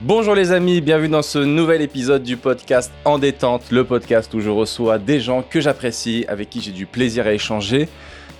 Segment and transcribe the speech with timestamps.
[0.00, 4.38] Bonjour les amis, bienvenue dans ce nouvel épisode du podcast En détente, le podcast où
[4.38, 7.88] je reçois des gens que j'apprécie, avec qui j'ai du plaisir à échanger,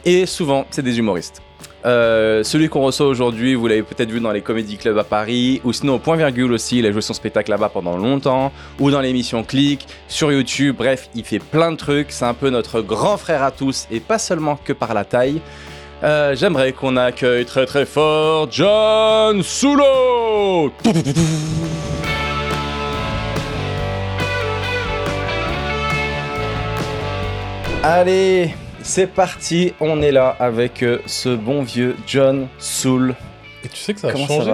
[0.05, 1.43] et souvent c'est des humoristes.
[1.85, 5.61] Euh, celui qu'on reçoit aujourd'hui, vous l'avez peut-être vu dans les comédie clubs à Paris,
[5.65, 8.93] ou sinon au point virgule aussi, il a joué son spectacle là-bas pendant longtemps, ou
[8.93, 12.83] dans l'émission Click, sur YouTube, bref, il fait plein de trucs, c'est un peu notre
[12.83, 15.41] grand frère à tous, et pas seulement que par la taille.
[16.03, 20.73] Euh, J'aimerais qu'on accueille très très fort John Sulo
[27.83, 33.15] Allez, c'est parti, on est là avec euh, ce bon vieux John Soul.
[33.65, 34.53] Et tu sais que ça a Comment changé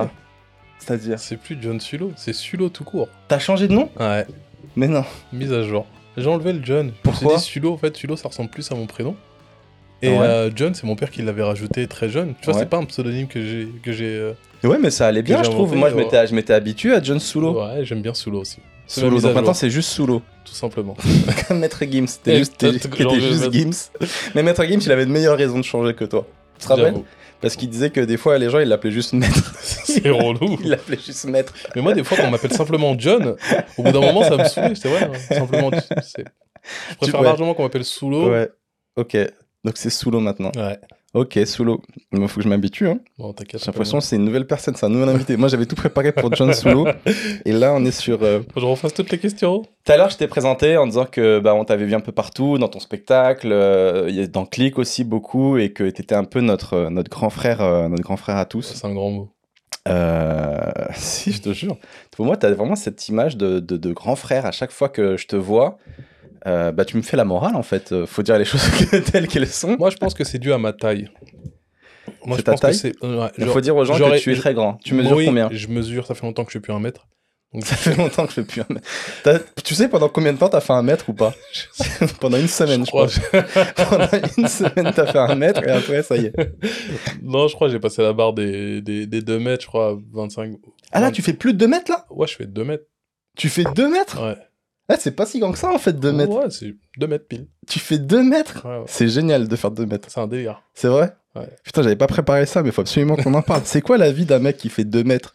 [0.79, 1.19] C'est-à-dire?
[1.19, 3.09] C'est plus John Sulo, c'est Sulo tout court.
[3.29, 3.91] T'as changé de nom?
[3.98, 4.27] Ouais,
[4.77, 5.05] Mais non.
[5.33, 5.87] mise à jour.
[6.17, 6.87] J'ai enlevé le John.
[6.87, 7.39] Je me Pourquoi?
[7.39, 9.17] suis dit Sulo, en fait, Sulo ça ressemble plus à mon prénom.
[10.05, 10.19] Et Ouais.
[10.27, 12.35] euh, John, c'est mon père qui l'avait rajouté très jeune.
[12.41, 12.61] Tu vois, Ouais.
[12.61, 13.69] c'est pas un pseudonyme que j'ai.
[13.83, 14.33] Que j'ai euh,
[14.65, 15.75] Ouais, mais ça allait bien, je trouve.
[15.75, 17.61] Moi, je m'étais je m'étais habitué à John Sulo.
[17.62, 18.59] Ouais, j'aime bien Sulo aussi.
[18.98, 20.21] À donc maintenant c'est juste Sulo.
[20.45, 20.95] tout simplement.
[21.48, 23.91] Comme Maître Gims, t'es juste, t'es- juste Gims.
[24.34, 26.27] Mais Maître Gims, il avait de meilleures raisons de changer que toi.
[26.59, 26.95] Tu te rappelles?
[27.41, 29.55] Parce qu'il disait que des fois, les gens, ils l'appelaient juste Maître.
[29.62, 30.59] C'est relou.
[30.65, 31.53] Il l'appelait juste Maître.
[31.77, 33.37] Mais moi, des fois, quand on m'appelle simplement John,
[33.77, 34.77] au bout d'un moment, ça me saoule.
[34.77, 35.71] C'est vrai, simplement.
[35.71, 36.25] c'est-
[36.93, 37.27] Je préfère ouais.
[37.27, 38.31] largement qu'on m'appelle Sulo.
[38.31, 38.48] Ouais.
[38.97, 39.17] Ok.
[39.65, 40.53] Donc c'est Sulo maintenant.
[40.57, 40.79] Ouais.
[41.15, 41.81] Ok, Sulo.
[42.12, 42.89] Il faut que je m'habitue.
[42.89, 42.98] Hein.
[43.19, 43.61] Bon, t'inquiète.
[43.61, 45.37] J'ai l'impression que c'est une nouvelle personne, c'est un nouvel invité.
[45.37, 46.89] Moi, j'avais tout préparé pour John Sulo.
[47.45, 48.21] Et là, on est sur.
[48.25, 49.62] euh, Faut que je refasse toutes les questions.
[49.62, 52.11] Tout à l'heure, je t'ai présenté en disant que bah, on t'avait vu un peu
[52.11, 56.75] partout dans ton spectacle, euh, dans Click aussi beaucoup, et que t'étais un peu notre,
[56.75, 58.73] euh, notre grand frère, euh, notre grand frère à tous.
[58.75, 59.31] C'est un grand mot.
[59.87, 60.59] Euh,
[60.95, 61.77] si, je te jure.
[62.11, 65.17] Pour moi, t'as vraiment cette image de, de, de grand frère à chaque fois que
[65.17, 65.78] je te vois.
[66.47, 67.92] Euh, bah, tu me fais la morale en fait.
[67.92, 68.62] Euh, Faut dire les choses
[69.12, 69.77] telles qu'elles sont.
[69.78, 71.09] Moi, je pense que c'est dû à ma taille.
[72.27, 72.95] Moi, je ta pense taille que c'est.
[73.05, 74.78] euh, ouais, Il genre- faut dire aux gens que tu es très grand.
[74.84, 77.06] Tu mesures Oui, combien Je mesure, ça fait longtemps que je fais plus un mètre.
[77.53, 78.89] Donc, Ça fait longtemps que je fais plus un mètre.
[79.62, 81.33] Tu sais pendant combien de temps t'as fait un mètre ou pas
[82.20, 83.20] Pendant une semaine, je, crois- pense.
[83.77, 86.34] pendant une semaine, t'as fait un mètre et après, ça y est.
[87.22, 89.91] non, je crois que j'ai passé la barre des, des, des 2 mètres, je crois,
[89.91, 90.55] à 25.
[90.93, 92.06] Ah là, tu fais plus de 2 mètres là?
[92.11, 92.84] Ouais, je fais 2 mètres.
[93.37, 94.21] Tu fais 2 mètres?
[94.22, 94.37] Ouais.
[94.89, 96.33] Ah, c'est pas si grand que ça en fait, 2 mètres.
[96.33, 97.47] Ouais, c'est 2 mètres pile.
[97.67, 98.84] Tu fais 2 mètres Ouais, ouais.
[98.87, 100.09] C'est génial de faire 2 mètres.
[100.11, 100.62] C'est un délire.
[100.75, 101.49] C'est vrai Ouais.
[101.65, 103.62] Putain, j'avais pas préparé ça, mais faut absolument qu'on en parle.
[103.65, 105.34] C'est quoi la vie d'un mec qui fait 2 mètres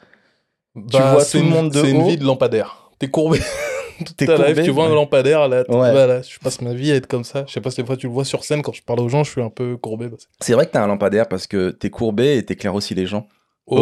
[0.75, 2.89] Bah, vois tout le monde de C'est une vie de lampadaire.
[2.99, 3.39] T'es courbé.
[4.15, 4.91] T'es courbé, live, tu vois ouais.
[4.91, 7.43] un lampadaire, là, voilà, je passe ma vie à être comme ça.
[7.47, 9.09] Je sais pas si des fois tu le vois sur scène, quand je parle aux
[9.09, 10.07] gens, je suis un peu courbé.
[10.07, 12.95] bah, c'est- C'est vrai que t'as un lampadaire parce que t'es courbé et t'éclaires aussi
[12.95, 13.27] les gens.
[13.67, 13.77] Oh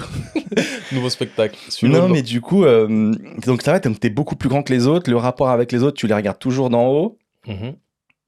[0.92, 1.56] Nouveau spectacle.
[1.82, 3.12] Non, mais du coup, euh,
[3.46, 5.10] donc ça va, t'es beaucoup plus grand que les autres.
[5.10, 7.76] Le rapport avec les autres, tu les regardes toujours d'en haut, Mhm.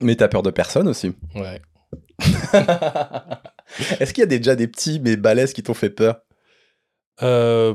[0.02, 1.14] mais t'as peur de personne aussi.
[1.34, 1.60] Ouais.
[4.00, 6.20] Est-ce qu'il y a déjà des petits mais balèzes qui t'ont fait peur?
[7.22, 7.74] Euh,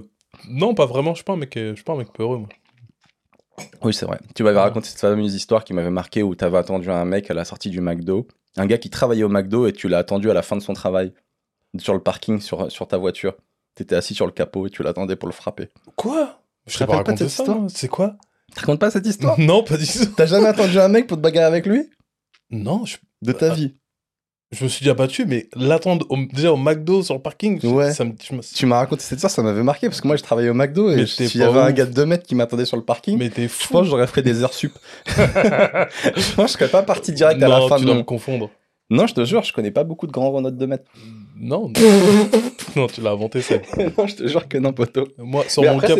[0.50, 1.11] non, pas vraiment.
[1.11, 2.50] Je suis pas un mec, euh, je suis pas un mec peureux, moi.
[3.83, 4.19] Oui, c'est vrai.
[4.35, 4.61] Tu m'avais Ouais.
[4.63, 7.69] raconté cette fameuse histoire qui m'avait marqué où t'avais attendu un mec à la sortie
[7.69, 10.56] du McDo, un gars qui travaillait au McDo et tu l'as attendu à la fin
[10.56, 11.11] de son travail,
[11.77, 13.35] sur le parking, sur, sur ta voiture.
[13.79, 15.69] T'étais assis sur le capot et tu l'attendais pour le frapper.
[15.95, 16.41] Quoi?
[16.67, 17.25] Je te t'ai pas cette ça.
[17.25, 17.59] histoire?
[17.59, 17.67] moi.
[17.73, 18.17] C'est quoi?
[18.53, 19.40] Tu racontes pas cette histoire?
[19.40, 20.06] Non, pas du tout.
[20.17, 21.89] T'as jamais attendu un mec pour te bagarrer avec lui?
[22.51, 23.56] Non, je, De ta Ah.
[23.56, 23.75] vie?
[24.51, 27.68] Je me suis déjà battu, mais l'attendre au- déjà au McDo sur le parking, je-
[27.68, 27.94] Ouais.
[27.94, 30.18] ça me, je me- Tu m'as raconté cette histoire, ça m'avait marqué parce que moi
[30.18, 32.35] je travaillais au McDo et je- s'il y avait un gars de 2 mètres qui
[32.35, 33.72] m'attendait sur le parking, Mais t'es je fou.
[33.72, 34.73] pense que j'aurais fait des heures sup.
[35.06, 37.94] je pense que je serais pas parti direct à la non, fin tu de dois
[37.94, 38.00] mon...
[38.01, 38.50] me confondre.
[38.89, 40.85] Non, je te jure, je connais pas beaucoup de grands Renault de 2 mètres.
[41.35, 41.72] Non,
[42.75, 43.55] non, tu l'as inventé ça.
[43.97, 45.07] non, je te jure que non, poteau.
[45.17, 46.00] Moi, sur Mais mon cap.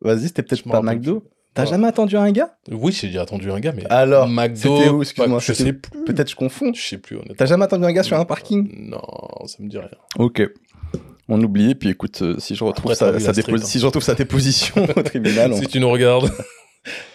[0.00, 1.20] Vas-y, c'était peut-être pas McDo.
[1.20, 1.28] plus.
[1.54, 2.56] T'as jamais attendu un gars?
[2.70, 3.84] Oui, j'ai déjà attendu un gars, mais.
[3.90, 4.76] Alors, McDo.
[4.76, 6.04] c'était où, excuse-moi, Je sais plus.
[6.04, 6.72] Peut-être je confonds.
[6.72, 7.34] Je sais plus, honnêtement.
[7.36, 8.68] T'as jamais attendu un gars sur un parking?
[8.90, 9.00] Non,
[9.46, 9.88] ça me dit rien.
[10.18, 10.42] Ok.
[11.28, 13.58] On oublie, puis écoute, euh, si je retrouve, Après, sa, street, hein.
[13.64, 16.30] si je retrouve sa déposition au tribunal, on- Si tu nous regardes,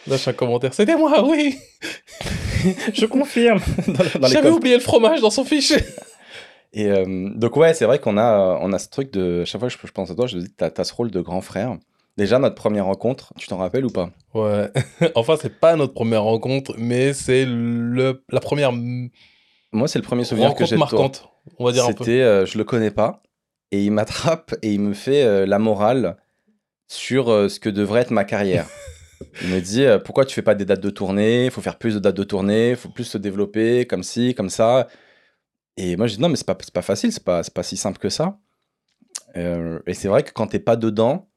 [0.08, 0.74] lâche un commentaire.
[0.74, 1.58] C'était moi, oui
[2.94, 3.60] je confirme.
[4.22, 5.80] J'avais oublié le fromage dans son fichier.
[6.74, 9.46] Et euh, donc ouais, c'est vrai qu'on a, euh, on a ce truc de...
[9.46, 11.22] Chaque fois que je, pense à toi, je me dis, t'as as ce rôle de
[11.22, 11.78] grand frère.
[12.18, 14.10] Déjà, notre première rencontre, tu t'en rappelles ou pas?
[14.34, 14.72] Ouais.
[15.16, 20.24] enfin, c'est pas notre première rencontre, mais c'est le la première Moi, c'est le premier
[20.24, 20.90] souvenir que j'ai de toi.
[20.92, 21.30] marquante.
[21.58, 22.04] On va dire un peu.
[22.04, 23.22] C'était, euh, je le connais pas,
[23.72, 26.18] et il m'attrape et il me fait euh, la morale
[26.88, 28.68] sur euh, ce que devrait être ma carrière.
[29.42, 31.46] Il me dit, euh, pourquoi tu fais pas des dates de tournée?
[31.46, 34.34] Il faut faire plus de dates de tournée, il faut plus se développer, comme ci,
[34.36, 34.88] comme ça.
[35.78, 38.00] Et moi, je dis, non, mais c'est pas, pas facile, c'est pas, pas si simple
[38.00, 38.38] que ça.
[39.36, 41.30] Euh, et c'est vrai que quand t'es pas dedans,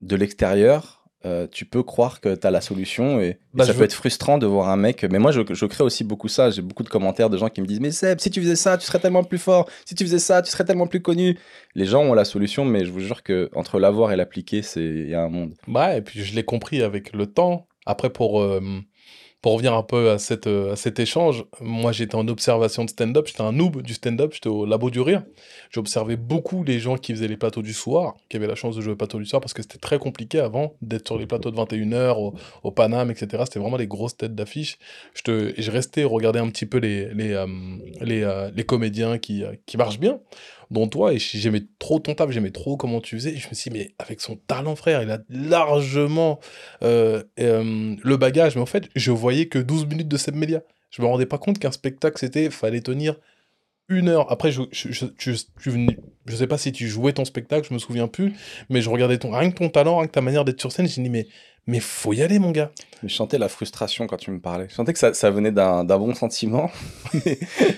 [0.00, 3.72] de l'extérieur, euh, tu peux croire que tu as la solution et, et Bah, ça
[3.72, 5.04] peut veux- être frustrant de voir un mec.
[5.10, 6.50] Mais moi, je, je crée aussi beaucoup ça.
[6.50, 8.78] J'ai beaucoup de commentaires de gens qui me disent Mais Seb, si tu faisais ça,
[8.78, 9.68] tu serais tellement plus fort.
[9.84, 11.36] Si tu faisais ça, tu serais tellement plus connu.
[11.74, 14.84] Les gens ont la solution, mais je vous jure que entre l'avoir et l'appliquer, c'est
[14.84, 15.54] il y a un monde.
[15.66, 17.66] Ouais, et puis je l'ai compris avec le temps.
[17.84, 18.60] Après, pour, euh,
[19.40, 22.90] pour revenir un peu à, cette, euh, à cet échange, moi j'étais en observation de
[22.90, 25.22] stand-up, j'étais un noob du stand-up, j'étais au labo du rire.
[25.70, 28.80] J'observais beaucoup les gens qui faisaient les plateaux du soir, qui avaient la chance de
[28.80, 31.52] jouer au plateau du soir, parce que c'était très compliqué avant d'être sur les plateaux
[31.52, 33.44] de 21h, au, au Paname, etc.
[33.44, 34.78] C'était vraiment les grosses têtes d'affiche.
[35.14, 37.46] Je, restais regarder un petit peu les, les, euh,
[38.00, 40.18] les, euh, les comédiens qui, qui marchent bien
[40.70, 43.54] dont toi, et j'aimais trop ton taf, j'aimais trop comment tu faisais, et je me
[43.54, 46.40] suis dit, mais avec son talent, frère, il a largement
[46.82, 50.62] euh, euh, le bagage, mais en fait, je voyais que 12 minutes de Seb Melia.
[50.90, 53.16] Je me rendais pas compte qu'un spectacle, c'était, fallait tenir
[53.88, 54.30] une heure.
[54.30, 58.34] Après, je, je, je sais pas si tu jouais ton spectacle, je me souviens plus,
[58.68, 60.86] mais je regardais ton, rien que ton talent, rien que ta manière d'être sur scène,
[60.86, 61.26] j'ai dit, mais,
[61.68, 62.72] mais faut y aller, mon gars.
[63.04, 64.66] Je sentais la frustration quand tu me parlais.
[64.68, 66.68] Je sentais que ça, ça venait d'un bon sentiment.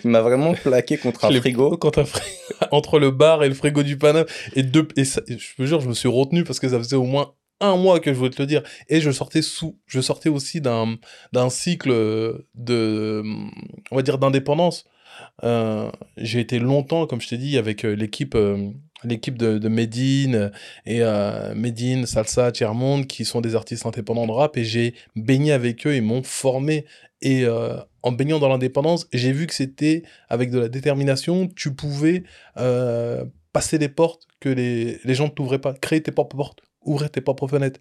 [0.04, 1.76] Il m'a vraiment plaqué contre un frigo.
[1.76, 2.22] Quand t'as fri-
[2.70, 4.24] entre le bar et le frigo du Paname.
[4.54, 6.96] Et, deux, et ça- je me jure, je me suis retenu parce que ça faisait
[6.96, 8.62] au moins un mois que je voulais te le dire.
[8.88, 10.96] Et je sortais sous, je sortais aussi d'un,
[11.32, 11.90] d'un cycle
[12.54, 13.22] de,
[13.90, 14.86] on va dire, d'indépendance.
[15.44, 18.70] Euh, j'ai été longtemps, comme je t'ai dit, avec euh, l'équipe, euh,
[19.04, 20.50] l'équipe de, de Medine
[20.86, 25.52] et euh, Medine, Salsa, Tiermonde, qui sont des artistes indépendants de rap, et j'ai baigné
[25.52, 26.86] avec eux, ils m'ont formé.
[27.22, 31.74] Et euh, en baignant dans l'indépendance, j'ai vu que c'était avec de la détermination, tu
[31.74, 32.24] pouvais
[32.56, 36.62] euh, passer des portes que les, les gens ne t'ouvraient pas, créer tes propres portes,
[36.82, 37.80] ouvrir tes propres fenêtres.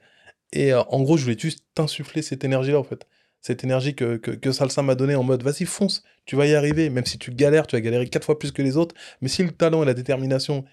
[0.52, 3.08] Et euh, en gros, je voulais juste t'insuffler cette énergie-là, en fait.
[3.42, 6.90] Cette énergie que, que, Salsa m'a donnée en mode vas-y, fonce, tu vas y arriver.
[6.90, 8.96] Même si tu galères, tu vas galérer quatre fois plus que les autres.
[9.22, 10.66] Mais si le talent et la détermination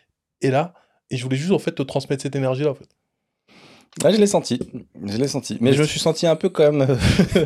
[0.43, 0.75] est là,
[1.11, 2.89] et je voulais juste en fait te transmettre cette énergie-là, en fait.
[4.05, 4.59] Ouais, je l'ai senti.
[5.07, 5.57] Je l'ai senti.
[5.63, 6.83] Mais je me suis senti un peu comme.
[6.83, 6.97] euh,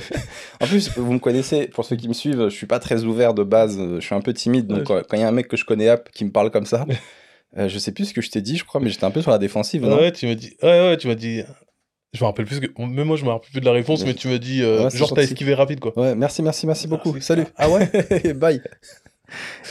[0.61, 3.35] en plus, vous me connaissez, pour ceux qui me suivent, je suis pas très ouvert
[3.35, 3.79] de base.
[3.79, 4.67] Je suis un peu timide.
[4.67, 5.03] Donc, Ouais.
[5.09, 6.87] quand il y a un mec que je connais qui me parle comme ça,
[7.57, 9.23] euh, je sais plus ce que je t'ai dit, je crois, mais j'étais un peu
[9.23, 9.87] sur la défensive.
[9.87, 9.97] non?
[9.97, 10.57] Ouais, tu m'as dit.
[10.63, 11.43] Ouais, ouais, tu m'as dit.
[12.15, 12.67] Je me rappelle plus que.
[12.83, 14.63] Même moi, je me rappelle plus de la réponse, Mais- tu m'as dit.
[14.65, 15.97] euh, Ouais, genre, t'as esquivé rapide, quoi.
[15.97, 17.13] Ouais, merci, merci, merci beaucoup.
[17.13, 17.27] Merci.
[17.29, 17.47] Salut.
[17.57, 17.89] Ah ouais?
[18.35, 18.61] Bye.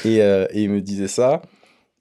[0.05, 1.41] Et, euh, et il me disait ça.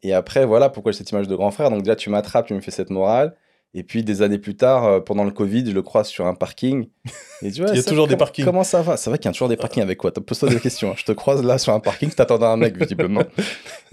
[0.03, 1.71] Et après, voilà pourquoi j'ai cette image de grand frère.
[1.71, 3.35] Donc déjà, tu m'attrapes, tu me fais cette morale.
[3.75, 6.35] Et puis, des années plus tard, euh, pendant le Covid, je le croise sur un
[6.35, 6.89] parking.
[7.43, 8.45] Et tu vois, Il y a toujours des parkings.
[8.47, 8.97] Comment ça va?
[8.97, 10.11] C'est vrai qu'il y a toujours des parkings avec quoi?
[10.11, 10.93] Pose-toi des questions.
[10.93, 10.95] hein.
[10.97, 13.21] Je te croise là sur un parking, t'attendais un mec, visiblement.
[13.21, 13.25] Et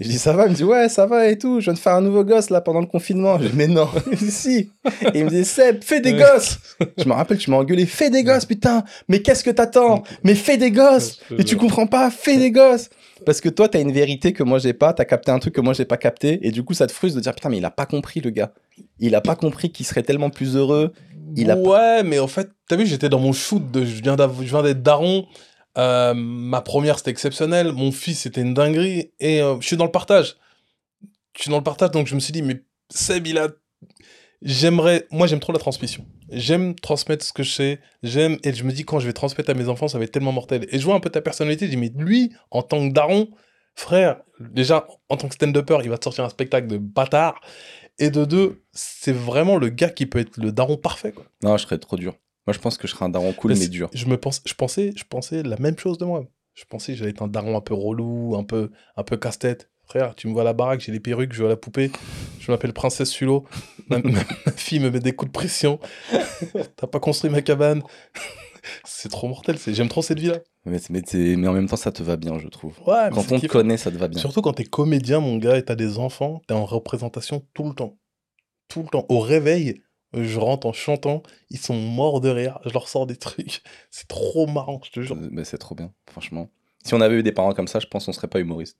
[0.04, 0.46] je dis, ça va?
[0.46, 1.60] Il me dit, ouais, ça va et tout.
[1.60, 3.38] Je viens de faire un nouveau gosse là pendant le confinement.
[3.38, 3.86] Je dis, mais non.
[4.06, 4.70] Il me dit, si.
[5.12, 6.58] Et il me dit, Seb, fais des gosses.
[6.96, 8.82] Je me rappelle, tu m'as engueulé, fais des gosses, putain.
[9.08, 10.04] Mais qu'est-ce que t'attends?
[10.24, 11.20] Mais fais des gosses.
[11.38, 12.88] Et tu comprends pas, fais des gosses.
[13.24, 15.60] Parce que toi, t'as une vérité que moi j'ai pas, t'as capté un truc que
[15.60, 17.64] moi j'ai pas capté, et du coup, ça te frustre de dire putain, mais il
[17.64, 18.52] a pas compris le gars.
[18.98, 20.92] Il a pas compris qu'il serait tellement plus heureux.
[21.34, 23.84] Il a ouais, mais en fait, t'as vu, j'étais dans mon shoot de.
[23.84, 25.26] Je viens, d'être daron.
[25.78, 27.72] Euh, ma première, c'était exceptionnel.
[27.72, 29.12] Mon fils, c'était une dinguerie.
[29.20, 30.36] Et euh, je suis dans le partage.
[31.36, 33.48] Je suis dans le partage, donc je me suis dit, mais Seb, il a.
[34.42, 35.06] J'aimerais.
[35.10, 36.06] Moi, j'aime trop la transmission.
[36.30, 37.80] J'aime transmettre ce que je sais.
[38.02, 38.38] J'aime.
[38.44, 40.32] Et je me dis, quand je vais transmettre à mes enfants, ça va être tellement
[40.32, 40.66] mortel.
[40.70, 41.66] Et je vois un peu ta personnalité.
[41.66, 43.28] Je dis, mais lui, en tant que daron,
[43.74, 47.40] frère, déjà, en tant que stand-upper, il va te sortir un spectacle de bâtard.
[47.98, 51.24] Et de deux, c'est vraiment le gars qui peut être le daron parfait, quoi.
[51.42, 52.14] Non, je serais trop dur.
[52.46, 53.88] Moi, je pense que je serais un daron cool, mais, dur.
[53.92, 56.24] Je, me pense, je, pensais, je pensais la même chose de moi.
[56.54, 59.70] Je pensais que j'allais être un daron un peu relou, un peu, un peu casse-tête.
[59.84, 61.90] Frère, tu me vois à la baraque, j'ai les perruques, je à la poupée.
[62.40, 63.44] Je m'appelle Princesse Sulo.
[63.90, 64.00] Ma,
[64.56, 65.78] fille me met des coups de pression.
[66.76, 67.82] T'as pas construit ma cabane.
[68.84, 69.58] c'est trop mortel.
[69.58, 70.38] c'est- J'aime trop cette vie-là.
[70.64, 72.74] Mais, mais, mais en même temps, ça te va bien, je trouve.
[72.86, 74.18] Ouais, mais Quand on te connaît, ça te va bien.
[74.20, 77.74] Surtout quand t'es comédien, mon gars, et t'as des enfants, t'es en représentation tout le
[77.74, 77.96] temps.
[78.68, 79.06] Tout le temps.
[79.08, 79.82] Au réveil,
[80.12, 83.62] je rentre en chantant, ils sont morts de rire, je leur sors des trucs.
[83.92, 85.14] C'est trop marrant, je te jure.
[85.16, 86.50] Euh, Mais c'est trop bien, franchement.
[86.84, 88.78] Si on avait eu des parents comme ça, je pense qu'on serait pas humoriste.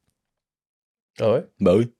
[1.20, 1.46] Ah ouais?
[1.60, 1.92] Bah oui.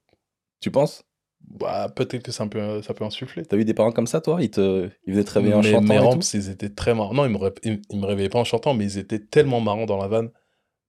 [0.60, 1.04] Tu penses?
[1.48, 3.44] Bah, peut-être que ça peut, ça peut insuffler.
[3.44, 4.42] T'as eu des parents comme ça, toi?
[4.42, 4.90] Ils, te...
[5.06, 7.14] ils venaient te réveiller en chantant mes tout ils étaient très marrants.
[7.14, 9.86] Non, ils me, ils, ils me réveillaient pas en chantant, mais ils étaient tellement marrants
[9.86, 10.30] dans la vanne.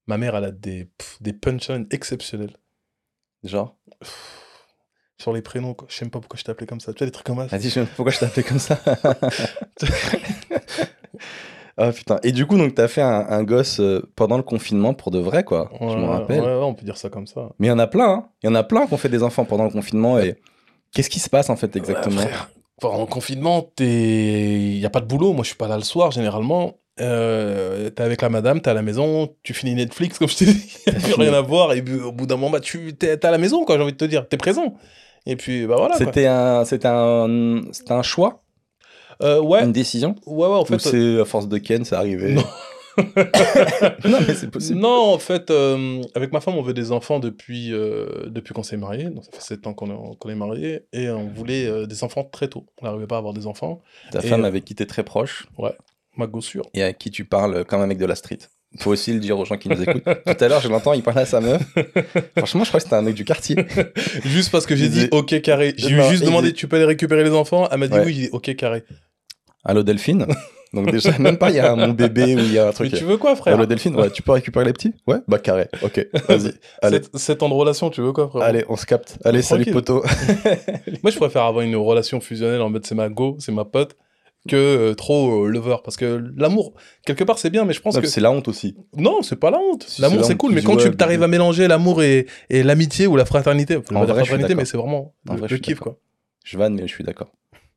[0.07, 2.57] Ma mère, elle a des, pff, des punchlines exceptionnels.
[3.43, 3.77] Genre?
[5.19, 5.87] Sur les prénoms, quoi.
[5.89, 6.93] Je sais même pas pourquoi je t'appelais comme ça.
[6.93, 7.57] Tu vois, des trucs comme ça.
[7.57, 7.81] Vas-y, je...
[7.95, 8.79] pourquoi je t'appelais comme ça
[11.77, 12.19] Ah putain.
[12.23, 15.19] Et du coup, donc, t'as fait un, un gosse euh, pendant le confinement pour de
[15.19, 15.69] vrai, quoi.
[15.79, 16.39] je me Ouais, rappelle.
[16.41, 17.49] Ouais, ouais, on peut dire ça comme ça.
[17.59, 18.25] Mais il y en a plein, hein.
[18.43, 20.17] Il y en a plein qui ont fait des enfants pendant le confinement.
[20.19, 20.35] Et
[20.91, 22.49] qu'est-ce qui se passe, en fait, exactement Ouais, frère.
[22.81, 25.33] Pendant le confinement, il n'y a pas de boulot.
[25.33, 26.77] Moi, je suis pas là le soir, généralement.
[26.99, 30.45] Euh, t'es avec la madame, t'es à la maison, tu finis Netflix, comme je t'ai
[30.45, 30.77] dit.
[30.87, 31.73] Il n'y a plus rien à voir.
[31.73, 33.83] Et puis, au bout d'un moment, bah, tu t'es t'es à la maison, quoi, j'ai
[33.83, 34.27] envie de te dire.
[34.27, 34.73] T'es présent.
[35.27, 35.95] Et puis, bah voilà.
[35.97, 38.41] C'était un, c'était un, c'était un choix
[39.21, 40.79] Euh, ouais, Une décision ouais, ouais, en Ou fait.
[40.79, 42.43] c'est à force de Ken, c'est arrivé Non.
[44.05, 44.79] non, mais c'est possible.
[44.79, 48.63] Non, en fait, euh, avec ma femme, on veut des enfants depuis, euh, depuis qu'on
[48.63, 49.05] s'est mariés.
[49.05, 50.81] Donc, ça fait 7 ans qu'on est, qu'on est mariés.
[50.93, 52.65] Et on voulait euh, des enfants très tôt.
[52.81, 53.81] On n'arrivait pas à avoir des enfants.
[54.11, 55.45] Ta Et, femme euh, avec qui t'es très proche
[56.15, 56.63] Ma gossure.
[56.73, 58.39] et à qui tu parles comme un mec de la street.
[58.79, 60.03] Faut aussi le dire aux gens qui nous écoutent.
[60.25, 61.61] Tout à l'heure, je l'entends, il parlait à sa meuf.
[62.35, 63.55] Franchement, je crois que c'était un mec du quartier.
[64.25, 65.73] Juste parce que j'ai dit OK carré.
[65.77, 67.67] J'ai juste demandé disait- tu peux aller récupérer les enfants?
[67.71, 68.05] Elle m'a dit Ouais.
[68.05, 68.13] oui.
[68.15, 68.83] J'ai dit OK carré.
[69.67, 70.25] Allô Delphine
[70.73, 72.73] Donc déjà, même pas il y a mon bébé ou il y a un Mais
[72.73, 72.93] truc.
[72.93, 74.93] tu veux quoi, frère Allô Delphine Ouais, tu peux récupérer les petits?
[75.07, 75.69] Ouais, bah carré.
[75.81, 76.53] Ok, vas-y.
[76.81, 76.99] Allez,
[77.41, 79.17] ans de relation, tu veux quoi, frère allez, on se capte.
[79.23, 80.03] Allez, salut poteau.
[81.03, 83.95] Moi, je préfère avoir une relation fusionnelle en mode c'est ma go, c'est ma pote,
[84.49, 85.77] que euh, trop euh, lover.
[85.85, 86.73] Parce que l'amour,
[87.05, 88.07] quelque part, c'est bien, mais je pense Non, que.
[88.07, 88.75] C'est la honte aussi.
[88.95, 89.83] Non, c'est pas la honte.
[89.87, 92.27] Si, L'amour, c'est c'est la cool, mais quand tu ouais, arrives à mélanger l'amour et,
[92.49, 95.39] et l'amitié ou la fraternité, En vrai, je suis fraternité, mais c'est vraiment En le,
[95.39, 95.97] vrai, je le kiff, quoi.
[96.43, 97.31] Je vanne, mais je suis d'accord.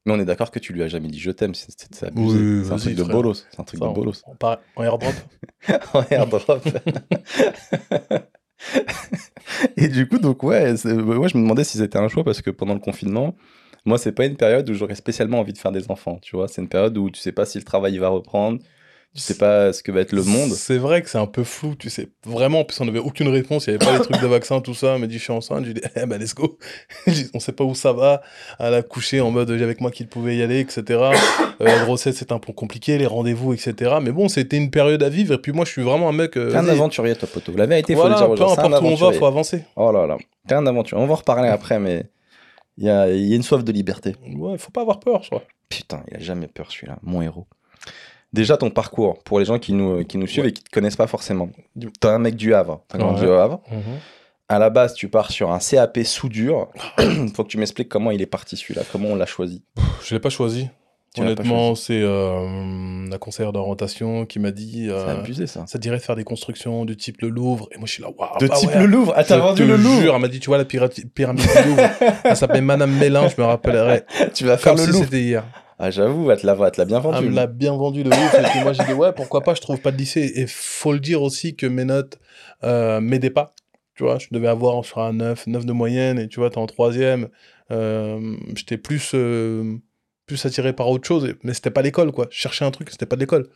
[0.07, 1.55] Mais on est d'accord que tu lui as jamais dit je t'aime.
[1.55, 2.39] C'est abusé.
[2.39, 3.47] Oui, c'est un truc de bolos.
[3.51, 4.23] C'est un truc Ça, de bolos.
[4.27, 5.15] On part en airdrop.
[5.95, 6.63] en airdrop.
[9.77, 12.51] et du coup, donc ouais, ouais, je me demandais si c'était un choix parce que
[12.51, 13.35] pendant le confinement,
[13.85, 16.19] moi, c'est pas une période où j'aurais spécialement envie de faire des enfants.
[16.23, 18.61] Tu vois, c'est une période où tu sais pas si le travail il va reprendre,
[19.13, 20.51] tu sais pas ce que va être le monde.
[20.51, 22.11] C'est vrai que c'est un peu flou, tu sais.
[22.25, 23.67] Vraiment, en plus, on n'avait aucune réponse.
[23.67, 24.95] Il n'y avait pas les trucs de vaccin, tout ça.
[24.95, 25.65] Elle m'a dit, je suis enceinte.
[25.65, 26.59] J'ai dit, eh ben, let's go.
[27.35, 28.23] On sait pas où ça va.
[28.61, 30.83] Elle a couché en mode, avec moi qu'il pouvait y aller, etc.
[30.91, 31.13] Euh,
[31.59, 33.97] la grossesse, c'était un peu compliqué, les rendez-vous, etc.
[34.01, 35.35] Mais bon, c'était une période à vivre.
[35.35, 36.37] Et puis moi, je suis vraiment un mec.
[36.37, 37.53] euh, un aventurier, toi, poteau.
[37.57, 38.55] La vérité, faut Voilà, le dire peu.
[38.55, 39.65] C'est importe où on va, faut avancer.
[39.75, 40.19] Oh là là.
[40.47, 41.03] T'es un aventurier.
[41.03, 42.05] On va en reparler après, mais
[42.79, 44.15] il y a, il y a une soif de liberté.
[44.37, 45.43] Ouais, faut pas avoir peur, je crois.
[45.69, 47.47] Putain, il a jamais peur celui-là, mon héros.
[48.33, 50.97] Déjà ton parcours, pour les gens qui nous, qui nous suivent et qui te connaissent
[50.97, 51.49] pas forcément.
[52.01, 53.29] T'es un mec du Havre, t'as grandi Ouais.
[53.29, 53.61] au Havre.
[54.49, 56.69] À la base, tu pars sur un CAP soudure.
[57.35, 59.63] Faut que tu m'expliques comment il est parti celui-là, comment on l'a choisi?
[60.05, 60.69] Je l'ai pas choisi.
[61.13, 64.87] Tu Honnêtement, c'est euh, la conseillère d'orientation qui m'a dit.
[64.89, 65.65] euh, C'est abusé ça.
[65.67, 67.69] ça te dirait de faire des constructions du type le Louvre.
[67.73, 68.39] Et moi, je suis là, waouh.
[68.39, 68.79] De bah type ouais.
[68.79, 69.13] le Louvre?
[69.17, 70.01] Ah, t'as vendu le Louvre?
[70.03, 71.83] jure, elle m'a dit, tu vois la pyra- pyramide du Louvre.
[72.25, 74.05] Elle s'appelait Madame Mélin, je me rappellerai.
[74.35, 75.05] Tu vas faire Comme le si Louvre.
[75.05, 75.45] c'était hier.
[75.83, 77.29] Ah, j'avoue, elle te l'a elle bien Elle vendu.
[77.31, 78.35] me l'a bien vendu le Louvre.
[78.39, 80.33] Et puis moi, j'ai dit, ouais, pourquoi pas, je trouve pas de lycée.
[80.37, 82.19] Et faut le dire aussi que mes notes
[82.65, 83.55] euh, m'aidaient pas.
[83.95, 86.19] Tu vois, je devais avoir sur un 9, 9 de moyenne.
[86.19, 87.29] Et tu vois, t'es en troisième.
[87.71, 89.77] Euh, J'étais plus, euh,
[90.27, 91.35] plus attiré par autre chose.
[91.45, 92.27] Mais c'était pas l'école, quoi.
[92.31, 93.49] Je cherchais un truc, c'était pas de l'école.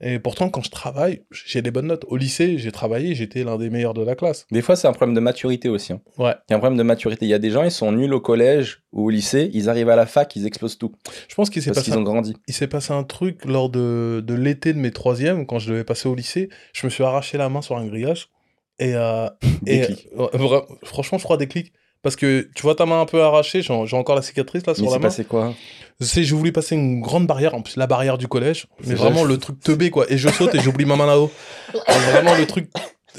[0.00, 2.04] Et pourtant, quand je travaille, j'ai des bonnes notes.
[2.08, 4.46] Au lycée, j'ai travaillé, j'étais l'un des meilleurs de la classe.
[4.50, 5.92] Des fois, c'est un problème de maturité aussi.
[5.92, 6.00] hein.
[6.18, 6.34] Ouais.
[6.48, 7.24] Il y a un problème de maturité.
[7.26, 9.88] Il y a des gens, ils sont nuls au collège ou au lycée, ils arrivent
[9.88, 10.92] à la fac, ils explosent tout.
[11.28, 12.34] Je pense qu'il s'est Parce passé qu'ils ont grandi.
[12.48, 15.84] il s'est passé un truc lors de, de l'été de mes troisièmes, quand je devais
[15.84, 16.48] passer au lycée.
[16.72, 18.28] Je me suis arraché la main sur un grillage.
[18.80, 19.28] Et, euh,
[19.66, 19.86] et
[20.82, 21.72] franchement, je crois des clics.
[22.04, 24.82] Parce que tu vois ta main un peu arrachée, j'ai encore la cicatrice là Mais
[24.84, 25.08] sur la main.
[25.08, 25.54] passé quoi
[26.00, 29.22] C'est j'ai voulu passer une grande barrière, en plus la barrière du collège, mais vraiment
[29.22, 29.30] vrai.
[29.30, 30.04] le truc teubé quoi.
[30.12, 31.32] Et je saute et j'oublie ma main là-haut.
[32.12, 32.68] Vraiment le truc,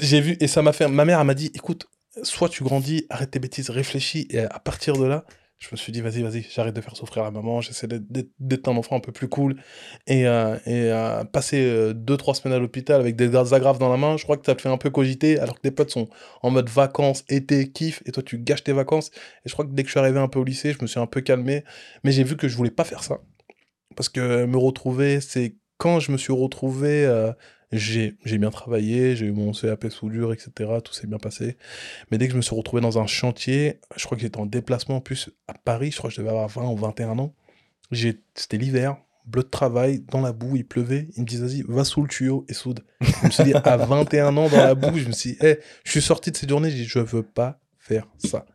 [0.00, 0.86] j'ai vu et ça m'a fait.
[0.86, 1.88] Ma mère elle m'a dit, écoute,
[2.22, 5.24] soit tu grandis, arrête tes bêtises, réfléchis et à partir de là,
[5.58, 8.76] je me suis dit vas-y vas-y, j'arrête de faire souffrir la maman, j'essaie d'être- un
[8.76, 9.56] enfant un peu plus cool
[10.06, 13.96] et euh, euh, passer euh, deux trois semaines à l'hôpital avec des agrafes dans la
[13.96, 16.08] main, je crois que ça te fait un peu cogiter alors que tes potes sont
[16.42, 19.10] en mode vacances, été, kiff et toi tu gâches tes vacances.
[19.44, 20.86] Et je crois que dès que je suis arrivé un peu au lycée, je me
[20.86, 21.64] suis un peu calmé,
[22.04, 23.20] mais j'ai vu que je voulais pas faire ça.
[23.96, 27.32] Parce que me retrouver, c'est quand je me suis retrouvé, euh,
[27.72, 30.50] j'ai bien travaillé, j'ai eu mon CAP soudure, etc.
[30.84, 31.56] Tout s'est bien passé.
[32.10, 34.46] Mais dès que je me suis retrouvé dans un chantier, je crois que j'étais en
[34.46, 37.34] déplacement en plus à Paris, je crois que je devais avoir 20 ou 21 ans.
[38.34, 38.96] C'était l'hiver,
[39.26, 41.08] bleu de travail, dans la boue, il pleuvait.
[41.16, 42.84] Ils me disent, vas-y, va sous le tuyau et soude.
[43.00, 45.58] Je me suis dit, à 21 ans dans la boue, je me suis dit, hey,
[45.84, 48.46] je suis sorti de cette journée, j'ai dit, je veux pas faire ça.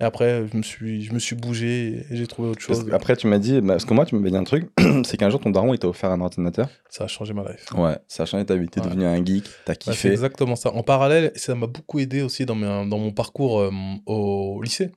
[0.00, 2.86] Et après, je me suis, je me suis bougé et j'ai trouvé autre chose.
[2.92, 4.68] Après, tu m'as dit, bah, parce que moi, tu m'avais dit un truc,
[5.04, 6.68] c'est qu'un jour, ton daron, il t'a offert un ordinateur.
[6.90, 7.64] Ça a changé ma life.
[7.74, 8.68] Ouais, ça a changé ta vie.
[8.68, 8.86] T'es Ouais.
[8.88, 10.08] devenu un geek, t'as Bah, c'est kiffé.
[10.10, 10.70] exactement ça.
[10.74, 13.70] En parallèle, ça m'a beaucoup aidé aussi dans, mes- dans mon parcours euh,
[14.04, 14.90] au lycée.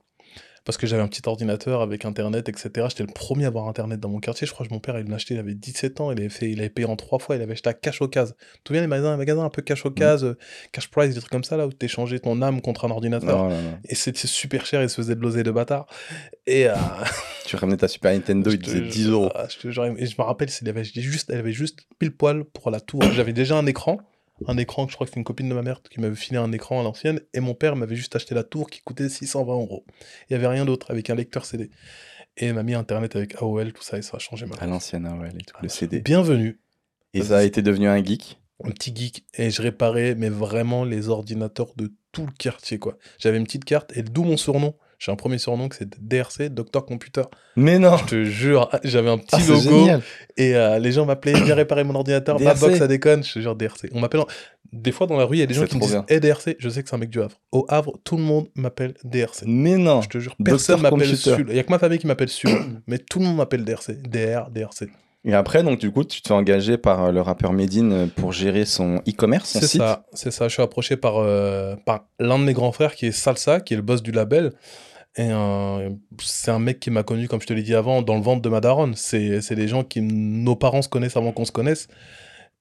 [0.69, 2.69] Parce que j'avais un petit ordinateur avec Internet, etc.
[2.89, 4.45] J'étais le premier à avoir Internet dans mon quartier.
[4.45, 6.11] Je crois que mon père, il l'a acheté, il avait 17 ans.
[6.11, 7.38] Il avait, fait, il avait payé en trois fois.
[7.38, 8.35] Il avait acheté à cash au case.
[8.38, 10.38] Tu te souviens les magasins, les magasins un peu cash au case, euh,
[10.71, 13.45] cash price, des trucs comme ça, là, où tu échangeais ton âme contre un ordinateur.
[13.45, 13.79] Non, non, non.
[13.85, 15.88] Et c'était super cher, il se faisait de l'oseille de bâtard.
[16.45, 16.75] Et euh,
[17.47, 19.31] Tu ramenais ta Super Nintendo, il faisait jure, 10 euros.
[19.33, 22.43] ah, je te jure, et je me rappelle, avait juste, elle avait juste pile poil
[22.43, 23.01] pour la tour.
[23.15, 23.97] J'avais déjà un écran,
[24.48, 26.38] un écran que je crois que c'est une copine de ma mère qui m'avait filé
[26.38, 29.53] un écran à l'ancienne, et mon père m'avait juste acheté la tour qui coûtait 620
[29.53, 29.86] euros.
[30.29, 31.69] Il y avait rien d'autre avec un lecteur CD.
[32.38, 35.05] Et m'a mis internet avec AOL, tout ça, et ça a changé ma À l'ancienne,
[35.05, 36.00] ah les trucs, Ah, le bah, CD.
[36.00, 36.60] Bienvenue,
[37.13, 38.39] Et ça a été devenu un geek?
[38.63, 42.98] un petit geek, et je réparais, mais vraiment les ordinateurs de tout le quartier, quoi.
[43.17, 44.75] J'avais une petite carte, et d'où mon surnom?
[45.00, 47.22] J'ai un premier surnom que c'est DRC, Docteur Computer.
[47.56, 50.01] Mais non Je te jure, j'avais un petit Ah, c'est logo génial.
[50.36, 53.24] et euh, les gens m'appelaient Viens réparer mon ordinateur, ma box ça déconne.
[53.24, 53.88] Je te jure DRC.
[53.94, 54.20] On m'appelle.
[54.22, 54.27] en-
[54.74, 56.01] Des fois dans la rue, il y a des gens C'est qui me disent.
[56.10, 57.39] Hey DRC, je sais que c'est un mec du Havre.
[57.53, 59.44] Au Havre, tout le monde m'appelle DRC.
[59.48, 61.15] Mais non Je te jure, personne m'appelle.
[61.15, 61.46] Sul.
[61.50, 62.50] Il y a que ma famille qui m'appelle Sul,
[62.88, 63.94] mais tout le monde m'appelle DRC.
[64.01, 64.89] DR, DRC.
[65.25, 68.06] Et après, donc, du coup, tu te fais engager par euh, le rappeur Medine euh,
[68.08, 69.82] pour gérer son e-commerce, son C'est site.
[69.82, 70.48] ça, c'est ça.
[70.48, 73.74] Je suis approché par, euh, par l'un de mes grands frères qui est Salsa, qui
[73.74, 74.53] est le boss du label.
[75.17, 75.29] Et
[76.21, 78.41] c'est un mec qui m'a connu, comme je te l'ai dit avant, dans le ventre
[78.41, 78.95] de ma daronne.
[78.95, 81.87] C'est des gens qui, nos parents se connaissent avant qu'on se connaisse.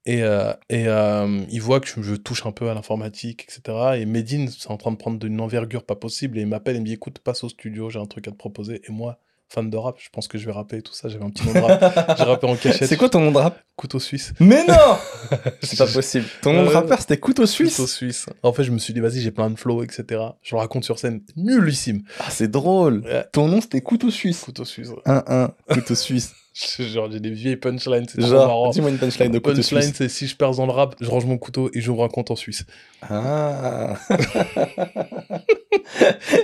[0.06, 3.98] Et, euh, et euh, ils voient que je, je touche un peu à l'informatique, etc.
[3.98, 6.38] Et Medine, c'est en train de prendre une envergure pas possible.
[6.38, 8.36] Et il m'appelle et me dit Écoute, passe au studio, j'ai un truc à te
[8.36, 8.80] proposer.
[8.88, 11.08] Et moi, fan de rap, je pense que je vais rapper et tout ça.
[11.08, 12.16] J'avais un petit nom de rap.
[12.18, 12.88] j'ai rappé en cachette.
[12.88, 13.60] C'est quoi ton nom de rap?
[13.76, 14.32] Couteau suisse.
[14.40, 14.74] Mais non
[15.62, 16.26] C'est pas possible.
[16.42, 16.74] Ton nom de Ouais.
[16.74, 18.26] rappeur, c'était Couteau Suisse Couteau suisse.
[18.42, 20.04] En fait, je me suis dit, vas-y, j'ai plein de flow, etc.
[20.42, 21.22] Je le raconte sur scène.
[21.36, 22.02] Nullissime.
[22.20, 23.24] Ah, c'est drôle Ouais.
[23.32, 24.40] Ton nom, c'était Couteau Suisse.
[24.40, 24.88] Couteau suisse.
[24.88, 24.96] ouais.
[25.06, 26.34] 1-1, Couteau Suisse.
[26.78, 28.70] Genre, j'ai des vieilles punchlines, c'est trop Genre, marrant.
[28.70, 31.38] dis-moi une punchline de Punchline, c'est si je perds dans le rap, je range mon
[31.38, 32.64] couteau et j'ouvre un compte en Suisse.
[33.02, 33.96] Ah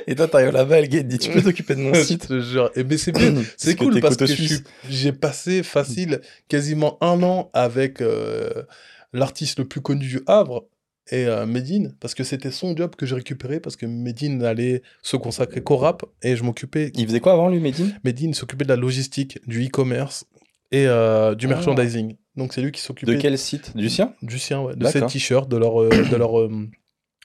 [0.07, 2.03] Et toi, t'arrives là-bas, le gars, il te dit Tu peux t'occuper de mon Je
[2.03, 2.71] site te jure.
[2.77, 3.35] Et mais c'est bien.
[3.57, 8.63] C'est cool parce que je j'ai passé facile quasiment un an avec euh,
[9.13, 10.65] l'artiste le plus connu du Havre
[11.11, 14.83] et euh, Medine, parce que c'était son job que j'ai récupéré, parce que Medine allait
[15.03, 17.99] se consacrer qu'au rap et je m'occupais Il faisait quoi avant, lui, Medine?
[18.05, 20.25] Medine s'occupait de la logistique, du e-commerce
[20.73, 21.51] et euh, du Ah.
[21.51, 22.17] merchandising.
[22.37, 23.77] Donc c'est lui qui s'occupait De quel site?
[23.77, 24.15] Du sien?
[24.23, 25.11] du sien, ouais, de D'accord.
[25.11, 26.51] t-shirts, de leur, euh, de leur, euh,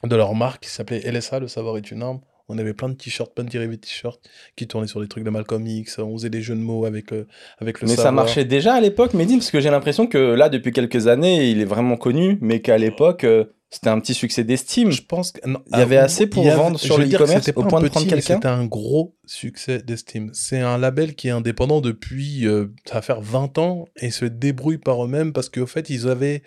[0.03, 2.19] de leur marque qui s'appelait LSA, le savoir est une arme.
[2.49, 4.19] On avait plein de t-shirts, plein de dérivés de t-shirts
[4.55, 5.99] qui tournaient sur des trucs de Malcolm X.
[5.99, 7.11] On faisait des jeux de mots avec,
[7.59, 10.49] avec le Mais ça marchait déjà à l'époque, Medine, parce que j'ai l'impression que là,
[10.49, 14.43] depuis quelques années, il est vraiment connu, mais qu'à l'époque, euh, c'était un petit succès
[14.43, 14.91] d'estime.
[14.91, 17.87] Je pense qu'il Il y avait assez pour vendre sur le e-commerce au point de
[17.87, 20.31] prendre quelqu'un C'était un gros succès d'estime.
[20.33, 24.25] C'est un label qui est indépendant depuis, euh, ça va faire 20 ans et se
[24.25, 26.41] débrouille par eux-mêmes parce qu'au fait, ils avaient,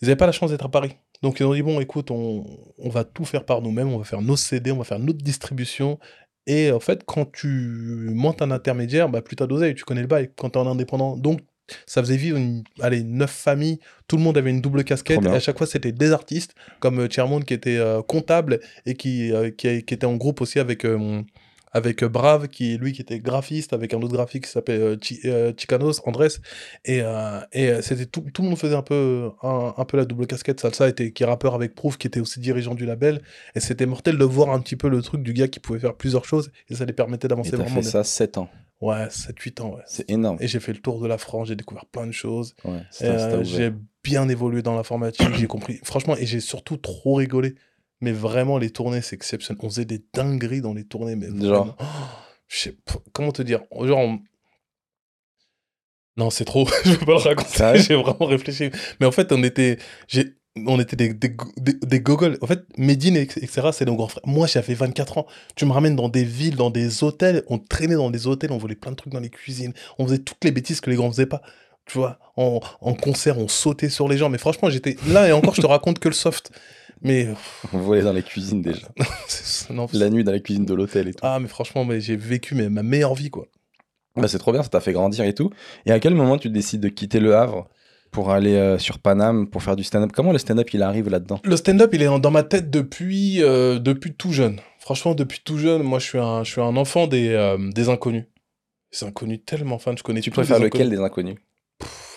[0.00, 0.92] ils avaient pas la chance d'être à Paris.
[1.22, 2.44] Donc ils ont dit, bon, écoute, on,
[2.78, 5.22] on va tout faire par nous-mêmes, on va faire nos CD, on va faire notre
[5.22, 5.98] distribution.
[6.46, 7.48] Et en fait, quand tu
[8.12, 11.16] montes un intermédiaire, bah, plus t'as d'oseille, tu connais le bail quand t'es en indépendant.
[11.16, 11.40] Donc,
[11.86, 15.28] ça faisait vivre une, allez, neuf familles, tout le monde avait une double casquette, et
[15.28, 19.32] à chaque fois c'était des artistes, comme euh, Chairman qui était euh, comptable et qui,
[19.32, 21.22] euh, qui était en groupe aussi avec, euh,
[21.76, 24.96] avec euh, Brave, qui lui qui était graphiste, avec un autre graphiste qui s'appelait euh,
[25.00, 26.28] Chi- euh, Chicanos, Andrés,
[26.84, 27.02] et,
[27.52, 30.60] et c'était tout, tout le monde faisait un peu, un, un peu la double casquette,
[30.60, 33.20] Salsa était qui est rappeur avec Proof, qui était aussi dirigeant du label,
[33.54, 35.94] et c'était mortel de voir un petit peu le truc du gars qui pouvait faire
[35.94, 38.48] plusieurs choses, et ça les permettait Et d'avancer vraiment fait ça 7 ans.
[38.80, 39.82] Ouais, 7-8 ans, ouais.
[39.86, 40.36] C'est énorme.
[40.40, 42.54] Et j'ai fait le tour de la France, j'ai découvert plein de choses.
[42.64, 43.72] Ouais, euh, j'ai
[44.04, 45.80] bien évolué dans l'informatique, j'ai compris.
[45.82, 47.54] Franchement, et j'ai surtout trop rigolé.
[48.00, 49.58] Mais vraiment, les tournées, c'est exceptionnel.
[49.64, 51.16] On faisait des dingueries dans les tournées.
[51.16, 51.76] Mais Genre vraiment.
[51.80, 51.84] Oh,
[52.48, 54.20] je sais pas- comment te dire Genre, on-
[56.16, 56.66] non, c'est trop.
[56.84, 57.78] je peux pas le raconter.
[57.82, 58.70] J'ai vraiment réfléchi.
[59.00, 59.78] Mais en fait, on était,
[60.08, 60.34] j'ai,
[60.66, 62.38] on était des, des, go- des, des gogoles.
[62.40, 64.22] En fait, Medine, etc., c'est nos grands frères.
[64.26, 65.26] Moi, j'avais 24 ans.
[65.56, 67.44] Tu me ramènes dans des villes, dans des hôtels.
[67.48, 69.74] On traînait dans des hôtels, on volait plein de trucs dans les cuisines.
[69.98, 71.42] On faisait toutes les bêtises que les grands faisaient pas.
[71.84, 74.28] Tu vois, en, en concert, on sautait sur les gens.
[74.30, 76.50] Mais franchement, j'étais là et encore, je te raconte que le soft.
[77.02, 77.28] Mais
[77.72, 78.88] On volait dans les cuisines déjà.
[79.70, 81.20] non, La nuit dans la cuisine de l'hôtel et tout.
[81.22, 83.46] ah, mais franchement, mais j'ai vécu mais, ma meilleure vie, quoi.
[84.16, 85.50] Bah, c'est trop bien, ça t'a fait grandir et tout.
[85.84, 87.68] Et à quel moment tu décides de quitter le Havre
[88.12, 90.10] pour aller euh, sur Paname pour faire du stand-up?
[90.14, 91.38] Comment le stand-up il arrive là-dedans?
[91.44, 94.58] Le stand-up, il est dans ma tête depuis, euh, depuis tout jeune.
[94.78, 97.90] Franchement, depuis tout jeune, moi, je suis un, je suis un enfant des, euh, des
[97.90, 98.24] inconnus.
[98.98, 100.98] Des inconnus tellement fans, je connais Tu préfères lequel inconnus.
[100.98, 101.36] des inconnus?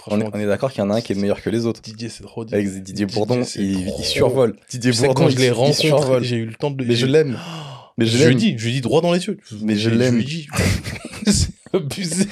[0.08, 1.50] On est, franchement, on est d'accord qu'il y en a un qui est meilleur que
[1.50, 1.82] les autres.
[1.82, 4.56] Didier, c'est trop Avec Didier Bourdon, il, survole.
[4.70, 6.24] Didier Tu sais, Bourdon, quand je rencontré, survole.
[6.24, 6.84] j'ai eu le temps de...
[6.84, 7.38] Mais je l'aime.
[7.98, 9.38] Mais je je lui dis, je lui dis droit dans les yeux.
[9.62, 10.24] Mais je l'aime.
[11.28, 12.26] c'est abusé.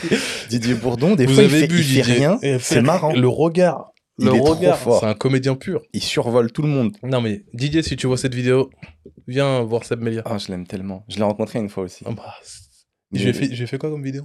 [0.50, 2.02] Didier Bourdon, des Vous fois, il fait, vu il fait Didier.
[2.04, 2.40] rien.
[2.60, 3.14] C'est marrant.
[3.14, 3.92] Le regard.
[4.20, 4.80] Il le regard.
[5.00, 5.82] C'est un comédien pur.
[5.94, 6.96] Il survole tout le monde.
[7.04, 8.70] Non, mais Didier, si tu vois cette vidéo,
[9.28, 10.22] viens voir Seb Melia.
[10.26, 11.04] Ah, je l'aime tellement.
[11.08, 12.04] Je l'ai rencontré une fois aussi.
[12.08, 12.34] Ah bah,
[13.12, 14.24] J'ai fait, quoi comme vidéo?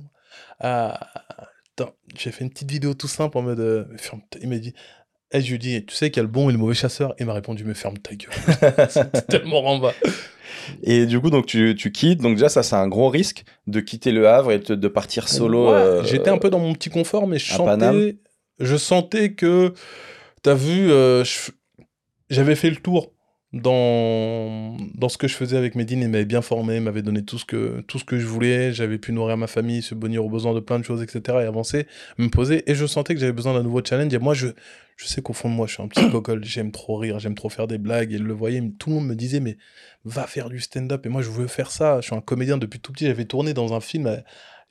[0.61, 1.09] Ah,
[2.17, 3.61] J'ai fait une petite vidéo tout simple en mode.
[3.61, 4.75] euh, ferme ta- Il m'a dit.
[5.35, 7.15] Eh, je lui dis, tu sais qu'il y a le bon et le mauvais chasseur?
[7.19, 8.31] Il m'a répondu, mais ferme ta gueule.
[8.91, 9.95] C'était tellement ramba.
[10.83, 12.21] Et du coup, donc tu, tu quittes.
[12.21, 15.29] Donc déjà, ça, c'est un gros risque de quitter le Havre et de, de partir
[15.31, 15.69] solo.
[15.69, 17.51] Ouais, euh, J'étais un peu dans mon petit confort, mais je
[17.91, 18.19] sentais,
[18.61, 19.73] je sentais que,
[20.43, 21.25] t'as vu, euh,
[22.29, 23.13] j'avais fait le tour
[23.53, 27.23] dans, dans ce que je faisais avec Medine, il m'avait bien formé, il m'avait donné
[27.23, 30.31] tout ce, que, tout ce que je voulais, j'avais pu nourrir ma famille, subvenir aux
[30.31, 31.39] besoins de plein de choses, etc.
[31.43, 31.87] et avancer,
[32.17, 34.49] me poser, et je sentais que j'avais besoin d'un nouveau challenge, et moi, je,
[34.97, 37.35] je sais qu'au fond de moi, je suis un petit cocole, j'aime trop rire, j'aime
[37.35, 39.59] trop faire des blagues, et il le voyait, tout le monde me disait, mais
[40.07, 42.81] va faire du stand-up, et moi, je veux faire ça, je suis un comédien depuis
[42.81, 44.23] tout petit, j'avais tourné dans un film...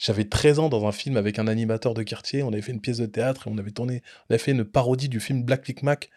[0.03, 2.81] J'avais 13 ans dans un film avec un animateur de quartier, on avait fait une
[2.81, 5.67] pièce de théâtre, et on avait tourné, on avait fait une parodie du film Black
[5.67, 6.09] Lick Mac,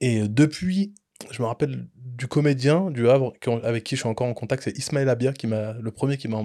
[0.00, 0.94] et depuis,
[1.30, 4.76] je me rappelle du comédien du Havre avec qui je suis encore en contact, c'est
[4.78, 6.42] Ismaël Abia, qui m'a, le premier qui m'a,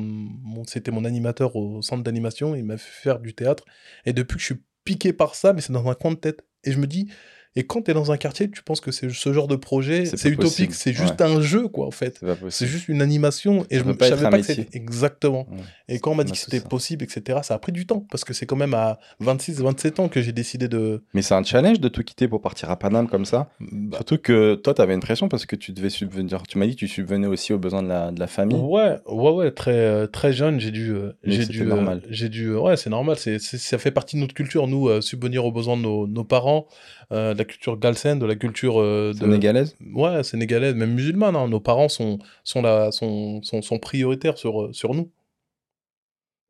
[0.67, 3.65] c'était mon animateur au centre d'animation, il m'a fait faire du théâtre.
[4.05, 6.45] Et depuis que je suis piqué par ça, mais c'est dans un coin de tête.
[6.63, 7.12] Et je me dis,
[7.55, 10.05] et quand tu es dans un quartier, tu penses que c'est ce genre de projet,
[10.05, 12.19] C'est c'est utopique, c'est juste un jeu, quoi, en fait.
[12.21, 13.65] C'est C'est juste une animation.
[13.69, 15.47] Et Ça je être savais pas que c'était exactement.
[15.49, 15.57] Ouais.
[15.88, 18.05] Et quand on m'a dit que c'était possible, etc., ça a pris du temps.
[18.12, 21.03] Parce que c'est quand même à 26, 27 ans que j'ai décidé de.
[21.13, 23.49] Mais c'est un challenge de tout quitter pour partir à Paname comme ça.
[23.59, 26.43] bah, Surtout que toi, tu avais une pression parce que tu devais subvenir.
[26.47, 28.59] Tu m'as dit que tu subvenais aussi aux besoins de la, de la famille.
[28.62, 32.01] Ouais, ouais, ouais, très, euh, très jeune, j'ai dû, euh, j'ai dû, euh, normal.
[32.09, 35.01] j'ai dû, ouais, c'est normal, c'est, c'est- ça fait partie de notre culture, nous, euh,
[35.01, 36.67] subvenir aux besoins de nos, nos parents,
[37.11, 41.35] euh, de la culture galsen, de la culture euh, de, Sénégalaise ouais, sénégalaise, même musulmane,
[41.35, 45.11] hein, nos parents sont, sont, sont, sont prioritaires sur, euh, sur nous.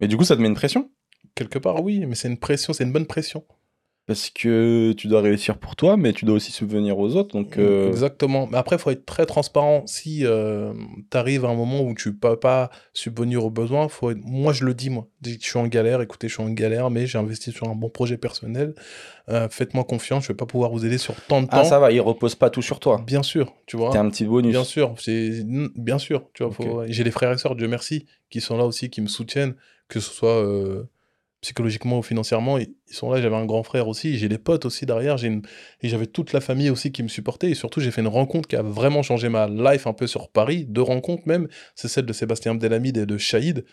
[0.02, 0.92] Mais du coup, ça te met une pression?
[1.36, 3.46] Quelque part, oui, mais c'est une pression, c'est une bonne pression.
[4.10, 7.38] Parce que tu dois réussir pour toi, mais tu dois aussi subvenir aux autres.
[7.38, 8.48] Donc, euh, Exactement.
[8.52, 9.84] Mais après, il faut être très transparent.
[9.86, 10.24] Si
[11.12, 14.52] tu arrives à un moment où tu peux pas subvenir aux besoins, faut être- moi
[14.52, 15.08] je le dis, moi.
[15.24, 17.90] Je suis en galère, écoutez, je suis en galère, mais j'ai investi sur un bon
[17.90, 18.74] projet personnel.
[19.30, 21.58] Euh, Faites-moi confiance, je vais pas pouvoir vous aider sur tant de temps.
[21.58, 23.00] ah, ça va, il repose pas tout sur toi.
[23.06, 23.92] Bien sûr, tu vois.
[23.92, 24.52] T'es un petit bonus.
[24.52, 25.44] Bien sûr, c'est
[25.76, 26.52] bien sûr, tu vois.
[26.52, 29.54] Faut- J'ai les frères et sœurs, Dieu merci, qui sont là aussi, qui me soutiennent,
[29.88, 30.90] que ce soit euh,
[31.42, 32.58] psychologiquement ou financièrement.
[32.58, 33.22] Ils sont là.
[33.22, 35.18] J'avais un grand frère aussi, j'ai des potes aussi derrière.
[35.18, 35.42] J'ai une...
[35.82, 37.50] et j'avais toute la famille aussi qui me supportait.
[37.50, 40.30] Et surtout, j'ai fait une rencontre qui a vraiment changé ma life un peu sur
[40.30, 40.66] Paris.
[40.68, 41.48] Deux rencontres même.
[41.76, 43.66] C'est celle de Sébastien Abdelhamid et de Shahid.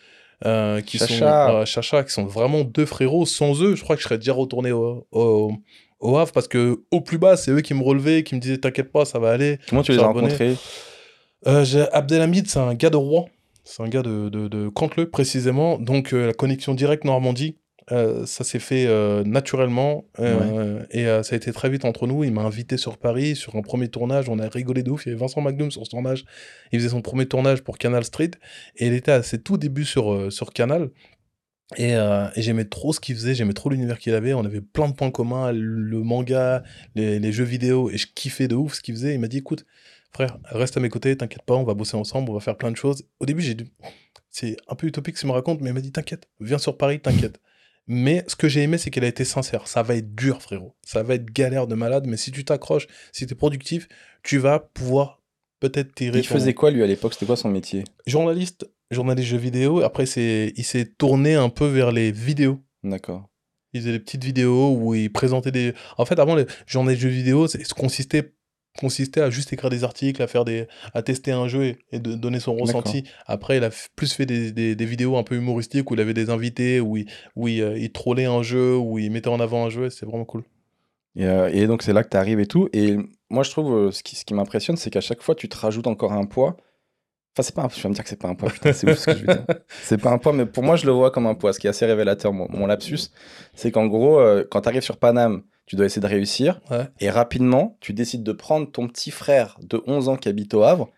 [0.45, 1.49] euh, qui Chacha.
[1.49, 3.27] sont euh, Chacha, qui sont vraiment deux frérots.
[3.27, 5.53] Sans eux, je crois que je serais déjà retourné au, au,
[6.01, 8.59] au Havre parce que au plus bas, c'est eux qui me relevaient, qui me disaient
[8.59, 9.59] t'inquiète pas, ça va aller.
[9.69, 10.57] Comment tu les as rencontrés?
[11.47, 13.29] Euh, Abdelhamid, c'est un gars de Rouen.
[13.69, 15.79] C'est un gars de, de, de précisément.
[15.79, 17.59] Donc, euh, la connexion directe Normandie,
[17.91, 20.05] euh, ça s'est fait euh, naturellement.
[20.19, 22.23] Et ça a été très vite entre nous.
[22.23, 24.29] Il m'a invité sur Paris, sur un premier tournage.
[24.29, 25.05] On a rigolé de ouf.
[25.05, 26.25] Il y avait Vincent Magnum sur ce tournage.
[26.71, 28.31] Il faisait son premier tournage pour Canal Street.
[28.77, 30.91] Et il était à ses tout débuts sur, sur Canal.
[31.77, 34.35] Et, euh, et j'aimais trop ce qu'il faisait, j'aimais trop l'univers qu'il avait.
[34.35, 36.63] On avait plein de points communs, le manga,
[36.95, 39.15] les, les jeux vidéo, et je kiffais de ouf ce qu'il faisait.
[39.15, 39.67] Il m'a dit écoute,
[40.13, 42.71] frère, reste à mes côtés, t'inquiète pas, on va bosser ensemble, on va faire plein
[42.71, 43.05] de choses.
[43.21, 43.67] Au début, j'ai dû.
[44.31, 46.77] C'est un peu utopique ce qu'il me raconte, mais il m'a dit t'inquiète, viens sur
[46.77, 47.41] Paris, t'inquiète.
[47.87, 49.69] Mais ce que j'ai aimé, c'est qu'elle a été sincère.
[49.69, 50.75] Ça va être dur, frérot.
[50.83, 53.87] Ça va être galère de malade, mais si tu t'accroches, si t'es productif,
[54.25, 55.23] tu vas pouvoir
[55.61, 56.19] peut-être tirer.
[56.19, 57.13] Il ton- faisait quoi lui à l'époque?
[57.15, 57.85] C'était quoi son métier?
[58.07, 59.83] Journaliste, journaliste jeux vidéo.
[59.83, 62.61] Après, c'est, il s'est tourné un peu vers les vidéos.
[62.83, 63.29] D'accord.
[63.73, 65.73] Il faisait des petites vidéos où il présentait des.
[65.97, 68.33] En fait, avant, les journées de jeux vidéo, c'est- ça consistait,
[68.77, 71.99] consistait à juste écrire des articles, à faire des, à tester un jeu et, et
[71.99, 73.05] de donner son ressenti.
[73.27, 76.15] Après, il a plus fait des, des, des vidéos un peu humoristiques où il avait
[76.15, 79.41] des invités, où il, où il, euh, il trollait un jeu, où il mettait en
[79.41, 79.87] avant un jeu.
[79.87, 80.45] et C'est vraiment cool.
[81.17, 82.69] Et, euh, et donc c'est là que tu arrives et tout.
[82.73, 82.97] Et
[83.31, 85.57] moi je trouve euh, ce qui, ce qui m'impressionne, c'est qu'à chaque fois tu te
[85.57, 86.57] rajoutes encore un poids.
[87.35, 87.69] Enfin, c'est pas un...
[87.69, 89.27] Tu vas me dire que c'est pas un poids, putain, c'est ouf ce que je
[89.27, 89.45] veux dire.
[89.83, 91.53] C'est pas un poids, mais pour moi je le vois comme un poids.
[91.53, 93.11] Ce qui est assez révélateur, mon, mon lapsus,
[93.55, 96.61] c'est qu'en gros, euh, quand tu arrives sur Paname, tu dois essayer de réussir.
[96.71, 96.87] Ouais.
[97.01, 100.63] Et rapidement, tu décides de prendre ton petit frère de 11 ans qui habite au
[100.63, 100.89] Havre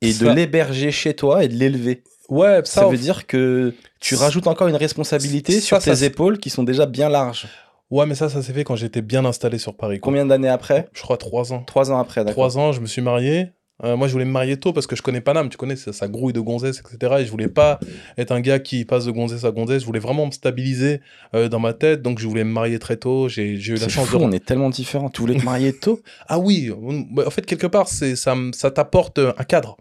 [0.00, 2.02] et de l'héberger chez toi et de l'élever.
[2.28, 6.38] Ouais, Ça, ça, veut dire que tu rajoutes encore une responsabilité ça, sur tes épaules
[6.38, 7.46] qui sont déjà bien larges.
[7.90, 10.00] ouais, mais ça, ça s'est fait quand j'étais bien installé sur Paris.
[10.00, 10.10] quoi.
[10.10, 10.88] Combien d'années après?
[10.92, 11.62] Je crois trois ans.
[11.64, 12.48] Trois ans après, d'accord.
[12.50, 13.50] Trois ans, je me suis marié.
[13.84, 15.92] Euh, moi, je voulais me marier tôt parce que je connais Paname, tu connais, ça,
[15.92, 17.16] ça grouille de gonzesse, etc.
[17.18, 17.78] Et je voulais pas
[18.16, 19.82] être un gars qui passe de gonzesse à gonzesse.
[19.82, 21.00] Je voulais vraiment me stabiliser
[21.34, 22.00] euh, dans ma tête.
[22.00, 23.28] Donc, je voulais me marier très tôt.
[23.28, 24.24] J'ai eu la chance fou, de.
[24.24, 25.10] on est tellement différents.
[25.10, 26.00] Tu voulais te marier tôt?
[26.26, 26.70] Ah oui,
[27.10, 29.76] bah, en fait, quelque part, c'est ça, ça t'apporte un cadre.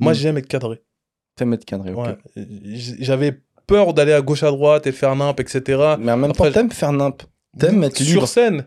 [0.00, 0.16] Moi, Mm.
[0.16, 0.82] j'aime être cadré.
[1.36, 2.06] T'aimes être cadré, ok.
[2.06, 2.16] Ouais.
[2.98, 5.62] J'avais peur d'aller à gauche à droite et faire nimp, etc.
[6.00, 7.22] Mais en même Après, temps, t'aimes faire nimp.
[7.58, 8.10] T'aimes être libre.
[8.10, 8.66] sur scène.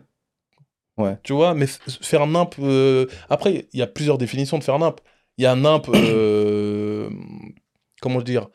[1.22, 1.66] Tu vois, mais
[2.02, 2.54] faire nimp.
[2.58, 5.00] euh, Après, il y a plusieurs définitions de faire nimp.
[5.38, 5.88] Il y a nimp.
[5.88, 7.10] euh,
[8.00, 8.48] Comment dire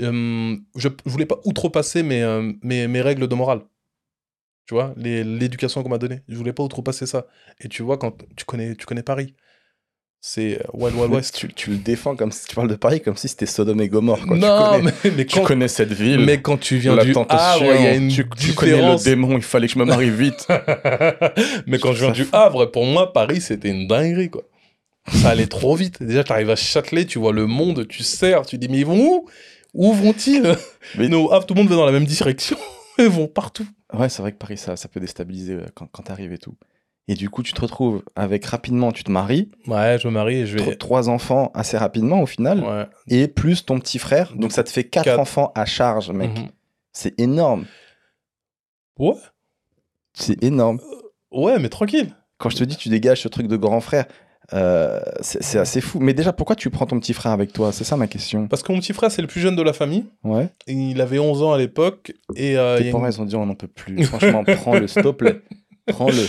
[0.00, 3.62] Euh, Je je voulais pas outrepasser mes, euh, mes, mes règles de morale.
[4.66, 6.22] Tu vois, l'éducation qu'on m'a donnée.
[6.28, 7.26] Je voulais pas outrepasser ça.
[7.60, 9.34] Et tu vois, quand tu connais, tu connais Paris,
[10.26, 11.36] c'est euh, Wild Wild West.
[11.36, 13.90] tu, tu le défends comme si tu parles de Paris comme si c'était Sodome et
[13.90, 14.26] Gomorre.
[14.26, 14.38] Quoi.
[14.38, 16.20] non, tu connais, mais, mais tu quand, connais cette ville.
[16.20, 18.80] mais quand tu viens la du tentation, Havre, il y a une tu, tu connais
[18.80, 20.48] le démon, il fallait que je me marie vite.
[21.66, 24.44] mais quand je viens du Havre, pour moi, Paris, c'était une dinguerie, quoi.
[25.12, 26.02] Ça allait trop vite.
[26.02, 28.86] Déjà, tu arrives à Châtelet, tu vois le monde, tu serres, tu dis, mais ils
[28.86, 29.28] vont où?
[29.74, 30.56] Où vont-ils?
[30.96, 32.56] Mais- Nos Havre, tout le monde va dans la même direction.
[32.98, 33.66] Ils vont partout.
[33.92, 36.54] Ouais, c'est vrai que Paris, ça, ça peut déstabiliser euh, quand, quand t'arrives et tout.
[37.06, 40.36] Et du coup, tu te retrouves avec rapidement, tu te maries, Ouais, je me marie
[40.36, 40.76] et je vais.
[40.76, 42.86] trois enfants assez rapidement au final, Ouais.
[43.08, 44.32] et plus ton petit frère.
[44.36, 45.20] Donc ça te fait quatre, Quatre.
[45.20, 46.30] enfants à charge, mec.
[46.38, 46.48] Mhm.
[46.92, 47.66] C'est énorme.
[48.98, 49.14] Ouais.
[50.14, 50.80] C'est énorme.
[51.30, 52.14] Ouais, mais tranquille.
[52.38, 54.06] Quand je te dis, tu dégages ce truc de grand frère,
[54.52, 55.98] euh, c'est assez fou.
[56.00, 57.72] Mais déjà, pourquoi tu prends ton petit frère avec toi?
[57.72, 58.46] C'est ça ma question.
[58.48, 60.06] Parce que mon petit frère, c'est le plus jeune de la famille.
[60.22, 60.48] Ouais.
[60.66, 62.12] Il avait 11 ans à l'époque.
[62.36, 64.04] Et euh, Tes parents, une- ils ont dit, on n'en peut plus.
[64.04, 65.40] Franchement, prends-le, s'il te plaît.
[65.86, 66.26] Prends-le.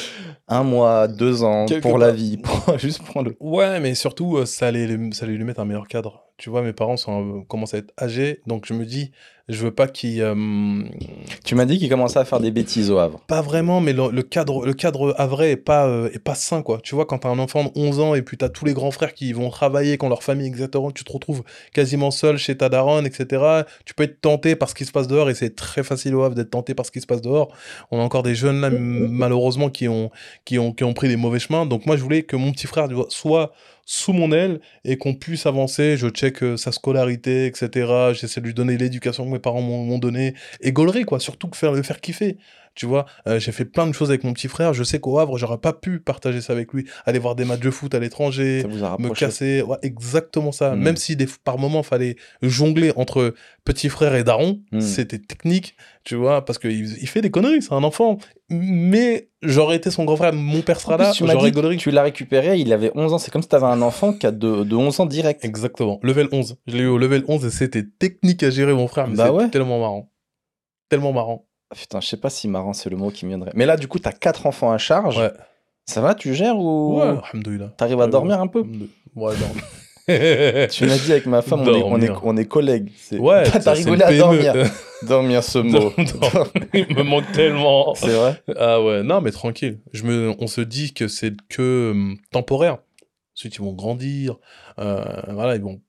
[0.47, 2.41] Un mois, deux ans, Quelque pour la vie.
[2.77, 3.35] Juste prends-le.
[3.39, 6.24] Ouais, mais surtout, euh, ça allait, ça allait lui mettre un meilleur cadre.
[6.38, 9.12] Tu vois, mes parents sont, euh, commencent à être âgés, donc je me dis,
[9.48, 10.21] je veux pas qu'ils...
[10.21, 10.36] euh,
[11.45, 13.21] Tu m'as dit qu'il commençait à faire des bêtises au Havre.
[13.28, 16.62] pas vraiment, mais le, le cadre, le cadre havrais est pas, euh, est pas sain,
[16.62, 16.80] quoi.
[16.84, 18.91] Tu vois, quand t'as un enfant de 11 ans et puis t'as tous les grands
[18.91, 21.43] frères qui vont travailler, qui ont leur famille, etc., tu te retrouves
[21.74, 23.63] quasiment seul chez ta daronne, etc.
[23.86, 26.24] Tu peux être tenté par ce qui se passe dehors, et c'est très facile au
[26.24, 27.54] Havre d'être tenté par ce qui se passe dehors.
[27.91, 30.12] On a encore des jeunes, là, m- malheureusement, qui ont,
[30.43, 31.65] qui, ont, qui ont pris des mauvais chemins.
[31.65, 33.54] Donc moi, je voulais que mon petit frère soit
[33.86, 35.95] sous mon aile et qu'on puisse avancer.
[35.98, 38.13] Je check euh, sa scolarité, etc.
[38.13, 40.34] J'essaie de lui donner l'éducation que mes parents m'ont donnée.
[40.62, 41.19] Et gaulerie, quoi.
[41.19, 42.38] Surtout que faire le faire kiffer.
[42.75, 44.73] Tu vois, Euh, j'ai fait plein de choses avec mon petit frère.
[44.73, 46.85] Je sais qu'au Havre, j'aurais pas pu partager ça avec lui.
[47.05, 48.63] Aller voir des matchs de foot à l'étranger,
[48.99, 49.61] me casser.
[49.61, 50.75] Ouais, exactement ça.
[50.75, 50.79] Mm.
[50.81, 53.33] Même si des, par moments, fallait jongler entre
[53.63, 54.81] petit frère et daron, Mm.
[54.81, 58.17] c'était technique, tu vois, parce qu'il il fait des conneries, c'est un enfant.
[58.49, 62.57] Mais j'aurais été son grand frère, mon père sera là, j'aurais que tu l'as récupéré,
[62.59, 63.17] il avait 11 ans.
[63.17, 65.43] C'est comme si tu avais un enfant qui a de, de 11 ans direct.
[65.45, 65.99] Exactement.
[66.03, 66.57] Level 11.
[66.67, 69.07] Je l'ai eu au level 11 et c'était technique à gérer, mon frère.
[69.07, 69.49] Mais Bah ouais.
[69.49, 70.11] tellement marrant.
[70.89, 71.44] Tellement marrant.
[71.71, 73.51] Ah, Putain, je sais pas si marrant c'est le mot qui me viendrait.
[73.56, 75.17] Mais là, du coup, t'as quatre enfants à charge.
[75.17, 75.32] Ouais.
[75.88, 77.73] Ça va, tu gères ou Ouais, alhamdoulilah.
[77.78, 78.62] t'arrives à dormir un peu.
[79.15, 79.63] Ouais, dormir.
[80.08, 82.91] Tu m'as dit avec ma femme, on est, on est, on est collègues.
[83.13, 84.54] Ouais, t'as rigolé à le dormir.
[85.01, 85.91] Dormir ce mot.
[86.75, 87.95] Il me manque tellement.
[87.95, 89.80] c'est vrai Ah ouais, non, mais tranquille.
[89.93, 92.78] Je me, on se dit que c'est que hum, temporaire.
[93.36, 94.36] Ensuite, ils vont grandir.
[94.78, 95.82] euh, voilà, ils vont.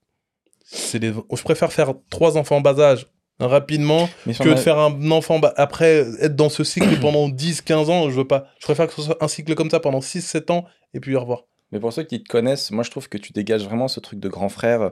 [0.95, 1.13] Des...
[1.13, 3.05] Je préfère faire trois enfants en bas âge
[3.39, 7.61] rapidement Mais que de faire un enfant ba- après être dans ce cycle pendant 10
[7.61, 10.01] 15 ans je veux pas je préfère que ce soit un cycle comme ça pendant
[10.01, 12.89] 6 7 ans et puis au revoir Mais pour ceux qui te connaissent, moi je
[12.91, 14.91] trouve que tu dégages vraiment ce truc de grand frère.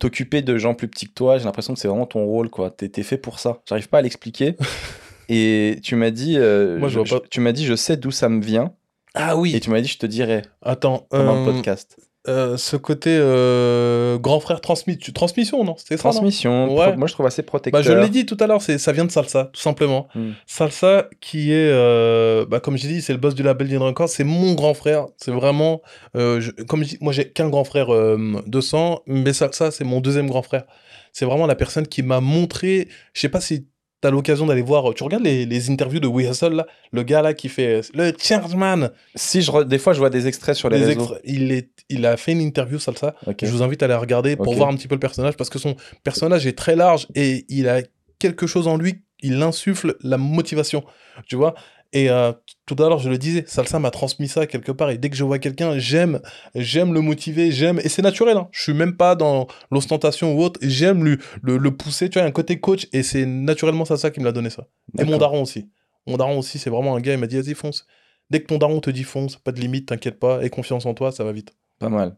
[0.00, 2.68] T'occuper de gens plus petits que toi, j'ai l'impression que c'est vraiment ton rôle, quoi.
[2.72, 3.60] T'es fait pour ça.
[3.68, 4.56] J'arrive pas à l'expliquer.
[5.28, 6.98] Et tu m'as dit, euh, Moi, je
[7.30, 8.74] tu m'as dit, je sais d'où ça me vient.
[9.14, 11.96] ah oui Et tu m'as dit, je te dirai attends pendant euh, le podcast.
[12.26, 15.74] Euh, ce côté euh, grand frère transmis tu- transmission non?
[15.76, 16.12] C'était ça non?
[16.14, 16.96] Transmission, Ouais.
[16.96, 17.82] moi je trouve assez protecteur.
[17.82, 20.08] Bah, je l'ai dit tout à l'heure, c'est ça vient de Salsa, tout simplement.
[20.14, 20.30] Hmm.
[20.46, 24.08] Salsa, qui est, euh, bah, comme j'ai dit, c'est le boss du label Dine Records,
[24.08, 25.06] c'est mon grand frère.
[25.18, 25.82] C'est vraiment,
[26.16, 29.70] euh, je- comme je dis, moi j'ai qu'un grand frère euh, de sang, mais Salsa,
[29.70, 30.64] c'est mon deuxième grand frère.
[31.12, 33.66] C'est vraiment la personne qui m'a montré, je sais pas si
[34.04, 37.22] t'as l'occasion d'aller voir, tu regardes les, les interviews de We Hustle, là, le gars
[37.22, 40.54] là qui fait euh, le Chargeman, Si je re- des fois je vois des extraits
[40.54, 40.90] sur les, réseaux.
[41.00, 43.38] extraits, il, est, il a fait une interview Salsa, Ok.
[43.42, 44.56] je vous invite à aller regarder pour Ok.
[44.58, 47.66] voir un petit peu le personnage parce que son personnage est très large et il
[47.66, 47.80] a
[48.18, 50.84] quelque chose en lui, il insuffle la motivation,
[51.26, 51.54] tu vois.
[51.94, 52.32] Et euh,
[52.66, 55.16] tout à l'heure, je le disais, Salsa m'a transmis ça quelque part et dès que
[55.16, 56.20] je vois quelqu'un, j'aime,
[56.54, 58.36] j'aime le motiver, j'aime et c'est naturel.
[58.36, 58.48] Hein.
[58.52, 62.26] Je suis même pas dans l'ostentation ou autre, j'aime le, le, le pousser, tu vois,
[62.26, 64.66] un côté coach et c'est naturellement ça, ça qui me l'a donné ça.
[64.98, 65.68] Et mon daron aussi.
[66.06, 67.86] Mon daron aussi, c'est vraiment un gars, il m'a dit, vas-y, fonce.
[68.30, 70.94] Dès que ton daron te dit fonce, pas de limite, t'inquiète pas, et confiance en
[70.94, 71.54] toi, ça va vite.
[71.78, 72.16] Pas mal.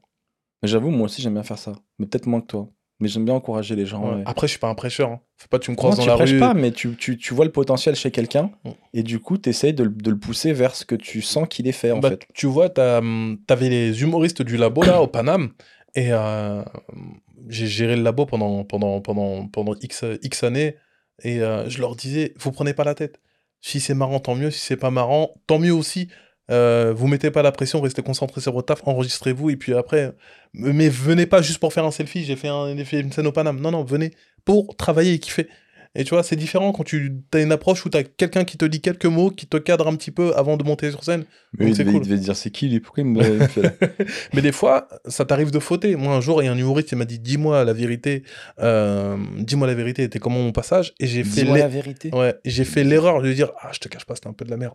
[0.62, 1.72] Mais j'avoue, moi aussi j'aime bien faire ça.
[1.98, 2.70] Mais peut-être moins que toi.
[2.98, 4.02] Mais j'aime bien encourager les gens.
[4.08, 4.14] Ouais.
[4.16, 4.22] ouais.
[4.24, 5.10] Après, je suis pas un prêcheur.
[5.10, 5.20] Hein.
[5.36, 6.38] Faut pas que tu me Non, croises tu dans la prêches rue.
[6.38, 8.70] pas, mais tu, tu, tu vois le potentiel chez quelqu'un Mm.
[8.94, 11.46] et du coup, tu essayes de, le- de le pousser vers ce que tu sens
[11.48, 12.26] qu'il est fait en Bah, fait.
[12.32, 15.50] Tu vois, t'as, hum, t'avais les humoristes du labo là au Paname
[15.94, 16.62] et euh,
[17.48, 20.76] j'ai géré le labo pendant, pendant, pendant, pendant X, X années
[21.22, 23.20] et euh, je leur disais, vous prenez pas la tête.
[23.60, 24.50] Si c'est marrant, tant mieux.
[24.50, 26.08] Si c'est pas marrant, tant mieux aussi.
[26.50, 30.12] Euh, vous mettez pas la pression, restez concentrés sur votre taf, enregistrez-vous et puis après,
[30.54, 32.24] mais venez pas juste pour faire un selfie.
[32.24, 33.60] J'ai fait, un, fait une scène au Paname.
[33.60, 34.12] Non, non, venez
[34.44, 35.48] pour travailler et kiffer.
[35.98, 38.58] Et tu vois, c'est différent quand tu as une approche où tu as quelqu'un qui
[38.58, 41.24] te dit quelques mots, qui te cadre un petit peu avant de monter sur scène.
[41.58, 42.08] Mais donc il, c'est devait, il cool.
[42.08, 43.72] devait dire c'est qui lui Pourquoi il me il fait là
[44.34, 45.96] Mais des fois, ça t'arrive de fauter.
[45.96, 48.24] Moi, un jour, il y a un humoriste qui m'a dit Dis-moi la vérité,
[48.60, 50.92] euh, dis-moi la vérité, était comment mon passage?
[51.00, 52.10] Et j'ai fait la vérité.
[52.14, 54.44] Ouais, j'ai fait l'erreur de lui dire Ah, je te cache pas, c'était un peu
[54.44, 54.74] de la merde.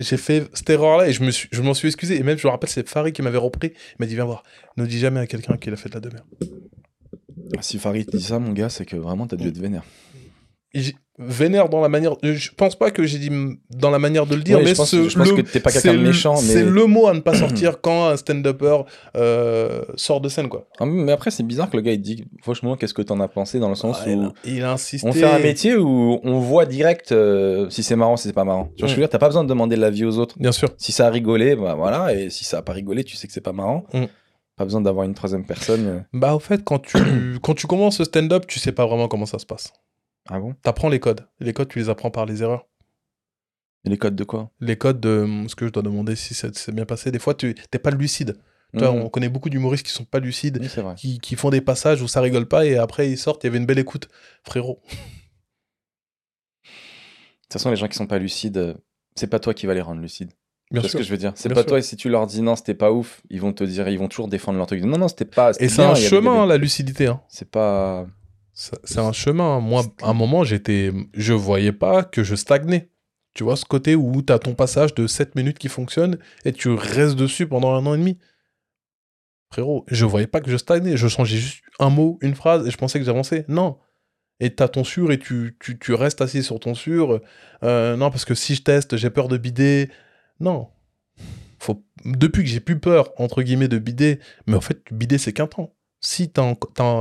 [0.00, 2.18] J'ai fait cette erreur-là et je me suis, je m'en suis excusé.
[2.18, 3.72] Et même, je me rappelle, c'est Farid qui m'avait repris.
[3.74, 4.42] Il m'a dit Viens voir,
[4.76, 6.24] ne dis jamais à quelqu'un qu'il a fait de la demeure.
[7.60, 9.84] Si Farid dit ça, mon gars, c'est que vraiment t'as dû être vénère.
[11.18, 12.16] Vénère dans la manière.
[12.22, 13.30] Je pense pas que j'ai dit
[13.70, 15.40] dans la manière de le dire, Ouais, mais je pense, ce- je pense le- que
[15.42, 16.48] t'es pas quelqu'un de méchant, mais.
[16.48, 18.78] C'est le mot à ne pas sortir quand un stand-upper
[19.16, 20.66] euh, sort de scène, quoi.
[20.80, 23.28] Ah, mais après, c'est bizarre que le gars il dit franchement, qu'est-ce que t'en as
[23.28, 25.06] pensé dans le sens Ah, où a, il a insisté.
[25.08, 28.44] on fait un métier où on voit direct euh, si c'est marrant, si c'est pas
[28.44, 28.70] marrant.
[28.76, 30.36] Tu vois, que je veux dire, t'as pas besoin de demander de l'avis aux autres.
[30.40, 30.70] Bien sûr.
[30.78, 33.32] Si ça a rigolé, bah voilà, et si ça a pas rigolé, tu sais que
[33.32, 33.84] c'est pas marrant.
[33.94, 34.04] Mm.
[34.56, 35.86] Pas besoin d'avoir une troisième personne.
[35.86, 35.98] euh.
[36.12, 36.96] Bah, au fait, quand tu,
[37.42, 39.72] quand tu commences le stand-up, tu sais pas vraiment comment ça se passe.
[40.30, 40.54] Ah bon?
[40.62, 41.26] T'apprends les codes.
[41.40, 42.66] Les codes, tu les apprends par les erreurs.
[43.84, 44.50] Et les codes de quoi?
[44.60, 47.10] Les codes de hum, ce que je dois demander si ça s'est bien passé.
[47.10, 48.36] Des fois, tu t'es pas lucide.
[48.72, 48.82] Mhm.
[48.86, 52.08] on connaît beaucoup d'humoristes qui sont pas lucides, Oui, qui, qui font des passages où
[52.08, 54.08] ça rigole pas et après ils sortent, il y avait une belle écoute.
[54.42, 54.80] Frérot.
[56.64, 56.68] De
[57.46, 58.74] toute façon, les gens qui sont pas lucides, euh,
[59.14, 60.32] c'est pas toi qui vas les rendre lucides.
[60.72, 61.32] Bien C'est ce que je veux dire?
[61.36, 61.66] C'est pas sûr.
[61.66, 63.98] toi, et si tu leur dis non, c'était pas ouf, ils vont te dire, ils
[63.98, 64.82] vont toujours défendre leur truc.
[64.82, 65.52] Non, non, c'était pas.
[65.60, 67.06] Et c'est un chemin, avait- la lucidité.
[67.06, 67.20] hein.
[67.28, 68.06] C'est pas.
[68.54, 69.58] C'est un chemin.
[69.58, 72.88] Moi, à un moment, j'étais, je voyais pas que je stagnais.
[73.34, 76.52] Tu vois, ce côté où tu as ton passage de 7 minutes qui fonctionne et
[76.52, 78.18] tu restes dessus pendant un an et demi.
[79.50, 80.96] Frérot, je voyais pas que je stagnais.
[80.96, 83.44] Je changeais juste un mot, une phrase et je pensais que j'avançais.
[83.48, 83.78] Non.
[84.38, 87.20] Et t'as ton sur et tu, tu, tu restes assis sur ton sur.
[87.64, 89.90] Euh, non, parce que si je teste, j'ai peur de bider.
[90.38, 90.68] Non.
[91.58, 91.84] Faut...
[92.04, 95.46] Depuis que j'ai plus peur, entre guillemets, de bider, mais en fait, bider, c'est qu'un
[95.48, 95.74] temps.
[96.06, 96.54] Si t'as-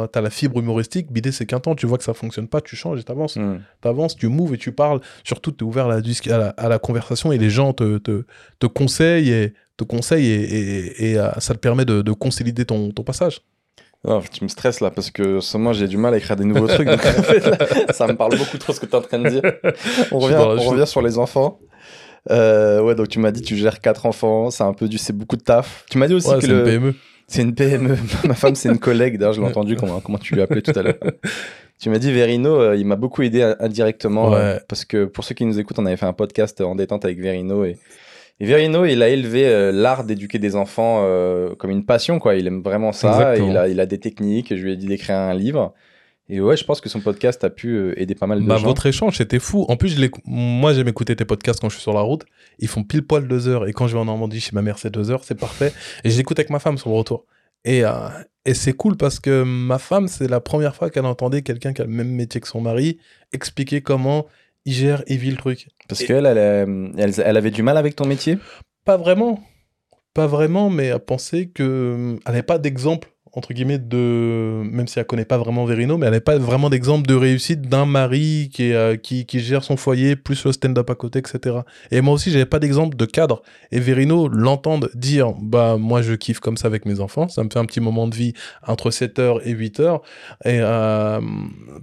[0.10, 1.76] t'as la fibre humoristique, bider, c'est qu'un temps.
[1.76, 3.36] Tu vois que ça fonctionne pas, tu changes et t'avances.
[3.36, 3.58] Hmm.
[3.82, 5.02] T'avances, tu moves et tu parles.
[5.26, 8.24] Surtout, t'es ouvert à la, à, la, à la conversation et les gens te, te,
[8.60, 12.64] te conseillent et, te conseillent et, et, et, euh, ça te permet de, de consolider
[12.64, 13.42] ton, ton passage.
[14.06, 16.68] Non, tu me stresses là parce que moi j'ai du mal à écrire des nouveaux
[16.68, 16.88] trucs.
[16.88, 17.02] Donc
[17.92, 19.42] ça me parle beaucoup trop ce que tu es en train de dire.
[20.12, 21.60] On revient, dois- on je- revient sur les enfants.
[22.32, 25.14] Euh, ouais, donc tu m'as dit tu gères quatre enfants, c'est un peu du, c'est
[25.14, 25.86] beaucoup de taf.
[25.90, 26.96] Tu m'as dit aussi Ouais, que le, une PME.
[27.34, 27.96] C'est une PME.
[28.28, 29.18] Ma femme c'est une collègue.
[29.18, 30.98] D'ailleurs, je l'ai entendu comment, comment tu lui appelé tout à l'heure.
[31.80, 34.38] Tu m'as dit Verino, euh, il m'a beaucoup aidé indirectement Ouais.
[34.38, 37.04] euh, parce que pour ceux qui nous écoutent, on avait fait un podcast en détente
[37.04, 37.78] avec Verino et,
[38.40, 41.04] et Verino, il a élevé euh, l'art d'éduquer des enfants
[41.58, 42.36] comme une passion quoi.
[42.36, 43.36] Il aime vraiment ça.
[43.38, 44.56] Il a, il a des techniques.
[44.56, 45.74] Je lui ai dit d'écrire un livre.
[46.30, 48.64] Et ouais, je pense que son podcast a pu aider pas mal de Bah, gens.
[48.68, 49.66] votre échange, c'était fou.
[49.68, 52.24] En plus, je moi, j'aime écouter tes podcasts quand je suis sur la route.
[52.60, 53.68] Ils font pile poil deux heures.
[53.68, 55.24] Et quand je vais en Normandie chez ma mère, c'est deux heures.
[55.24, 55.74] C'est parfait.
[56.04, 57.26] Et je l'écoute avec ma femme sur le retour.
[57.66, 57.92] Et, euh,
[58.46, 61.82] et c'est cool parce que ma femme, c'est la première fois qu'elle entendait quelqu'un qui
[61.82, 62.98] a le même métier que son mari
[63.32, 64.26] expliquer comment
[64.66, 65.68] il gère et vit le truc.
[65.88, 68.38] Parce Et- qu'elle, elle, euh, elle, elle avait du mal avec ton métier?
[68.86, 69.42] Pas vraiment.
[70.14, 75.00] Pas vraiment, mais à penser que elle n'avait pas d'exemple entre guillemets de même si
[75.00, 78.50] elle connaît pas vraiment Verino, mais elle n'avait pas vraiment d'exemple de réussite d'un mari
[78.54, 81.58] qui, euh, qui qui gère son foyer plus le stand-up à côté, etc.
[81.92, 83.42] Et moi aussi, j'avais pas d'exemple de cadre.
[83.72, 87.50] Et Verino l'entendre dire bah moi je kiffe comme ça avec mes enfants, ça me
[87.52, 88.34] fait un petit moment de vie
[88.68, 90.00] entre 7h et 8h.
[90.46, 91.22] Et euh,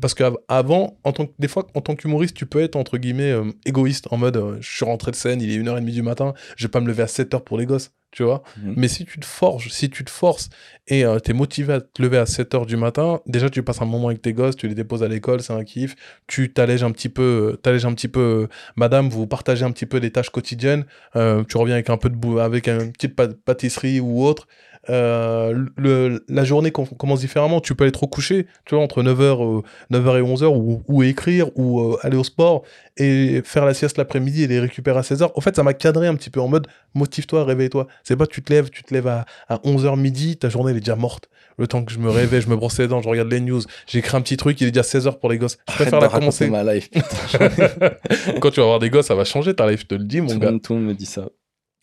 [0.00, 3.32] parce qu'avant, en tant que, des fois, en tant qu'humoriste, tu peux être entre guillemets
[3.32, 6.34] euh, égoïste en mode euh, je suis rentré de scène, il est 1h30 du matin,
[6.56, 8.42] je vais pas me lever à 7h pour les gosses, tu vois.
[8.62, 8.74] Mhm.
[8.76, 10.48] Mais si tu te forges, si tu te forces
[10.88, 13.80] et euh, tu es motivé à te lever à 7h du matin, déjà tu passes
[13.80, 15.94] un moment avec tes gosses, tu les déposes à l'école, c'est un kiff,
[16.26, 19.70] tu t'allèges un petit peu, euh, t'allèges un petit peu, euh, madame, vous partagez un
[19.72, 20.84] petit peu des tâches quotidiennes,
[21.16, 24.46] euh, tu reviens avec un peu de bou- avec une petite pâtisserie ou autre.
[24.88, 27.60] Euh, le, la journée com- commence différemment.
[27.60, 29.62] Tu peux aller trop coucher, tu vois, entre 9h,
[29.92, 32.62] 9h et 11h, ou, ou écrire, ou euh, aller au sport,
[32.96, 35.30] et faire la sieste l'après-midi et les récupérer à 16h.
[35.34, 37.86] En fait, ça m'a cadré un petit peu en mode motive-toi, réveille-toi.
[38.04, 40.78] C'est pas tu te lèves, tu te lèves à, à 11h midi, ta journée elle
[40.78, 41.28] est déjà morte.
[41.58, 43.60] Le temps que je me réveille, je me brosse les dents, je regarde les news,
[43.86, 45.58] j'écris un petit truc, il est déjà 16h pour les gosses.
[45.68, 46.48] Je préfère la commencer.
[46.48, 46.88] ma life.
[48.40, 50.20] Quand tu vas avoir des gosses, ça va changer ta life, je te le dis,
[50.20, 50.50] mon tout, gars.
[50.52, 51.28] monde, tout le monde me dit ça.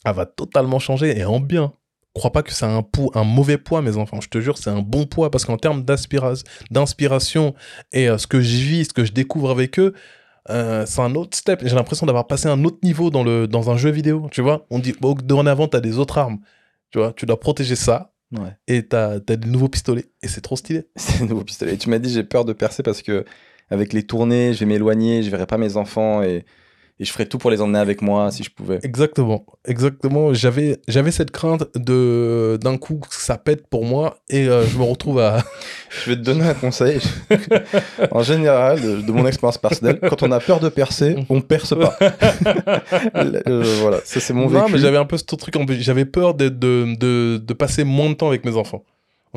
[0.06, 1.74] Elle va totalement changer et en bien.
[2.18, 2.84] Crois pas que c'est un,
[3.24, 4.22] mauvais poids, mes enfants.
[4.22, 7.54] Je te jure, c'est un bon poids parce qu'en termes d'inspiration
[7.94, 9.94] et euh, ce que je vis, ce que je découvre avec eux,
[10.50, 11.62] euh, c'est un autre step.
[11.64, 14.28] J'ai l'impression d'avoir passé un autre niveau dans, le, dans un jeu vidéo.
[14.32, 16.40] Tu vois, on dit, bon, dorénavant, t'as des autres armes.
[16.92, 18.50] Tu vois, tu dois protéger ça Ouais.
[18.68, 20.90] et t'as as des nouveaux pistolets et c'est trop stylé.
[20.98, 21.76] C'est un nouveau pistolet.
[21.76, 23.24] Et tu m'as dit j'ai peur de percer parce que
[23.70, 26.44] avec les tournées, je vais m'éloigner, je verrai pas mes enfants et,
[27.00, 28.80] et je ferai tout pour les emmener avec moi si je pouvais.
[28.84, 30.34] Exactement, exactement.
[30.34, 34.78] J'avais, j'avais cette crainte de d'un coup que ça pète pour moi et euh, je
[34.78, 35.44] me retrouve à.
[36.04, 37.00] Je vais te donner un conseil.
[38.12, 41.76] en général, de, de mon expérience personnelle, quand on a peur de percer, on perce
[41.76, 41.98] pas.
[43.48, 44.74] Euh, voilà, ça c'est mon non, vécu.
[44.74, 45.56] mais j'avais un peu ce truc.
[45.56, 48.84] en plus, J'avais peur de, de, de, de passer moins de temps avec mes enfants.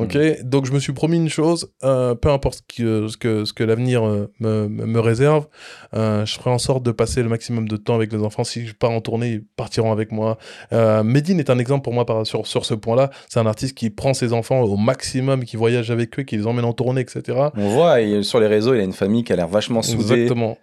[0.03, 3.45] Ok, donc je me suis promis une chose, euh, peu importe ce que, ce que,
[3.45, 5.47] ce que l'avenir euh, me, me, me réserve,
[5.93, 8.43] euh, je ferai en sorte de passer le maximum de temps avec les enfants.
[8.43, 10.37] Si je pars en tournée, ils partiront avec moi.
[10.73, 13.09] Euh, Medine est un exemple pour moi par, sur, sur ce point-là.
[13.29, 16.47] C'est un artiste qui prend ses enfants au maximum, qui voyage avec eux, qui les
[16.47, 17.37] emmène en tournée, etc.
[17.55, 20.13] On voit et sur les réseaux, il a une famille qui a l'air vachement soudée.
[20.13, 20.57] Exactement.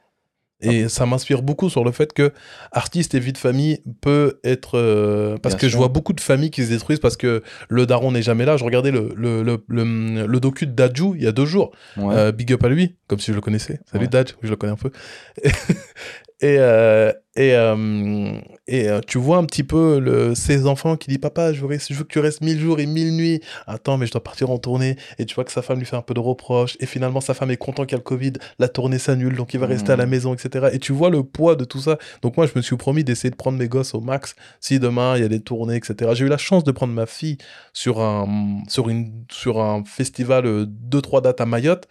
[0.61, 2.33] Et ça m'inspire beaucoup sur le fait que
[2.73, 6.21] artiste et vie de famille peut être euh, parce Bien que je vois beaucoup de
[6.21, 8.57] familles qui se détruisent parce que le daron n'est jamais là.
[8.57, 11.71] Je regardais le le, le, le, le docu de Dadju il y a deux jours.
[11.97, 12.15] Ouais.
[12.15, 13.81] Euh, big up à lui, comme si je le connaissais.
[13.91, 14.11] Salut Ouais.
[14.11, 14.91] Dad, je le connais un peu.
[16.41, 18.33] et euh, et, euh,
[18.69, 21.79] et euh, tu vois un petit peu le, ces enfants qui disent Papa, je veux,
[21.79, 23.41] je veux que tu restes mille jours et mille nuits.
[23.67, 24.97] Attends, mais je dois partir en tournée.
[25.19, 26.77] Et tu vois que sa femme lui fait un peu de reproches.
[26.81, 28.35] Et finalement, sa femme est contente qu'il y a le Covid.
[28.59, 30.11] La tournée s'annule, donc il va rester à la Mhm.
[30.11, 30.69] maison, etc.
[30.73, 31.99] Et tu vois le poids de tout ça.
[32.23, 34.35] Donc moi, je me suis promis d'essayer de prendre mes gosses au max.
[34.61, 36.13] Si demain, il y a des tournées, etc.
[36.15, 37.39] J'ai eu la chance de prendre ma fille
[37.73, 41.89] sur un, sur une, sur un festival, euh, deux, trois dates à Mayotte.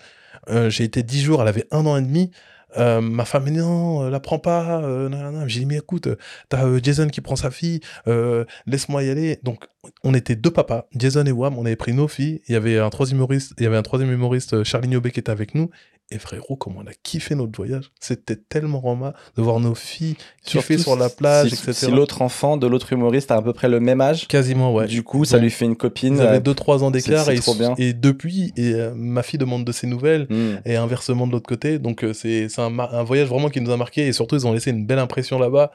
[0.50, 2.32] Euh, j'ai été dix jours, elle avait un an et demi.
[2.76, 4.82] Euh, ma femme me dit non, euh, la prends pas.
[4.82, 5.48] Euh.
[5.48, 6.10] J'ai dit mais écoute,
[6.50, 9.40] t'as euh, Jason qui prend sa fille, euh, laisse-moi y aller.
[9.44, 9.66] Donc
[10.04, 12.42] on était deux papas, Jason et Wam, on avait pris nos filles.
[12.48, 15.12] Il y avait un troisième humoriste, il y avait un troisième humoriste, euh, Charlie Niobé
[15.12, 15.70] qui était avec nous.
[16.10, 17.92] Et frérot, comment on a kiffé notre voyage.
[18.00, 21.74] C'était tellement romain de voir nos filles kiffer sur la plage, si, etc.
[21.74, 24.88] Si l'autre enfant de l'autre humoriste a à peu près le même âge, Quasiment, ouais.
[24.88, 26.16] du coup, ça Donc, lui fait une copine.
[26.16, 27.40] Ils avaient euh, 2-3 ans d'écart et,
[27.78, 30.62] et depuis, et, euh, ma fille demande de ses nouvelles hmm.
[30.64, 31.78] et inversement de l'autre côté.
[31.78, 34.48] Donc euh, c'est c'est un, un voyage vraiment qui nous a marqué et surtout ils
[34.48, 35.72] ont laissé une belle impression là-bas.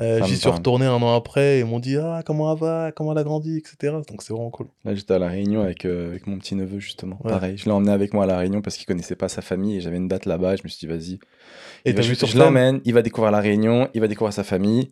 [0.00, 2.92] Euh, J'y suis retourné un an après et ils m'ont dit ah comment elle va,
[2.92, 3.94] comment elle a grandi, etc.
[4.08, 4.66] Donc c'est vraiment cool.
[4.84, 7.18] Là, j'étais à La Réunion avec, euh, avec mon petit neveu, justement.
[7.22, 7.30] Ouais.
[7.30, 9.76] Pareil, je l'ai emmené avec moi à La Réunion parce qu'il connaissait pas sa famille
[9.76, 10.56] et j'avais une date là-bas.
[10.56, 11.14] Je me suis dit, vas-y.
[11.84, 14.44] Et Il va- je je l'emmène, il va découvrir La Réunion, il va découvrir sa
[14.44, 14.90] famille.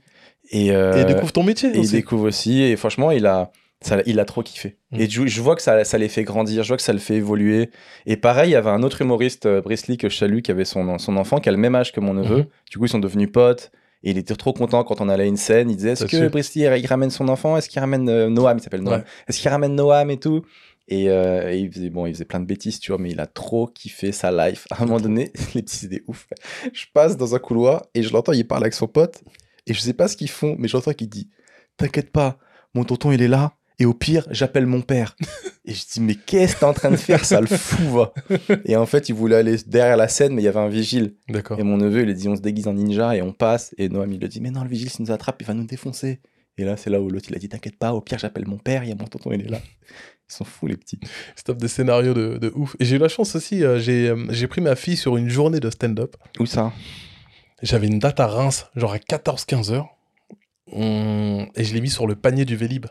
[0.50, 1.92] Et, euh, et découvre ton métier et il aussi.
[1.92, 2.62] découvre aussi.
[2.62, 3.50] Et franchement, il a,
[3.82, 4.76] ça, il a trop kiffé.
[4.92, 5.00] Mm.
[5.00, 6.98] Et je, je vois que ça, ça les fait grandir, je vois que ça le
[6.98, 7.70] fait évoluer.
[8.06, 9.46] Et pareil, il y avait un autre humoriste,
[9.88, 12.00] Lee, que je salue, qui avait son, son enfant, qui a le même âge que
[12.00, 12.38] mon neveu.
[12.38, 12.46] Mhm.
[12.70, 13.70] Du coup, ils sont devenus potes.
[14.02, 15.70] Et il était trop content quand on allait à une scène.
[15.70, 17.56] Il disait Est-ce que Lee, il ramène son enfant?
[17.56, 18.58] Est-ce qu'il ramène euh, Noam?
[18.58, 19.00] Il s'appelle Noam.
[19.00, 19.04] Ouais.
[19.26, 20.42] Est-ce qu'il ramène Noam et tout?
[20.86, 23.20] Et, euh, et il faisait bon, il faisait plein de bêtises, tu vois, mais il
[23.20, 24.66] a trop kiffé sa life.
[24.70, 26.28] À un moment donné, les petits des ouf.
[26.72, 29.22] Je passe dans un couloir et je l'entends, il parle avec son pote
[29.66, 31.28] et je sais pas ce qu'ils font, mais j'entends qu'il dit
[31.76, 32.38] "T'inquiète pas,
[32.74, 35.16] mon tonton il est là et au pire, j'appelle mon père."
[35.64, 38.12] et je dis "Mais qu'est-ce que t'es en train de faire, ça le fou va?"
[38.64, 41.14] Et en fait, il voulait aller derrière la scène, mais il y avait un vigile.
[41.28, 41.58] D'accord.
[41.58, 43.88] Et mon neveu, il a dit "On se déguise en ninja et on passe." Et
[43.88, 46.20] Noam, il lui dit "Mais non, le vigile s'il nous attrape, il va nous défoncer."
[46.56, 48.58] Et là, c'est là où l'autre, il a dit "T'inquiète pas, au pire, j'appelle mon
[48.58, 49.60] père, il y a mon tonton, il est là."
[50.30, 51.00] Ils sont fous les petits.
[51.36, 52.76] Stop des scénarios de, de ouf.
[52.80, 55.30] Et j'ai eu la chance aussi, euh, j'ai euh, j'ai pris ma fille sur une
[55.30, 56.16] journée de stand-up.
[56.38, 56.72] Où ça?
[57.62, 59.88] J'avais une date à Reims, genre à 14-15 heures.
[60.70, 62.86] Et je l'ai mis sur le panier du Vélib.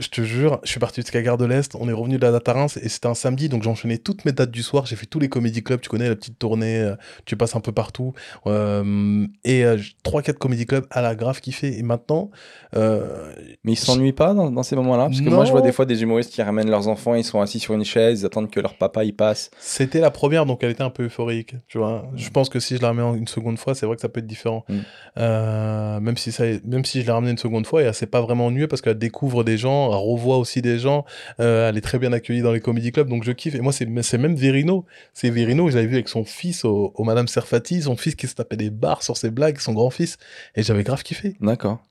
[0.00, 2.32] Je te jure, je suis parti jusqu'à Gare de l'Est, on est revenu de la
[2.32, 4.86] date à Reims et c'était un samedi, donc j'ai enchaîné toutes mes dates du soir.
[4.86, 6.94] J'ai fait tous les comédie clubs, tu connais la petite tournée, euh,
[7.26, 8.14] tu passes un peu partout.
[8.46, 9.64] Euh, et
[10.04, 11.78] 3-4 comédie clubs à la grave kiffé.
[11.78, 12.30] Et maintenant,
[12.76, 13.32] euh,
[13.64, 15.06] Mais ils s'ennuient pas dans, dans ces moments-là?
[15.06, 17.40] Parce que moi, je vois des fois des humoristes qui ramènent leurs enfants, ils sont
[17.40, 19.50] assis sur une chaise, ils attendent que leur papa y passe.
[19.58, 21.54] C'était la première, donc elle était un peu euphorique.
[21.68, 24.02] Tu vois, je pense que si je la en une seconde fois, c'est vrai que
[24.02, 24.64] ça peut être différent.
[24.68, 24.78] Mm.
[25.18, 28.06] Euh, même si ça, même si je l'ai ramenée une seconde fois, et elle s'est
[28.06, 31.04] pas vraiment ennuyée parce qu'elle découvre des gens, elle revoit aussi des gens.
[31.40, 33.54] euh, elle est très bien accueillie dans les comédie clubs, donc je kiffe.
[33.54, 34.84] Et moi, c'est, même Verino.
[35.14, 38.26] C'est Verino, je l'avais vu avec son fils au, au Madame Serfati, son fils qui
[38.26, 40.18] se tapait des barres sur ses blagues, son grand-fils,
[40.54, 41.36] et j'avais grave kiffé.
[41.40, 41.82] D'accord.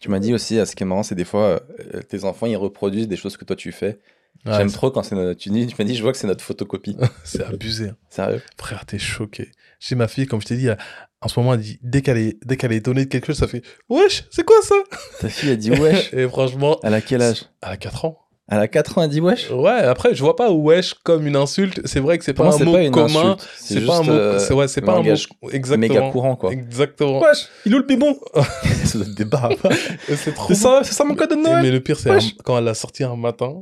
[0.00, 1.60] Tu m'as dit aussi, ah, ce qui est marrant, c'est des fois,
[1.94, 4.00] euh, tes enfants, ils reproduisent des choses que toi tu fais.
[4.44, 5.38] Ouais, J'aime trop quand c'est notre...
[5.38, 6.96] Tu, dis, tu m'as dit, je vois que c'est notre photocopie.
[7.24, 7.90] c'est abusé.
[7.90, 7.96] hein.
[8.10, 8.42] Sérieux?
[8.58, 9.52] Frère, t'es choqué.
[9.84, 10.78] Chez ma fille, comme je t'ai dit, elle-
[11.22, 13.38] en ce moment, elle dit, dès qu'elle est, dès qu'elle est étonnée de quelque chose,
[13.38, 14.76] ça fait Wesh, c'est quoi ça?
[15.20, 16.12] Ta fille a dit wesh.
[16.14, 17.46] Et franchement, Elle a quel âge?
[17.62, 18.18] Elle a 4 ans.
[18.48, 19.50] Elle a 4 ans, elle dit wesh?
[19.50, 21.80] Ouais, après, je vois pas wesh comme une insulte.
[21.84, 23.36] C'est vrai que c'est pas un c'est mot commun.
[23.56, 24.12] C'est pas un mot.
[24.12, 25.02] euh, c'est ouais, c'est pas un mot.
[25.02, 25.94] langage Exactement.
[25.94, 26.52] méga courant, quoi.
[26.52, 27.20] Exactement.
[27.20, 28.16] Wesh, il est où le bibon
[29.16, 29.50] des barres.
[30.08, 30.46] Et C'est trop.
[30.48, 31.62] C'est ça, c'est ça mon code de Noël?
[31.62, 32.10] mais le pire, c'est
[32.44, 33.52] quand elle l'a sorti un matin,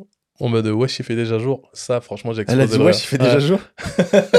[0.41, 1.63] on mode wesh, il fait déjà jour.
[1.73, 3.41] Ça, franchement, j'ai Elle a explosé dit wesh, il fait déjà Ouais.
[3.41, 3.61] jour.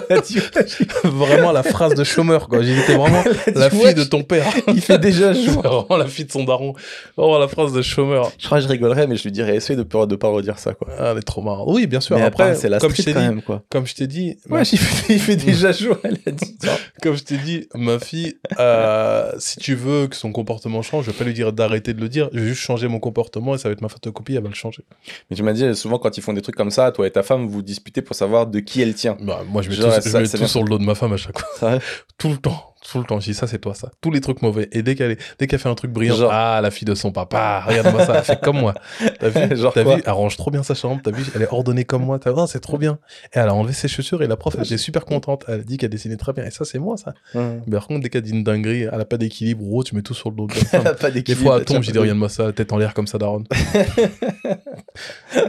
[1.03, 2.59] Vraiment la phrase de chômeur, quoi.
[2.59, 3.23] T'es vraiment
[3.55, 4.45] la fille wesh, de ton père.
[4.67, 5.61] Il fait déjà jour.
[5.61, 6.73] vraiment la fille de son daron.
[7.17, 8.31] Vraiment la phrase de chômeur.
[8.37, 10.59] Je crois que je rigolerais, mais je lui dirais, essaye de pas, de pas redire
[10.59, 10.87] ça, quoi.
[10.99, 11.67] Ah, elle est trop marrante.
[11.71, 12.15] Oui, bien sûr.
[12.17, 13.63] mais après, après, c'est la comme je t'ai dit, quoi.
[13.69, 16.57] comme je t'ai dit, Wesh, il fait, il fait déjà jour, elle a dit.
[17.01, 21.11] comme je t'ai dit, ma fille, euh, si tu veux que son comportement change, je
[21.11, 22.29] vais pas lui dire d'arrêter de le dire.
[22.33, 24.55] Je vais juste changer mon comportement et ça va être ma photocopie, elle va le
[24.55, 24.83] changer.
[25.29, 27.23] Mais tu m'as dit, souvent, quand ils font des trucs comme ça, toi et ta
[27.23, 29.17] femme, vous disputez pour savoir de qui elle tient.
[29.19, 30.83] Bah, moi, je mets Genre, tout, ça- je mets ça tout sur le dos de
[30.85, 31.79] ma femme à chaque fois.
[32.17, 32.70] Tout le temps.
[32.89, 33.91] Tout le temps, je dis ça, c'est toi, ça.
[34.01, 34.67] Tous les trucs mauvais.
[34.71, 36.31] Et dès qu'elle est- dès qu'elle fait un truc brillant, Genre.
[36.33, 38.73] ah, la fille de son papa, regarde-moi ça, elle fait comme moi.
[39.19, 41.85] T'as vu, Genre vu, elle range trop bien sa chambre, t'as vu, elle est ordonnée
[41.85, 42.97] comme moi, t'as vu, oh, c'est trop bien.
[43.35, 45.45] Et elle a enlevé ses chaussures et la prof, elle était super contente.
[45.47, 46.43] Elle a dit qu'elle dessinait très bien.
[46.43, 47.13] Et ça, c'est moi, ça.
[47.35, 50.01] Mais par contre, dès qu'elle dit une dinguerie, elle a pas d'équilibre, gros, tu mets
[50.01, 52.29] tout sur le dos de Elle a pas Des fois, elle tombe, j'ai dit, regarde-moi
[52.29, 53.45] ça, tête en l'air comme ça, daronne.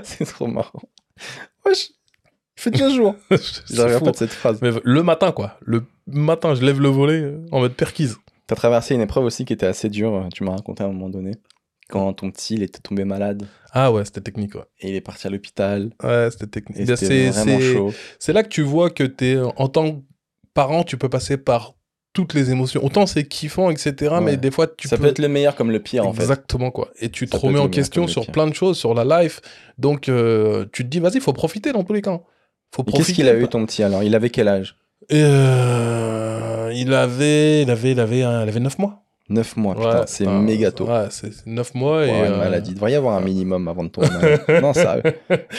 [0.03, 0.83] C'est trop marrant.
[1.65, 1.91] Wesh,
[2.65, 3.15] je fais déjà jour.
[3.71, 4.59] J'arrive pas de cette phrase.
[4.63, 5.59] Mais le matin, quoi.
[5.65, 8.17] Le matin, je lève le volet euh, en mode perquise.
[8.47, 11.09] T'as traversé une épreuve aussi qui était assez dure, tu m'as raconté à un moment
[11.09, 11.33] donné.
[11.89, 14.63] Quand ton petit, il était tombé malade Ah ouais, c'était technique, ouais.
[14.81, 15.91] et il est parti à l'hôpital.
[16.03, 16.87] Ouais, c'était technique.
[16.87, 17.93] C'était c'est- vraiment chaud.
[18.19, 19.99] C'est là que tu vois que t'es, en tant que
[20.55, 21.75] parent, tu peux passer par
[22.15, 22.85] toutes les émotions.
[22.85, 24.17] Autant c'est kiffant, etc.
[24.23, 25.05] Mais des fois, tu ça peux...
[25.05, 26.23] peut être le meilleur comme le pire en fait.
[26.23, 26.91] Exactement, quoi.
[27.01, 28.33] Et tu te remets en question sur pire.
[28.33, 29.41] plein de choses, sur la life.
[29.79, 32.21] Donc, euh, tu te dis, vas-y, faut profiter dans tous les cas.
[32.75, 32.99] Faut Et profiter.
[32.99, 34.03] Qu'est-ce qu'il a eu ton petit alors?
[34.03, 34.77] Il avait quel âge?
[35.13, 38.99] Euh, il avait, il avait, il avait, un- il avait 9 mois.
[39.29, 40.87] 9 mois, putain, Ouais, c'est méga tôt.
[40.87, 42.07] Ouais, c'est 9 mois.
[42.07, 42.71] et, Ouais, une euh, maladie.
[42.71, 44.45] Il devrait y avoir un minimum avant de tomber malade.
[44.63, 44.99] non, ça.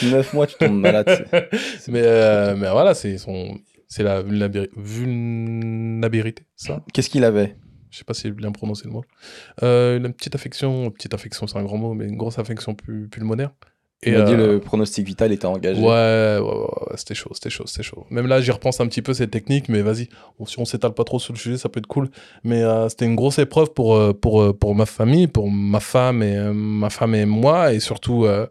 [0.02, 1.26] 9 mois, tu tombes malade.
[1.88, 3.58] mais, euh, mais voilà, c'est son,
[3.88, 6.82] c'est la vulnérabili- vulnérabilité, ça.
[6.92, 7.56] Qu'est-ce qu'il avait?
[7.90, 9.04] Je sais pas si j'ai bien prononcé le mot.
[9.62, 13.08] Euh, une petite affection, petite affection, c'est un grand mot, mais une grosse affection pu-
[14.04, 14.28] pulmonaire.
[14.28, 15.80] Il m'a dit euh, le pronostic vital était engagé.
[15.80, 18.06] Ouais, ouais, ouais, ouais, c'était chaud, c'était chaud, c'était chaud.
[18.10, 20.08] Même là, j'y repense un petit peu, cette technique, mais vas-y,
[20.46, 22.08] si on s'étale pas trop sur le sujet, ça peut être cool.
[22.42, 25.80] Mais euh, c'était une grosse épreuve pour, euh, pour, euh, pour ma famille, pour ma
[25.80, 28.46] femme et, euh, ma femme et moi, et surtout euh,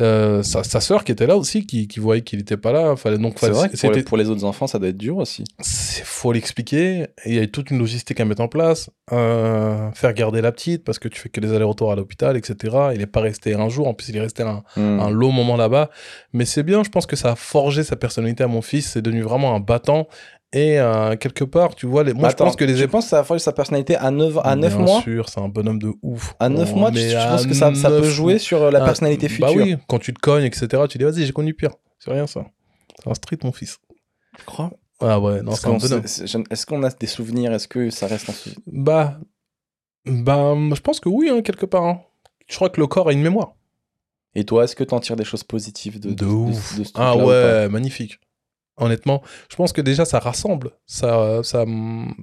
[0.00, 2.96] euh, sa, sa sœur qui était là aussi, qui, qui voyait qu'il était pas là.
[2.96, 4.96] Fallait donc fallait- vrai que pour c'était les, pour les autres enfants, ça doit être
[4.96, 5.44] dur aussi.
[6.04, 7.08] faut l'expliquer.
[7.26, 8.90] Il y a toute une logistique à mettre en place.
[9.12, 12.76] Euh, faire garder la petite parce que tu fais que des allers-retours à l'hôpital, etc.
[12.92, 13.86] Il n'est pas resté un jour.
[13.88, 15.00] En plus, il est resté un, Hmm.
[15.00, 15.90] un long moment là-bas.
[16.32, 16.82] Mais c'est bien.
[16.82, 18.90] Je pense que ça a forgé sa personnalité à mon fils.
[18.92, 20.08] C'est devenu vraiment un battant.
[20.54, 22.12] Et euh, quelque part, tu vois, les...
[22.12, 24.10] moi, Attends, je pense que les Je pense que ça a forgé sa personnalité à
[24.10, 26.34] 9, à 9 Bien mois sûr, c'est un bonhomme de ouf.
[26.40, 28.82] À 9 Oh, mois, tu, tu penses que ça, ça peut jouer sur euh, la
[28.82, 29.46] Ah, personnalité future?
[29.46, 31.70] Bah oui, quand tu te cognes, etc., tu dis, vas-y, j'ai connu pire.
[31.98, 32.44] C'est rien, ça.
[33.02, 33.78] C'est un street, mon fils.
[34.38, 34.70] Tu crois?
[35.00, 36.02] Ah ouais, non, c'est un bonhomme.
[36.04, 37.52] Est-ce qu'on a des souvenirs?
[37.52, 38.60] Est-ce que ça reste un souvenir?
[38.66, 39.18] Bah,
[40.04, 41.84] bah, je pense que oui, hein, quelque part.
[41.84, 42.00] hein.
[42.48, 43.54] Je crois que le corps a une mémoire.
[44.34, 46.78] Et toi, est-ce que tu en tires des choses positives de, De, de, ouf.
[46.78, 48.18] de ce ah ouais, magnifique.
[48.78, 51.64] Honnêtement, je pense que déjà ça rassemble, ça, ça,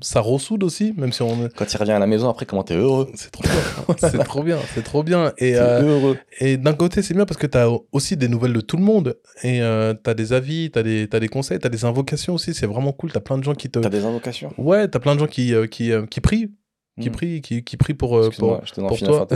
[0.01, 1.47] ça ressoude aussi, même si on.
[1.55, 4.41] Quand il revient à la maison, après, comment t'es heureux C'est trop bien, c'est trop
[4.43, 5.31] bien, c'est trop bien.
[5.37, 6.17] Et, euh, heureux.
[6.39, 8.83] et d'un côté, c'est bien parce que tu as aussi des nouvelles de tout le
[8.83, 9.15] monde.
[9.43, 11.85] Et euh, tu as des avis, tu as, des- t'as des conseils, tu as des
[11.85, 12.55] invocations aussi.
[12.55, 13.11] C'est vraiment cool.
[13.11, 13.77] Tu as plein de gens qui te.
[13.77, 16.49] T'as des invocations Ouais, tu as plein de gens qui, euh, qui, euh, qui prient.
[16.99, 17.11] Qui Hmm.
[17.13, 19.27] prient, qui, qui prient pour, euh, pour, pour toi.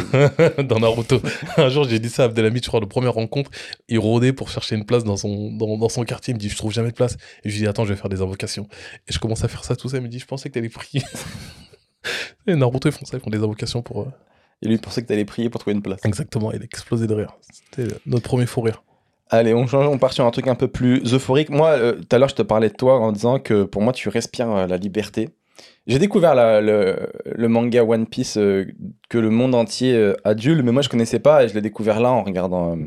[0.64, 1.22] Dans Naruto.
[1.58, 3.50] Un jour, j'ai dit ça à Abdelhamid, je crois, la première rencontre.
[3.88, 6.32] Il rôdait pour chercher une place dans son, dans, dans son quartier.
[6.32, 7.18] Il me dit, je trouve jamais de place.
[7.44, 8.68] Et je lui dis, attends, je vais faire des invocations.
[9.08, 9.98] Et je commence à faire ça tout ça.
[9.98, 11.04] Il me dit, je pensais que t'allais prier.
[12.48, 14.02] Et Naruto, ils font ça, ils font des invocations pour.
[14.02, 14.06] euh,
[14.62, 16.00] Et lui, il pensait que t'allais prier pour trouver une place.
[16.04, 17.38] Exactement, il a explosé de rire.
[17.50, 18.84] C'était notre premier fou rire.
[19.30, 21.50] Allez, on change, on part sur un truc un peu plus euphorique.
[21.50, 23.94] Moi, euh, tout à l'heure, je te parlais de toi en disant que pour moi,
[23.94, 25.30] tu respires euh, la liberté.
[25.86, 28.66] J'ai découvert la- le, le manga One Piece euh,
[29.10, 32.00] que le monde entier euh, adulte, mais moi, je connaissais pas et je l'ai découvert
[32.00, 32.80] là en regardant euh,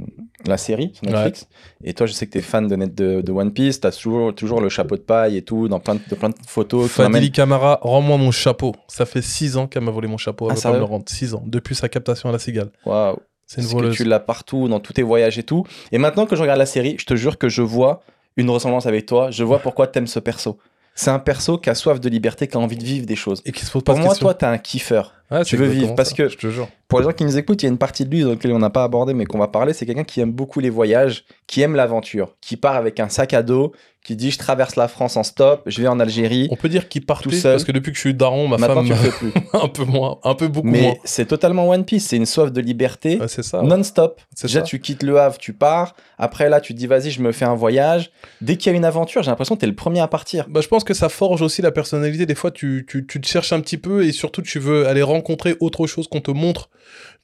[0.46, 1.46] la série sur Netflix.
[1.84, 3.86] Et toi, je sais que tu es fan de, net de, de One Piece, tu
[3.86, 6.34] as toujours, toujours le chapeau de paille et tout, dans plein de, de plein de
[6.46, 6.90] photos.
[6.90, 8.74] Fadili Camara, rends-moi mon chapeau.
[8.88, 10.46] Ça fait 6 ans qu'elle m'a volé mon chapeau.
[10.50, 11.04] Elle Ah, veut pas me sérieux le rendre.
[11.06, 11.42] 6 ans.
[11.46, 12.70] Depuis sa captation à la cigale.
[12.86, 13.18] Waouh.
[13.48, 13.96] C'est une Parce que voleuse.
[13.96, 15.64] tu l'as partout, dans tous tes voyages et tout?
[15.92, 18.00] Et maintenant que je regarde la série, je te jure que je vois
[18.38, 19.30] une ressemblance avec toi.
[19.30, 20.58] Je vois pourquoi t'aimes ce perso.
[20.96, 23.42] C'est un perso qui a soif de liberté, qui a envie de vivre des choses.
[23.44, 25.12] Et qui se pose pas Pour de moi, toi, t'es un kiffeur.
[25.30, 26.68] Ouais, tu veux vivre, parce ça, que- Je te jure.
[26.88, 28.52] Pour les gens qui nous écoutent, il y a une partie de lui dans laquelle
[28.52, 29.72] on n'a pas abordé, mais qu'on va parler.
[29.72, 33.34] C'est quelqu'un qui aime beaucoup les voyages, qui aime l'aventure, qui part avec un sac
[33.34, 33.72] à dos,
[34.04, 36.46] qui dit je traverse la France en stop, je vais en Algérie.
[36.52, 37.54] On peut dire qu'il partait Tout seul.
[37.54, 39.32] parce que depuis que je suis daron, ma Maintenant, femme tu le fais plus.
[39.52, 40.78] un peu moins, un peu beaucoup moins.
[40.78, 42.06] mais c'est totalement One Piece.
[42.06, 43.18] C'est une soif de liberté.
[43.18, 43.60] Ouais, c'est ça.
[43.62, 43.66] ouais.
[43.66, 44.20] non-stop.
[44.40, 44.64] Déjà, ça.
[44.64, 45.96] tu quittes le Havre, tu pars.
[46.18, 48.12] Après, là, tu te dis, vas-y, je me fais un voyage.
[48.40, 50.46] Dès qu'il y a une aventure, j'ai l'impression que t'es le premier à partir.
[50.48, 52.26] Bah, je pense que ça forge aussi la personnalité.
[52.26, 55.02] Des fois, tu, tu, tu te cherches un petit peu et surtout, tu veux aller
[55.16, 56.70] rencontrer autre chose qu'on te montre.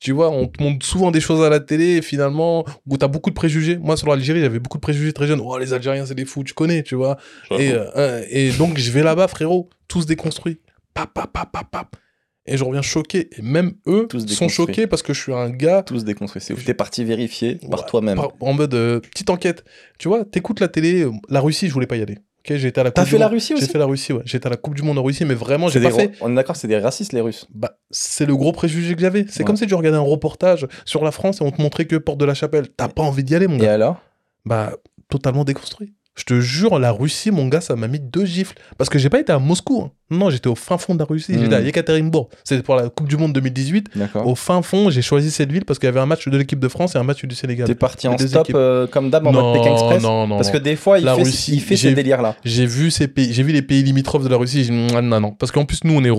[0.00, 3.06] Tu vois, on te montre souvent des choses à la télé et finalement, où t'as
[3.08, 3.76] beaucoup de préjugés.
[3.78, 5.40] Moi, sur l'Algérie, j'avais beaucoup de préjugés très jeune.
[5.42, 7.16] Oh, les Algériens, c'est des fous, tu connais, tu vois.
[7.58, 10.58] Et, euh, et donc, je vais là-bas, frérot, tous déconstruits.
[10.94, 11.96] Pap, pap, pap, pap, pap.
[12.44, 13.30] Et je reviens choqué.
[13.38, 16.42] Et même eux Tous sont choqués parce que je suis un gars Tous déconstruits.
[16.42, 16.64] C'est ouf.
[16.64, 18.20] T'es parti vérifier par Ouais, toi-même.
[18.40, 19.64] en mode euh, petite enquête.
[20.00, 21.02] Tu vois, t'écoutes la télé.
[21.04, 22.18] euh, La Russie, je voulais pas y aller.
[22.44, 23.28] Ok, j'ai été à la T'as fait la.
[23.28, 24.22] Russie J'ai aussi fait la Russie, ouais.
[24.24, 26.12] J'étais à la Coupe du Monde en Russie, mais vraiment, j'ai des fait.
[26.20, 27.46] On est d'accord, c'est des racistes, les Russes.
[27.54, 29.24] Bah, c'est le gros préjugé que j'avais.
[29.28, 29.44] C'est Ouais.
[29.44, 32.18] comme si tu regardais un reportage sur la France et on te montrait que Porte
[32.18, 32.68] de la Chapelle.
[32.76, 33.74] T'as pas envie d'y aller, mon Et gars.
[33.74, 34.00] alors?
[34.44, 34.72] Bah,
[35.08, 35.94] totalement déconstruit.
[36.14, 38.54] Je te jure, la Russie, mon gars, ça m'a mis deux gifles.
[38.76, 39.80] Parce que j'ai pas été à Moscou.
[39.82, 39.90] hein.
[40.10, 41.32] Non, j'étais au fin fond de la Russie.
[41.32, 41.52] J'étais Mm.
[41.54, 42.28] à Yekaterinbourg.
[42.44, 43.86] C'était pour la Coupe du Monde 2018.
[43.96, 44.26] D'accord.
[44.26, 46.58] Au fin fond, j'ai choisi cette ville parce qu'il y avait un match de l'équipe
[46.60, 47.66] de France et un match du Sénégal.
[47.66, 50.36] T'es parti en stop euh, comme d'hab en mode Pékin Express non, non.
[50.36, 52.36] Parce que des fois, il La fait, Russie, il fait j'ai- ces délires-là.
[52.44, 54.64] J'ai vu ces pays, j'ai vu les pays limitrophes de la Russie.
[54.64, 55.30] J'ai dit, non, non.
[55.32, 56.10] Parce qu'en plus, nous, on est,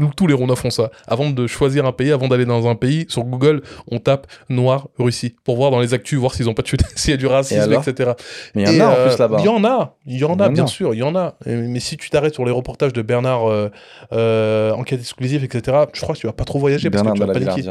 [0.00, 0.90] nous, tous les Rwandais font ça.
[1.06, 4.88] Avant de choisir un pays, avant d'aller dans un pays, sur Google, on tape noir
[4.98, 7.26] Russie pour voir dans les actus, voir s'ils ont pas tué, s'il y a du
[7.26, 8.12] racisme, etc.
[8.54, 9.36] Mais il y en a en euh, plus là-bas.
[9.40, 11.36] Il y en a, il y en a, en bien sûr, il y en a.
[11.46, 13.70] Et- Mais si tu t'arrêtes sur les reportages de Bernard, euh,
[14.12, 17.32] euh, enquête exclusive, etc., je crois que tu vas pas trop voyager Bernard parce que
[17.38, 17.70] tu vas de paniquer.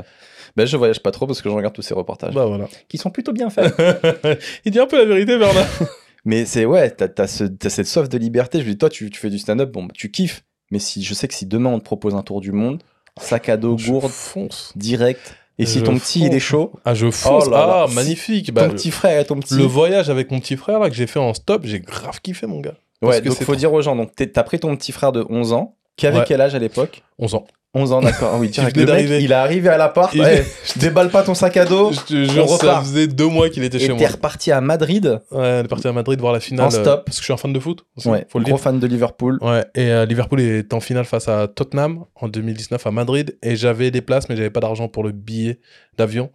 [0.56, 2.66] Ben, je voyage pas trop parce que je regarde tous ces reportages Bah voilà.
[2.88, 3.74] qui sont plutôt bien faits.
[4.66, 5.68] il dit un peu la vérité, Bernard.
[6.26, 8.60] Mais c'est ouais, t'as as, ce- cette soif de liberté.
[8.60, 10.44] Je lui dis, toi, tu, tu fais du stand-up, bon, bah, tu kiffes.
[10.72, 12.82] Mais si je sais que si demain on te propose un tour du monde,
[13.20, 14.72] sac à dos, Je gourde, fonce.
[14.76, 15.36] direct.
[15.58, 16.42] Et si Je ton petit il est fonce.
[16.42, 17.46] chaud, Ah, je fonce.
[17.48, 17.86] Oh là là.
[17.90, 18.54] ah, magnifique.
[18.54, 19.56] Bah, ton petit frère et ton petit.
[19.56, 22.48] Le voyage avec mon petit frère là que j'ai fait en stop, j'ai grave kiffé
[22.48, 22.76] mon gars.
[23.02, 25.12] parce ouais, que donc faut trop- dire aux gens, donc t'as pris ton petit frère
[25.12, 26.26] de 11 ans, qui avait Ouais.
[26.28, 27.04] quel âge à l'époque?
[27.18, 27.46] 11 ans.
[27.76, 28.32] 11 ans, d'accord.
[28.34, 28.76] Ah oui, direct.
[28.76, 29.24] venait Le mec, d'arriver.
[29.24, 30.12] il est arrivé à l'appart.
[30.16, 30.44] Il- ouais,
[30.74, 31.92] je déballe pas ton sac à dos.
[31.94, 32.84] Je te jure, ça repart.
[32.86, 34.08] faisait deux mois qu'il était Et chez t'es moi.
[34.08, 35.22] reparti à Madrid.
[35.32, 36.66] Ouais, est parti à Madrid voir la finale.
[36.66, 36.88] En stop.
[36.88, 37.86] euh, parce que je suis un fan de foot.
[37.96, 38.64] aussi, Ouais, faut le gros dire.
[38.64, 39.38] fan de Liverpool.
[39.42, 43.38] Ouais, et euh, Liverpool est en finale face à Tottenham en 2019 à Madrid.
[43.44, 45.60] Et j'avais des places, mais j'avais pas d'argent pour le billet
[45.98, 46.32] d'avion.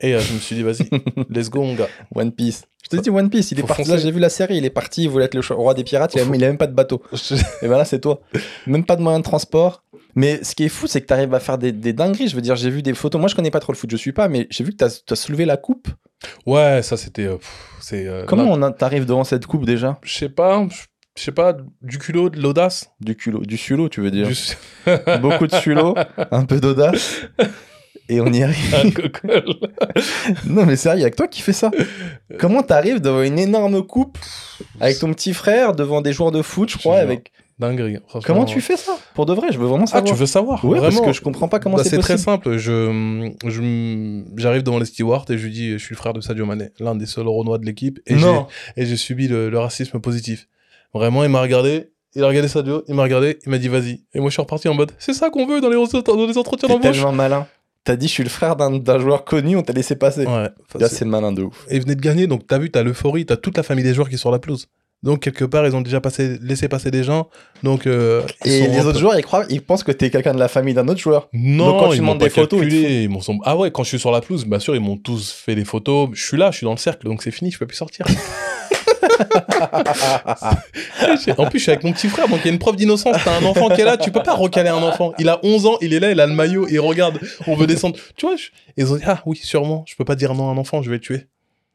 [0.00, 0.88] Et euh, je me suis dit, vas-y,
[1.30, 1.88] let's go, mon gars.
[2.14, 2.64] One Piece.
[2.84, 3.82] Je te dis One Piece, il est Faut parti.
[3.84, 3.96] foncer.
[3.96, 6.14] Là, j'ai vu la série, il est parti, il voulait être le roi des pirates,
[6.14, 7.02] il a, il a même pas de bateau.
[7.62, 8.20] Et ben là, c'est toi.
[8.66, 9.82] Même pas de moyen de transport.
[10.14, 12.28] Mais ce qui est fou, c'est que tu arrives à faire des, des dingueries.
[12.28, 13.18] Je veux dire, j'ai vu des photos.
[13.20, 14.84] Moi, je connais pas trop le foot, je suis pas, mais j'ai vu que tu
[14.84, 15.88] as, soulevé la coupe.
[16.46, 17.26] ouais, ça c'était.
[17.26, 17.36] euh,
[17.92, 19.98] euh, Comment là, on a- t'arrives devant cette coupe déjà?
[20.02, 20.76] Je sais pas, je
[21.18, 22.90] je sais pas, du culot, de l'audace?
[23.00, 24.28] Du culot, du sulot, tu veux dire.
[24.28, 25.94] du- Beaucoup de sulot,
[26.30, 27.22] un peu d'audace.
[28.08, 28.74] Et on y arrive.
[28.74, 29.40] un.
[30.46, 31.70] Non, mais sérieux, il y a que toi qui fais ça.
[32.38, 34.18] Comment t'arrives devant une énorme coupe
[34.80, 37.32] avec ton petit frère devant des joueurs de foot, je crois, avec.
[37.58, 37.96] Dinguerie.
[38.26, 38.92] Comment tu fais ça?
[39.14, 40.12] Pour de vrai, je veux vraiment Ah, savoir.
[40.12, 42.58] tu veux savoir Vraiment parce que je comprends pas comment Bah, c'est c'est très simple.
[42.58, 46.20] Je, je, j'arrive devant les stewards et je lui dis, je suis le frère de
[46.20, 48.46] Sadio Mané, l'un des seuls Renois de l'équipe, et Non.
[48.76, 50.48] j'ai, et j'ai subi le, le racisme positif.
[50.92, 54.02] Vraiment, il m'a regardé, il a regardé Sadio, il m'a regardé, il m'a dit vas-y.
[54.12, 56.36] Et moi, je suis reparti en mode, c'est ça qu'on veut dans les, dans les
[56.36, 56.92] entretiens d'embauche.
[56.92, 57.46] tellement malin.
[57.86, 60.26] T'as dit, je suis le frère d'un joueur connu, on t'a laissé passer.
[60.26, 60.48] Ouais.
[60.78, 61.64] Là, c'est malin de ouf.
[61.70, 64.08] Et venait de gagner, donc t'as vu, t'as l'euphorie, t'as toute la famille des joueurs
[64.08, 64.66] qui est sur la pelouse.
[65.04, 67.28] Donc quelque part, ils ont déjà passé, laissé passer des gens.
[67.62, 70.38] Donc euh, Et sont les autres joueurs, ils croient, ils pensent que t'es quelqu'un de
[70.40, 71.28] la famille d'un autre joueur.
[71.32, 73.56] Non, Donc, quand tu ils demandes m'ont des photos, ils calculé, ils m'ont sont- Ah
[73.56, 76.08] ouais, quand je suis sur la pelouse, bien sûr, ils m'ont tous fait des photos.
[76.12, 78.04] Je suis là, je suis dans le cercle, donc c'est fini, je peux plus sortir.
[81.38, 83.16] en plus, je suis avec mon petit frère, donc il y a une preuve d'innocence.
[83.24, 85.12] T'as un enfant qui est là, tu peux pas recaler un enfant.
[85.18, 87.66] Il a 11 ans, il est là, il a le maillot, il regarde, on veut
[87.66, 87.96] descendre.
[88.16, 88.36] Tu vois,
[88.76, 90.90] ils ont dit, ah oui, sûrement, je peux pas dire non à un enfant, je
[90.90, 91.26] vais le tuer.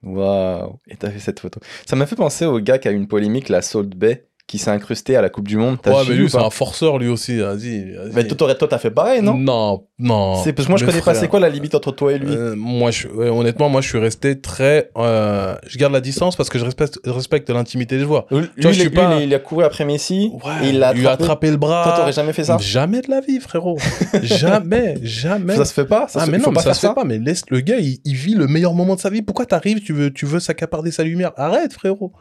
[0.03, 0.79] Waouh.
[0.87, 1.59] Et t'as fait cette photo.
[1.85, 4.69] Ça m'a fait penser au gars qui a une polémique, la Salt Bay, qui s'est
[4.69, 5.77] incrusté à la Coupe du Monde.
[5.81, 7.37] T'as Ouais, mais lui, c'est pas un forceur, lui aussi.
[7.39, 7.95] Vas-y.
[8.13, 9.37] Mais toi, t'as fait pareil, non?
[9.37, 10.35] Non, non.
[10.43, 11.11] C'est parce que moi, je connais pas.
[11.11, 12.33] frère, C'est quoi la limite entre toi et lui?
[12.35, 14.91] Euh, moi, je, ouais, honnêtement, moi, je suis resté très.
[14.97, 18.25] euh, je garde la distance parce que je respecte, l'intimité des joueurs.
[18.29, 20.31] Lui, vois, je il, suis lui, pas- il- il a couru après Messi.
[20.43, 21.23] Ouais, et il l'a lui a attrapé.
[21.23, 21.83] attrapé le bras.
[21.85, 22.57] Toi, t'aurais jamais fait ça?
[22.59, 23.77] Jamais de la vie, frérot.
[24.21, 25.55] jamais, jamais.
[25.55, 26.31] Ça se fait pas ça ah se...
[26.31, 27.05] mais non, pas mais ça se fait pas.
[27.05, 29.21] Mais laisse le gars, il, il vit le meilleur moment de sa vie.
[29.21, 31.31] Pourquoi t'arrives, tu veux, tu veux s'accaparer sa lumière?
[31.37, 32.11] Arrête, frérot.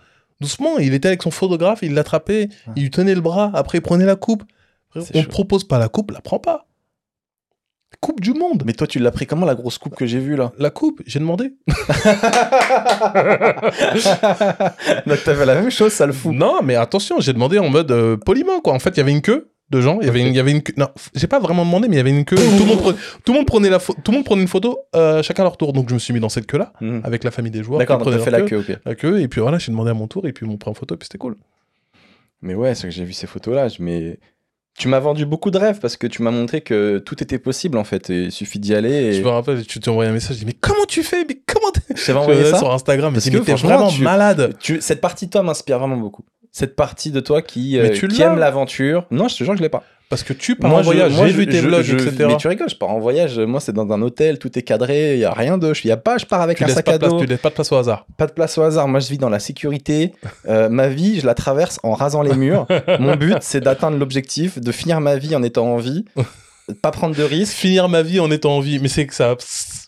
[0.41, 0.78] Doucement.
[0.78, 3.51] Il était avec son photographe, il l'attrapait, il lui tenait le bras.
[3.55, 4.43] Après, il prenait la coupe.
[4.95, 5.28] On chaud.
[5.28, 6.66] propose pas la coupe, la prends pas.
[8.01, 8.62] Coupe du monde.
[8.64, 10.53] Mais toi, tu l'as pris comment la grosse coupe que j'ai vue là?
[10.59, 11.53] La coupe, j'ai demandé.
[15.07, 16.32] Donc t'as fait la même chose, ça le fout.
[16.34, 18.72] Non, mais attention, j'ai demandé en mode euh, poliment, quoi.
[18.72, 19.99] En fait, il y avait une queue de gens.
[20.01, 20.75] Il y avait une, il y avait une queue.
[20.77, 22.37] Non, j'ai pas vraiment demandé, mais il y avait une queue.
[22.37, 24.81] tout, le monde prenait, tout le monde prenait la tout le monde prenait une photo,
[24.97, 25.73] euh, chacun à leur tour.
[25.73, 27.03] Donc, je me suis mis dans cette queue-là, Mhm.
[27.05, 27.79] avec la famille des joueurs.
[27.79, 28.79] D'accord, prenaient fait la queue, ok.
[28.85, 30.71] La queue, et puis voilà, j'ai demandé à mon tour, et puis ils m'ont pris
[30.71, 31.37] en photo, et puis c'était cool.
[32.43, 34.18] Mais ouais, c'est que j'ai vu ces photos-là, je- mais
[34.79, 37.77] tu m'as vendu beaucoup de rêves parce que tu m'as montré que tout était possible
[37.77, 38.09] en fait.
[38.09, 39.12] Et il suffit d'y aller.
[39.12, 39.23] Je Et...
[39.23, 41.27] me rappelle, tu t'es envoyé un message, j'ai dit, mais comment tu fais?
[41.29, 42.57] Mais comment Je t'avais envoyé ça.
[42.59, 44.55] sur Instagram, Parce mais que t'es vraiment tu- malade.
[44.59, 46.25] Tu- Cette partie de toi m'inspire vraiment beaucoup.
[46.53, 49.07] Cette partie de toi qui, euh, qui aime l'aventure.
[49.11, 49.84] Non, je te jure que je l'ai pas.
[50.09, 52.24] Parce que tu pars Moi, en voyage, moi, j'ai vu tes vlogs, etc.
[52.26, 53.38] Mais tu rigoles, je pars en voyage.
[53.38, 55.72] Moi, c'est dans un hôtel, tout est cadré, il y a rien de.
[55.84, 57.20] Il y a pas, je pars avec Tu un sac à de place, dos.
[57.20, 58.07] tu laisses pas de place au hasard.
[58.16, 58.88] Pas de place au hasard.
[58.88, 60.12] Moi, je vis dans la sécurité.
[60.48, 62.66] Euh, ma vie, je la traverse en rasant les murs.
[62.98, 66.05] Mon but, c'est d'atteindre l'objectif, de finir ma vie en étant en vie,
[66.82, 67.55] pas prendre de risques.
[67.55, 69.36] Finir ma vie en étant en vie, mais c'est que ça.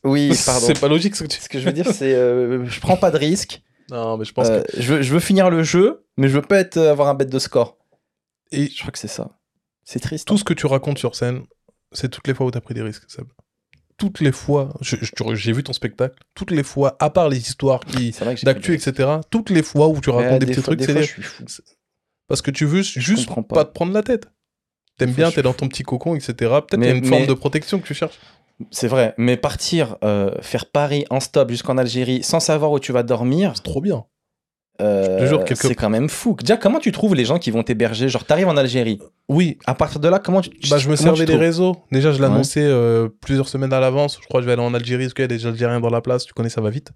[0.04, 0.66] Oui, pardon.
[0.68, 1.40] C'est pas logique ce que tu.
[1.40, 3.60] Ce que je veux dire, c'est euh, je prends pas de risques.
[3.90, 6.42] Non, mais je pense Euh, je, veux, je veux finir le jeu, mais je veux
[6.42, 7.76] pas être, avoir un bête de score.
[8.50, 9.30] Et Je crois que c'est ça.
[9.84, 10.28] C'est triste.
[10.28, 11.42] tout ce que tu racontes sur scène,
[11.92, 13.26] c'est toutes les fois où t'as pris des risques, Seb.
[13.98, 18.14] toutes les fois, j'ai vu ton spectacle, toutes les fois, à part les histoires qui
[18.44, 21.42] d'actu, etc., toutes les fois où tu racontes Ouais, des, petits fois- trucs, c'est fou.
[22.28, 23.42] parce que tu veux juste pas.
[23.42, 23.64] pas.
[23.64, 24.26] te prendre la tête.
[24.98, 26.32] T'aimes bien, t'es dans ton petit cocon, etc.
[26.36, 28.18] Peut-être qu'il y a Mais- une forme de protection que tu cherches.
[28.70, 32.92] C'est vrai, mais partir, euh, faire Paris en stop jusqu'en Algérie sans savoir où tu
[32.92, 34.04] vas dormir, C'est trop bien.
[34.80, 36.36] Euh, jure, quelque- c'est quand même fou.
[36.40, 38.08] Déjà, comment tu trouves les gens qui vont t'héberger?
[38.08, 38.98] Genre, t'arrives en Algérie.
[39.28, 40.50] Oui, À partir de là, comment tu.
[40.70, 41.76] bah, je me servais des réseaux.
[41.92, 42.22] Déjà, je Ouais.
[42.22, 44.18] l'annonçais euh, plusieurs semaines à l'avance.
[44.20, 45.90] Je crois que je vais aller en Algérie parce qu'il y a des Algériens dans
[45.90, 46.24] la place.
[46.24, 46.90] Tu connais, ça va vite.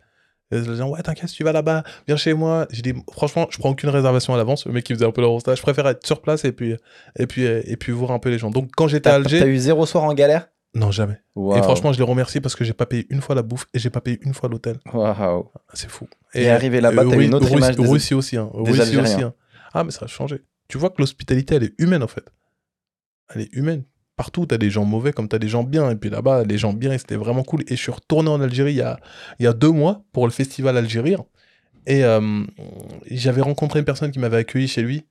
[0.53, 2.67] Et je disais, ouais, t'inquiète, tu vas là-bas, viens chez moi.
[2.71, 4.65] J'ai dit, franchement, je prends aucune réservation à l'avance.
[4.67, 6.77] Le mec qui faisait un peu l'Eurostar, je préfère être sur place et puis,
[7.19, 8.51] et puis, et puis voir un peu les gens.
[8.51, 10.47] Donc, quand j'étais à Alger, t'as eu zéro soir en galère?
[10.77, 11.19] Non, jamais.
[11.57, 13.79] Et franchement, je les remercie parce que j'ai pas payé une fois la bouffe et
[13.79, 14.79] j'ai pas payé une fois l'hôtel.
[14.93, 15.49] Waouh.
[15.75, 16.09] C'est fou.
[16.35, 18.37] Et arrivé là-bas, t'as une autre Russie- image des- Russie aussi.
[18.37, 18.51] Hein.
[18.53, 19.23] Russie aussi.
[19.23, 19.35] hein.
[19.75, 20.43] Ah, mais ça a changé.
[20.69, 22.25] Tu vois que l'hospitalité, elle est humaine en fait.
[23.35, 23.85] Elle est humaine.
[24.17, 25.91] Partout, t'as des gens mauvais comme t'as des gens bien.
[25.91, 27.63] Et puis là-bas, les gens bien, c'était vraiment cool.
[27.69, 28.99] Et je suis retourné en Algérie il y a,
[29.39, 31.19] il y a deux mois pour le festival algérien.
[31.87, 32.43] Et euh,
[33.11, 35.05] j'avais rencontré une personne qui m'avait accueilli chez lui,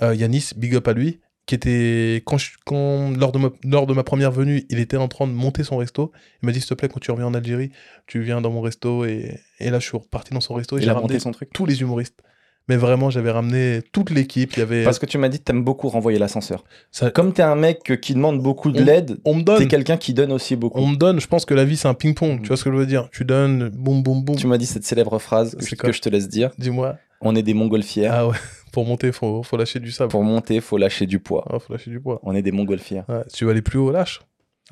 [0.00, 3.86] euh, Yanis, big up à lui, qui était, quand, je- quand lors, de ma, lors
[3.86, 6.12] de ma première venue, il était en train de monter son resto.
[6.42, 7.70] Il m'a dit, s'il te plaît, quand tu reviens en Algérie,
[8.06, 9.04] tu viens dans mon resto.
[9.04, 10.78] Et, et là, je suis reparti dans son resto.
[10.78, 11.50] Et j'ai a ramené son truc.
[11.52, 12.20] tous les humoristes.
[12.68, 14.52] Mais vraiment, j'avais ramené toute l'équipe.
[14.56, 14.84] Il y avait.
[14.84, 16.62] Parce que tu m'as dit que t'aimes beaucoup renvoyer l'ascenseur.
[16.92, 19.66] ça- Comme t'es un mec qui demande beaucoup de l'aide, on me t'es donne.
[19.68, 20.78] quelqu'un qui donne aussi beaucoup.
[20.78, 21.20] On me donne.
[21.20, 22.38] Je pense que la vie, c'est un ping-pong.
[22.38, 22.42] Mm.
[22.42, 23.08] Tu vois ce que je veux dire?
[23.10, 24.36] Tu donnes, boum, boum, boum.
[24.36, 26.52] Tu m'as dit cette célèbre phrase que, que je te laisse dire.
[26.56, 26.98] Dis-moi.
[27.20, 28.12] On est des montgolfières.
[28.14, 28.36] Ah ouais.
[28.72, 30.10] Pour monter, faut, faut lâcher du sable.
[30.10, 31.44] Pour monter, faut lâcher du poids.
[31.50, 32.20] Ah, faut lâcher du poids.
[32.22, 33.04] On est des montgolfières.
[33.08, 34.20] Ouais, tu veux aller plus haut, lâche.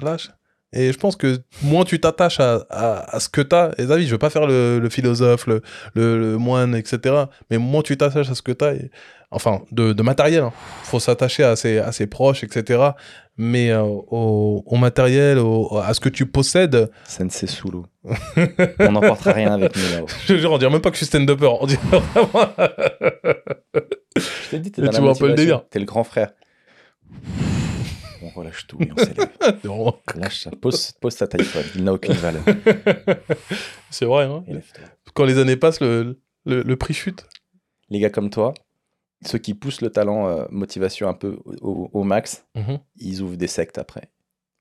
[0.01, 0.31] Lâche.
[0.73, 4.07] Et je pense que moins tu t'attaches à, à, à ce que t'as, et David,
[4.07, 5.63] je veux pas faire le, le philosophe, le,
[5.95, 7.25] le, le moine, etc.
[7.51, 8.89] Mais moins tu t'attaches à ce que t'as, et-
[9.33, 10.53] enfin, de, de matériel, hein.
[10.85, 12.91] faut s'attacher à ses, à ses proches, etc.
[13.43, 17.79] Mais euh, au, au matériel, au- à ce que tu possèdes, Sensei Sulu.
[18.81, 20.07] on n'emportera rien avec nous là-haut.
[20.27, 22.49] je veux dire, on dirait même pas que je suis stand-upper, on dirait vraiment...
[24.17, 25.37] Je t'ai dit, t'es dans tu la vois un peu le motivation.
[25.37, 25.69] délire.
[25.71, 26.33] T'es le grand frère.
[28.23, 29.31] On relâche tout et on s'élève.
[30.17, 30.51] Lâche ça.
[30.61, 31.65] Pose, pose ta téléphone.
[31.75, 32.43] Il n'a aucune valeur.
[33.89, 34.45] C'est vrai, hein.
[35.15, 37.27] Quand les années passent, le, le, le prix chute.
[37.89, 38.53] Les gars comme toi,
[39.25, 42.79] ceux qui poussent le talent euh, motivation un peu au, au max, Mhm.
[42.99, 44.03] ils ouvrent des sectes après.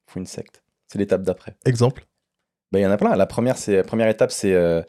[0.07, 0.61] Ils font une secte.
[0.87, 1.55] C'est l'étape d'après.
[1.65, 2.05] Exemple.
[2.71, 3.15] Bah, Il y en a plein.
[3.15, 4.81] La première, la première étape, c'est euh,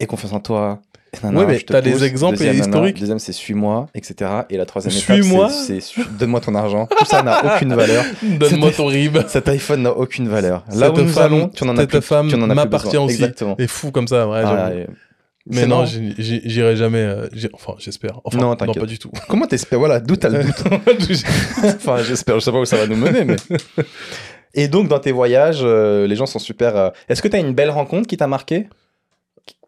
[0.00, 0.80] aie confiance en toi.
[1.24, 2.68] Ouais, mais te t'as des exemples Deuxième, nanana.
[2.76, 3.00] historiques.
[3.00, 4.30] Deuxième, c'est suis-moi, etc.
[4.48, 5.80] Et la troisième étape, c'est,
[6.18, 6.86] donne-moi ton argent.
[6.86, 8.04] Tout ça n'a aucune valeur.
[8.22, 9.18] Donne-moi ton rib.
[9.26, 10.64] Cet iPhone n'a aucune valeur.
[10.72, 12.00] Là où Cette nous femme- allons, tu n'en as cette plus.
[12.02, 13.14] femme tu as plus m'appartient aussi.
[13.14, 13.56] Exactement.
[13.58, 14.42] Et fou comme ça, ouais.
[14.44, 14.86] Ah, et-
[15.46, 16.98] mais non, j'irai jamais.
[16.98, 18.20] euh, enfin, j'espère.
[18.24, 19.10] Enfin, Non, pas du tout.
[19.28, 20.62] Comment t'espères Voilà, d'où t'as le doute
[21.64, 23.36] Enfin, j'espère, je sais pas où ça va nous mener, mais.
[24.54, 26.76] Et donc, dans tes voyages, euh, les gens sont super.
[26.76, 28.68] euh, Est-ce que tu as une belle rencontre qui t'a marqué?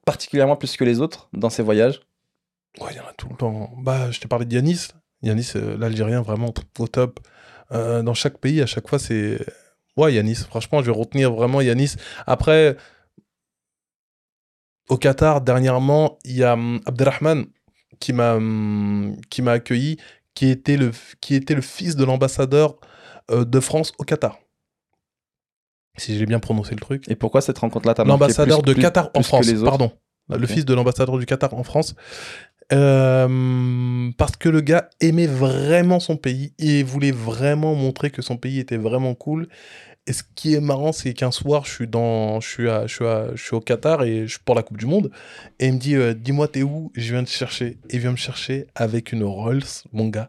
[0.05, 2.01] Particulièrement plus que les autres dans ces voyages?
[2.81, 3.71] Ouais, il y en a tout le temps.
[3.79, 4.89] Bah, je t'ai parlé de Yanis.
[5.23, 7.21] Yanis, l'Algérien, vraiment au top.
[7.71, 9.39] Dans chaque pays, à chaque fois, c'est.
[9.97, 10.35] Ouais, Yanis.
[10.49, 11.95] Franchement, je vais retenir vraiment Yanis.
[12.27, 12.77] Après,
[14.89, 17.47] au Qatar, dernièrement, il y a hum, Abderrahman
[18.01, 19.97] qui m'a hum, qui m'a accueilli,
[20.35, 22.77] qui était le, qui était le fils de l'ambassadeur
[23.31, 24.39] euh, de France au Qatar.
[25.99, 27.05] Si j'ai bien prononcé le truc.
[27.09, 29.93] Et pourquoi cette rencontre-là t'a L'ambassadeur de plus- Qatar en plus France, pardon.
[30.31, 31.95] Le fils de l'ambassadeur du Qatar en France.
[32.73, 38.39] Euh, parce que le gars aimait vraiment son pays et voulait vraiment montrer que son
[38.39, 39.49] pays était vraiment cool.
[40.09, 42.95] Et ce qui est marrant, c'est qu'un soir, je suis, dans, je, suis à, je,
[42.95, 45.13] suis à- je suis au Qatar et je suis pour la Coupe du Monde.
[45.61, 46.91] Et il me dit euh, Dis-moi, t'es où?
[46.97, 47.79] Je viens te chercher.
[47.89, 50.29] Et il vient me chercher avec une Rolls, mon gars.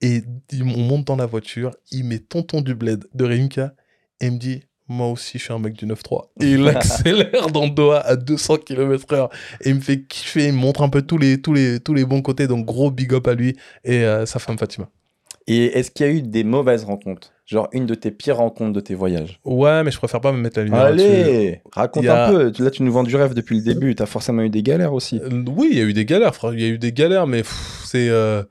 [0.00, 0.22] Et
[0.60, 1.72] on monte dans la voiture.
[1.90, 3.74] Il met Tonton du Bled de Rimka
[4.20, 6.28] et il me dit Moi aussi, je suis un mec du 9-3.
[6.40, 9.28] Et il accélère dans Doha à 200 km/h.
[9.60, 10.46] Et il me fait kiffer.
[10.46, 12.46] Il me montre un peu tous les, tous les, tous les bons côtés.
[12.46, 14.88] Donc, gros big up à lui et euh, sa femme Fatima.
[15.46, 17.32] Et est-ce qu'il y a eu des mauvaises rencontres?
[17.46, 19.40] Genre une de tes pires rencontres de tes voyages?
[19.44, 20.80] Ouais, mais je préfère pas me mettre la lumière.
[20.82, 22.52] Allez Raconte a- un peu.
[22.62, 23.94] Là, tu nous vends du rêve depuis le début.
[23.94, 25.20] T'as forcément eu des galères aussi.
[25.20, 26.54] Euh, Oui, il y a eu des galères, frère.
[26.54, 27.42] Il y a eu des galères, mais
[27.84, 28.08] c'est.
[28.08, 28.42] euh,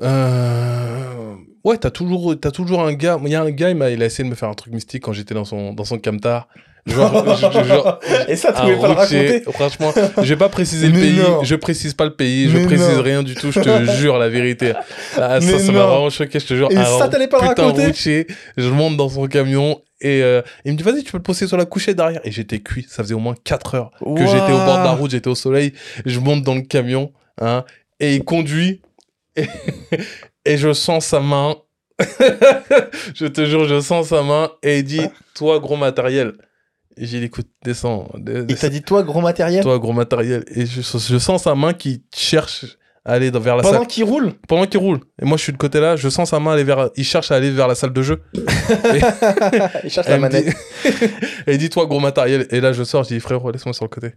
[0.00, 1.34] euh,
[1.64, 3.18] Ouais, t'as toujours, toujours un gars.
[3.24, 5.12] Il y a un gars, il a essayé de me faire un truc mystique quand
[5.12, 6.48] j'étais dans son, dans son camtar.
[6.84, 10.88] Genre, je- genre, Et ça, tu pouvais pas le raconter Franchement, je vais pas préciser
[10.88, 11.18] le pays.
[11.18, 11.44] non.
[11.44, 12.48] Je précise pas le pays.
[12.50, 13.02] Je Mais précise non.
[13.02, 13.52] rien du tout.
[13.52, 14.72] Je te jure la vérité.
[15.16, 16.40] Ah, ça, ça m'a vraiment choqué.
[16.40, 16.70] Je te jure.
[16.72, 18.26] Et Un ça, t'allais pas le raconter routier.
[18.56, 21.46] Je monte dans son camion et euh, il me dit vas-y, tu peux te poser
[21.46, 22.20] sur la couchette derrière.
[22.24, 22.84] Et j'étais cuit.
[22.88, 25.10] Ça faisait au moins 4 heures que j'étais au bord de la route.
[25.12, 25.72] J'étais au soleil.
[26.04, 27.64] Je monte dans le camion, hein,
[28.00, 28.82] et il conduit
[29.36, 29.46] et,
[30.44, 31.54] et je sens sa main
[33.14, 35.02] je te jure, je sens sa main et il dit
[35.34, 36.32] Toi, gros matériel.
[36.96, 38.10] Et j'ai dit Écoute, descends.
[38.16, 38.60] Il descends.
[38.60, 40.44] t'a dit toi, gros matériel Toi, gros matériel.
[40.54, 43.86] Et je, je sens sa main qui cherche à aller vers la Pendant salle.
[43.88, 45.00] qu'il roule Pendant qu'il roule.
[45.20, 46.90] Et moi, je suis de côté là, je sens sa main aller vers.
[46.96, 48.20] Il cherche à aller vers la salle de jeu.
[49.84, 50.54] Il cherche Et la dit- manette.
[51.46, 52.46] et il dit Toi, gros matériel.
[52.50, 54.12] Et là, je sors, je dis Frérot, laisse-moi sur le côté.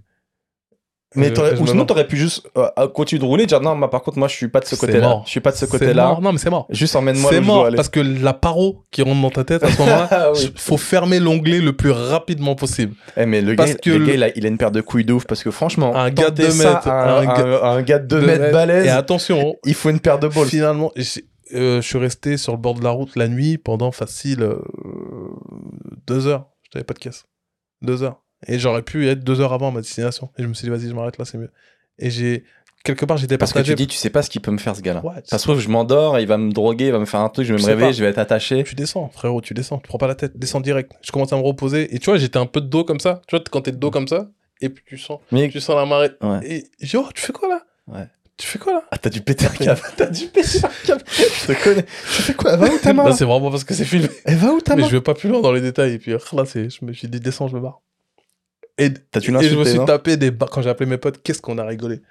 [1.18, 1.32] Mais
[1.62, 4.18] ou sinon, t'aurais pu juste euh, continuer de rouler et dire non, moi, par contre,
[4.18, 5.22] moi, je suis pas de ce côté-là.
[5.26, 6.18] Je suis pas de ce côté-là.
[6.22, 6.68] Non, mais c'est mort.
[6.70, 9.78] Juste emmène-moi C'est mort parce que la paro qui rentre dans ta tête à ce
[9.80, 10.52] moment-là, Ah oui.
[10.58, 12.96] faut fermer l'onglet le plus rapidement possible.
[13.16, 14.82] Eh, mais le Parce gars, que le gars, il a, il a une paire de
[14.82, 17.22] couilles de ouf parce que franchement, Un gars de tenter deux ça mètres, à un,
[17.22, 18.54] un gars- un- un gars de 2 Deux mètres mètres.
[18.54, 20.48] balèze, Et attention, il faut une paire de balles.
[20.48, 20.92] finalement,
[21.54, 24.60] euh, je suis resté sur le bord de la route la nuit pendant facile euh,
[26.08, 26.48] deux heures.
[26.64, 27.24] Je n'avais pas de caisse.
[27.82, 28.22] Deux heures.
[28.48, 30.30] Et j'aurais pu être deux heures avant ma destination.
[30.38, 31.52] Et je me suis dit, vas-y, je m'arrête là, c'est mieux.
[32.00, 32.44] Et j'ai.
[32.84, 34.76] Quelque part, j'étais Parce que tu dis, tu sais pas ce qu'il peut me faire
[34.76, 35.04] ce gars-là.
[35.04, 37.30] Ouais, Ça se trouve, je m'endors, il va me droguer, il va me faire un
[37.30, 37.94] truc, je vais Je me réveiller, pas.
[37.94, 38.64] je vais être attaché.
[38.64, 39.80] tu descends, frérot, tu descends.
[39.80, 40.92] Tu prends pas la tête, descends direct.
[41.02, 41.96] Je commence à me reposer.
[41.96, 43.22] Et tu vois, j'étais un peu de dos comme ça.
[43.28, 44.30] Tu vois, quand t'es de dos comme ça,
[44.62, 46.12] et puis tu sens, Mais tu sens la marée.
[46.22, 46.40] Ouais.
[46.44, 47.62] Et je dis, oh, tu fais quoi là?
[47.88, 48.08] Ouais.
[48.38, 48.84] Tu fais quoi là?
[48.92, 49.82] Ah, t'as dû péter un câble.
[49.98, 51.04] T'as dû péter un câble.
[51.08, 51.84] je te connais.
[51.84, 52.56] Tu fais quoi?
[52.56, 53.04] Va où ta main?
[53.06, 54.10] Là, là c'est vraiment parce que c'est filmé.
[54.26, 54.88] Elle va où ta Mais main?
[54.90, 55.94] je vais pas plus loin dans les détails.
[55.94, 57.82] Et puis là, c'est, je me suis dit, descends, je me barre.
[58.78, 60.50] Et, T'as dû et je me suis tapé des barres.
[60.50, 62.02] Quand j'ai appelé mes potes, qu'est-ce qu'on a rigolé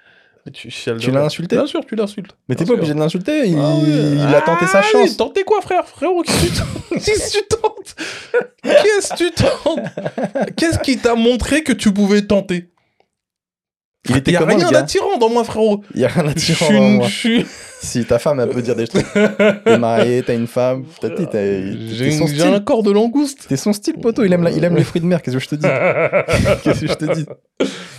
[0.53, 2.35] Tu, Tu l'as insulté Bien sûr, tu l'insultes.
[2.49, 3.89] Mais t'es pas obligé de l'insulter, il, Ah oui.
[3.89, 5.09] il a tenté sa Ah chance.
[5.11, 5.87] oui, Tenter quoi, frère?
[5.87, 6.31] Frérot, tu
[6.99, 7.95] Qu'est-ce que tu tentes?
[8.63, 9.79] Qu'est-ce que tu tentes?
[10.55, 12.69] Qu'est-ce qui t'a montré que tu pouvais tenter?
[14.09, 15.81] Il était y a comment, rien d'attirant dans moi, frérot.
[15.93, 17.07] Il y a rien en une- moi.
[17.81, 19.05] Si ta femme, elle peut dire des trucs.
[19.63, 20.85] T'es marié, t'as une femme.
[21.01, 23.45] T'as- J'ai un corps de langouste.
[23.47, 24.23] T'es son style, poteau.
[24.23, 25.21] Il aime, la- il aime les fruits de mer.
[25.21, 25.67] Qu'est-ce que je te dis?
[26.63, 27.25] Qu'est-ce que je te dis?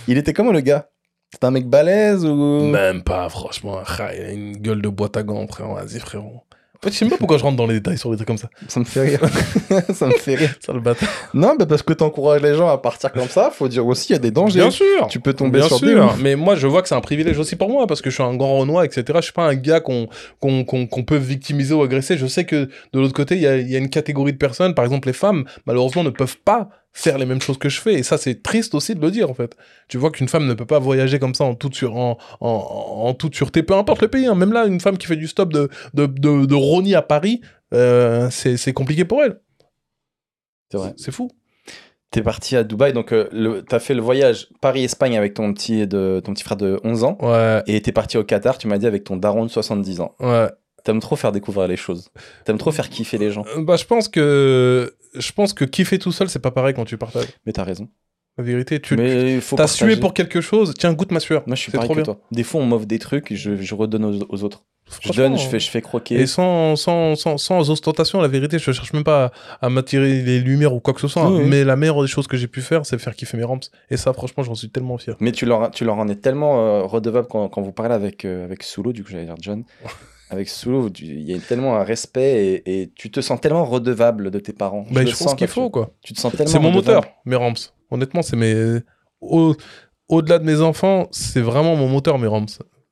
[0.07, 0.87] Il était comment, le gars?
[1.31, 2.63] C'était un mec balèze ou.
[2.69, 3.79] Même pas, franchement.
[4.15, 5.75] Il a une gueule de boîte à gants, frérot.
[5.75, 6.43] Vas-y, frérot.
[6.77, 8.27] En fait, je sais même pas pourquoi je rentre dans les détails sur des trucs
[8.27, 8.49] comme ça.
[8.67, 9.19] Ça me fait rire.
[9.93, 10.53] ça me fait rire.
[10.63, 11.09] Ça le bâtard.
[11.33, 14.13] Non, bah parce que t'encourages les gens à partir comme ça, faut dire aussi, il
[14.13, 14.59] y a des dangers.
[14.59, 15.07] Bien sûr.
[15.09, 16.19] Tu peux tomber Bien sur des ouf.
[16.21, 18.23] Mais moi, je vois que c'est un privilège aussi pour moi parce que je suis
[18.23, 19.05] un grand Renoir, etc.
[19.15, 20.07] Je suis pas un gars qu'on
[20.39, 22.17] qu'on qu'on qu'on peut victimiser ou agresser.
[22.17, 24.37] Je sais que de l'autre côté, il y a, il y a une catégorie de
[24.37, 26.69] personnes, par exemple les femmes, malheureusement, ne peuvent pas
[26.99, 27.93] faire les mêmes choses que je fais.
[27.93, 29.55] Et ça, c'est triste aussi de le dire, en fait.
[29.87, 32.47] Tu vois qu'une femme ne peut pas voyager comme ça en toute, sur, en, en,
[32.49, 34.25] en toute sûreté, peu importe le pays.
[34.25, 34.35] hein.
[34.35, 37.41] Même là, une femme qui fait du stop de, de, de, de Rony à Paris,
[37.73, 39.39] euh, c'est compliqué pour elle.
[40.71, 40.93] C'est vrai.
[40.97, 41.29] C'est fou.
[42.09, 46.21] T'es parti à Dubaï, donc euh, t'as fait le voyage Paris-Espagne avec ton petit, de,
[46.23, 47.17] ton petit frère de 11 ans.
[47.21, 50.15] Ouais, Et t'es parti au Qatar, tu m'as dit, avec ton daron de 70 ans.
[50.21, 50.47] ouais.
[50.87, 52.07] T'aimes trop faire découvrir les choses.
[52.45, 53.43] T'aimes trop faire kiffer les gens.
[53.57, 56.85] Euh, Bah, je pense que je pense que kiffer tout seul, c'est pas pareil quand
[56.85, 57.27] tu partages.
[57.45, 57.89] Mais t'as raison.
[58.37, 58.95] La vérité, tu
[59.57, 60.73] t'as sué pour quelque chose.
[60.79, 61.43] Tiens, goûte ma sueur.
[61.45, 62.05] Moi, je suis pareil trop que bien.
[62.05, 62.21] toi.
[62.31, 64.63] Des fois, on m'offre des trucs, je, je redonne aux, aux autres.
[65.01, 66.15] Je donne, je fais, je fais croquer.
[66.21, 70.21] Et sans, sans, sans, sans ostentation, la vérité, je cherche même pas à, à m'attirer
[70.21, 71.29] les lumières ou quoi que ce soit.
[71.29, 71.49] Oui, oui.
[71.49, 73.59] Mais la meilleure des choses que j'ai pu faire, c'est faire kiffer mes ramps.
[73.89, 75.17] Et ça, franchement, j'en suis tellement fier.
[75.19, 78.23] Mais tu leur, tu leur en es tellement euh, redevable quand, quand vous parlez avec,
[78.23, 78.63] euh, avec
[78.93, 79.65] du coup, j'allais dire John.
[80.29, 83.65] avec Soulo, tu- il y a tellement un respect et, et tu te sens tellement
[83.65, 84.85] redevable de tes parents.
[84.91, 85.93] Bah, je, sens pense qu'il faut, quoi.
[86.01, 87.53] Tu te sens tellement C'est mon moteur, mes ramps.
[87.91, 88.79] Honnêtement, c'est mes.
[89.21, 89.55] Au-
[90.09, 92.45] Au-delà de mes enfants, c'est vraiment mon moteur, mes ramps.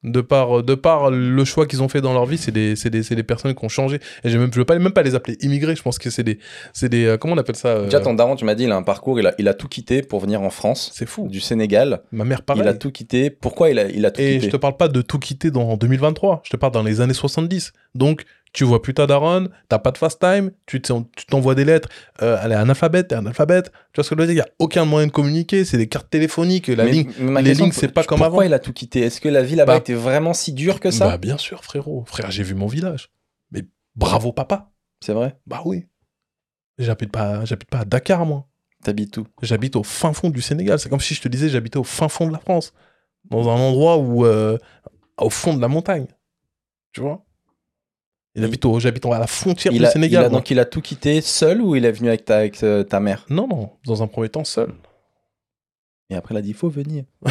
[0.05, 3.03] De par, de par le choix qu'ils ont fait dans leur vie, c'est des, des,
[3.03, 3.99] c'est des personnes qui ont changé.
[4.23, 5.75] Et même, je veux pas, même pas les appeler immigrés.
[5.75, 6.39] Je pense que c'est des,
[6.83, 8.75] des, euh, comment on appelle ça euh, Déjà, ton daron, tu m'as dit, il a
[8.75, 11.27] un parcours, il a, il a tout quitté pour venir en France, C'est fou.
[11.27, 12.03] du Sénégal.
[12.11, 12.63] Ma mère, pareil.
[12.63, 13.29] Il a tout quitté.
[13.29, 15.49] Pourquoi il a, il a tout Et quitté je te parle pas de tout quitter
[15.51, 17.73] dans 2023, je te parle dans les années 70.
[17.95, 18.23] Donc,
[18.55, 21.65] tu vois plus ta daronne, t'as pas de fast time, tu t'en- tu t'envoies des
[21.65, 21.89] lettres,
[22.21, 23.71] euh, elle est analphabète, t'es analphabète.
[23.91, 24.33] Tu vois ce que je veux dire?
[24.33, 27.11] Il y a aucun moyen de communiquer, c'est des cartes téléphoniques, la Mais- ligne.
[27.19, 28.47] mais ma les lignes, c'est pas comme Pourquoi avant.
[28.49, 29.01] il a tout quitté?
[29.01, 31.07] Est-ce que la vie là-bas Bah- était vraiment si dure que ça?
[31.09, 32.03] Bah, bien sûr, frérot.
[32.07, 33.09] Frère, j'ai vu mon village.
[33.51, 33.63] Mais
[33.95, 34.71] bravo, papa.
[35.01, 35.35] C'est vrai?
[35.45, 35.85] Bah oui.
[36.77, 38.47] J'habite pas, j'habite pas à Dakar, moi.
[38.83, 39.27] T'habites où?
[39.41, 40.79] J'habite au fin fond du Sénégal.
[40.79, 42.73] C'est comme si je te disais, j'habitais au fin fond de la France.
[43.29, 44.25] Dans un endroit où.
[44.25, 44.57] euh,
[45.17, 46.07] au fond de la montagne.
[46.91, 47.25] Tu vois?
[48.36, 50.23] Il habite au- J'habite à la frontière il du a, Sénégal.
[50.23, 52.61] il a- donc il a tout quitté seul ou il est venu avec ta, avec,
[52.63, 53.25] euh, ta mère?
[53.29, 53.69] Non, non.
[53.86, 54.69] Dans un premier temps, seul.
[56.11, 57.03] Et après il a dit il faut venir.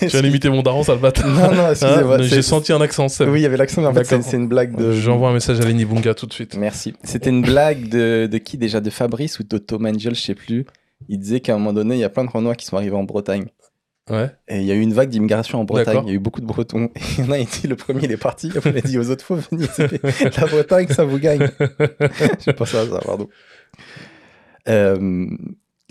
[0.00, 1.26] Tu viens d'imiter mon daron, sale bâtard.
[1.26, 2.16] Non, non, excusez-moi.
[2.20, 3.30] Hein, J'ai senti un accent seul.
[3.30, 4.92] Oui, il y avait l'accent, mais en fait c'est une blague de...
[4.92, 6.56] J'envoie un message à Lenny Bunga tout de suite.
[6.56, 6.94] Merci.
[7.02, 8.80] C'était une blague de, de qui déjà?
[8.80, 10.66] De Fabrice ou de Tom Angel, je sais plus.
[11.08, 12.96] Il disait qu'à un moment donné, il y a plein de Renois qui sont arrivés
[12.96, 13.46] en Bretagne.
[14.10, 14.30] Ouais.
[14.48, 16.02] Et il y a eu une vague d'immigration en Bretagne.
[16.04, 16.90] Il y a eu beaucoup de Bretons.
[16.94, 18.50] Et il y en a, dit le premier, il est parti.
[18.54, 19.68] Après, il a dit aux autres, faut venir.
[20.38, 21.48] La Bretagne, ça vous gagne.
[21.60, 23.28] Je pas ça, ça, pardon.
[24.68, 25.26] Euh,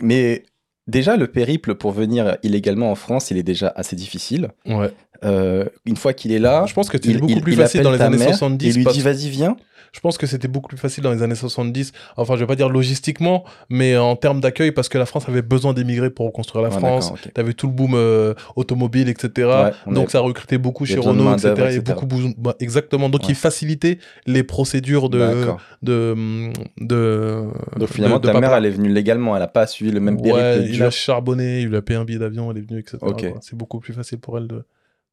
[0.01, 0.43] mais
[0.87, 4.49] déjà, le périple pour venir illégalement en France, il est déjà assez difficile.
[4.65, 4.91] Ouais.
[5.23, 7.81] euh, une fois qu'il est là, Je pense que il- beaucoup il- plus il facile
[7.81, 8.65] dans les années mère, 70.
[8.67, 9.55] il lui dit vas-y viens.
[9.93, 11.91] Je pense que c'était beaucoup plus facile dans les années 70.
[12.17, 15.43] Enfin, je vais pas dire logistiquement, mais en termes d'accueil, parce que la France avait
[15.43, 17.11] besoin d'émigrer pour reconstruire la Ouais, France.
[17.11, 17.33] d'accord, ok.
[17.33, 19.29] T'avais tout le boom euh, automobile, etc.
[19.47, 21.75] Ouais, on Donc avait- ça recrutait beaucoup a chez Renault, etc.
[21.75, 23.07] Et beaucoup, bah, exactement.
[23.09, 23.27] Donc Ouais.
[23.29, 25.45] il facilitait les procédures de,
[25.83, 27.43] de, de,
[27.77, 29.99] Donc finalement, de- de ta mère, elle est venue légalement, elle a pas suivi le
[29.99, 32.79] même périple il a charbonné, il lui a payé un billet d'avion, elle est venue,
[32.79, 32.97] etc.
[33.41, 34.63] C'est beaucoup plus facile pour elle de,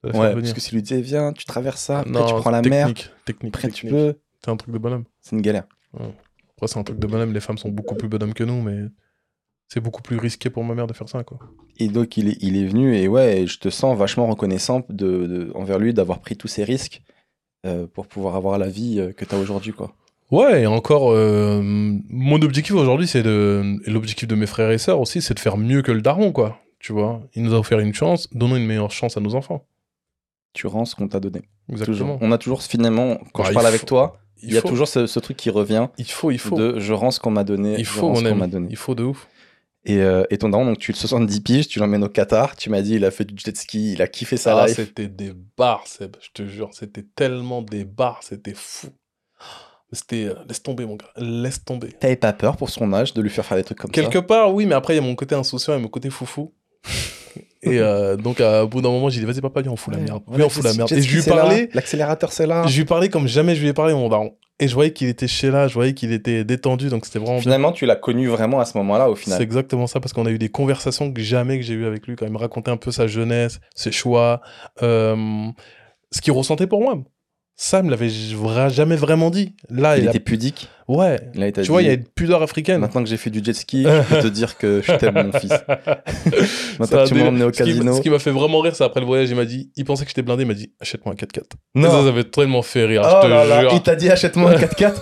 [0.05, 2.63] Ouais, parce que s'il lui disait viens, tu traverses ça, après Non, tu prends la
[2.63, 3.93] mer, technique, technique, après tu technique.
[3.93, 4.15] peux.
[4.45, 5.05] C'est un truc de bonhomme.
[5.21, 5.65] C'est une galère.
[5.95, 7.33] Après, c'est un truc de bonhomme.
[7.33, 8.79] Les femmes sont beaucoup plus bonhommes que nous, mais
[9.69, 11.39] c'est beaucoup plus risqué pour ma mère de faire ça, quoi.
[11.79, 15.27] Et donc il est, il est venu et ouais, je te sens vachement reconnaissant de,
[15.27, 17.03] de- envers lui d'avoir pris tous ces risques
[17.67, 19.95] euh, pour pouvoir avoir la vie euh, que tu as aujourd'hui quoi.
[20.31, 23.79] Ouais, et encore, euh, mon objectif aujourd'hui, c'est de.
[23.87, 26.31] Et l'objectif de mes frères et sœurs aussi, c'est de faire mieux que le daron,
[26.33, 26.61] quoi.
[26.79, 29.67] Tu vois, il nous a offert une chance, donnons une meilleure chance à nos enfants.
[30.53, 31.43] Tu rends ce qu'on t'a donné.
[31.69, 31.97] Exactement.
[32.15, 32.19] Toujours.
[32.21, 34.69] On a toujours finalement quand Bah, je parle faut- avec toi, il y a faut,
[34.69, 36.57] toujours ce, ce truc qui revient Il faut, il faut.
[36.57, 38.49] de je rends ce qu'on m'a donné, il faut, mon ami.
[38.49, 38.69] donné.
[38.71, 39.29] Il faut de ouf.
[39.87, 42.69] Et, euh, et ton daron donc tu le 70 piges, tu l'emmènes au Qatar, tu
[42.69, 44.77] m'as dit il a fait du jet ski, il a kiffé sa Ah, life.
[44.77, 46.69] c'était des bars, Seb, je te jure.
[46.73, 48.89] C'était tellement des bars, c'était fou.
[49.93, 50.27] C'était.
[50.27, 51.09] euh, Laisse tomber, mon gars.
[51.17, 51.89] Laisse tomber.
[51.93, 54.23] T'avais pas peur pour son âge de lui faire faire des trucs comme Quelque ça?
[54.23, 56.53] part, oui, mais après, il y a mon côté insouciant et mon côté foufou.
[57.63, 59.95] Et euh, donc, à, au bout d'un moment, j'ai dit, vas-y, papa, viens, on fout
[59.95, 60.23] la merde.
[60.31, 60.91] Viens, on fout la merde.
[60.93, 62.67] Et je lui parlais, L'accélérateur c'est là.
[62.67, 64.35] je lui parlais comme jamais je lui ai parlé, mon daron.
[64.63, 67.37] Et je voyais qu'il était chez là, je voyais qu'il était détendu, donc c'était vraiment
[67.37, 67.43] bien.
[67.43, 69.41] Finalement, tu l'as connu vraiment à ce moment-là au C'est final.
[69.43, 72.15] exactement ça, parce qu'on a eu des conversations que jamais que j'ai eues avec lui,
[72.15, 74.43] quand il me racontait un peu sa jeunesse, ses choix,
[74.83, 75.47] euh,
[76.13, 76.99] ce qu'il ressentait pour moi.
[77.83, 78.09] Me l'avait
[78.71, 79.55] jamais vraiment dit.
[79.69, 80.69] Là, Il il, a- était pudique.
[80.89, 81.21] Ouais.
[81.35, 82.81] Là, Tu vois, il y a une pudeur africaine.
[82.81, 85.39] Maintenant que j'ai fait du jet ski, je peux te dire que je t'aime, mon
[85.39, 85.51] fils.
[86.79, 87.97] Maintenant que tu m'as emmené au casino.
[87.97, 90.05] Ce qui m'a fait vraiment rire, c'est après le voyage, il m'a dit, il pensait
[90.05, 91.43] que j'étais blindé, il m'a dit, achète-moi un 4x4.
[91.75, 91.89] Non.
[91.89, 93.71] Et ça, ça m'a tellement fait rire, Oh je te là là, jure.
[93.75, 94.95] il t'a dit achète-moi un 4x4.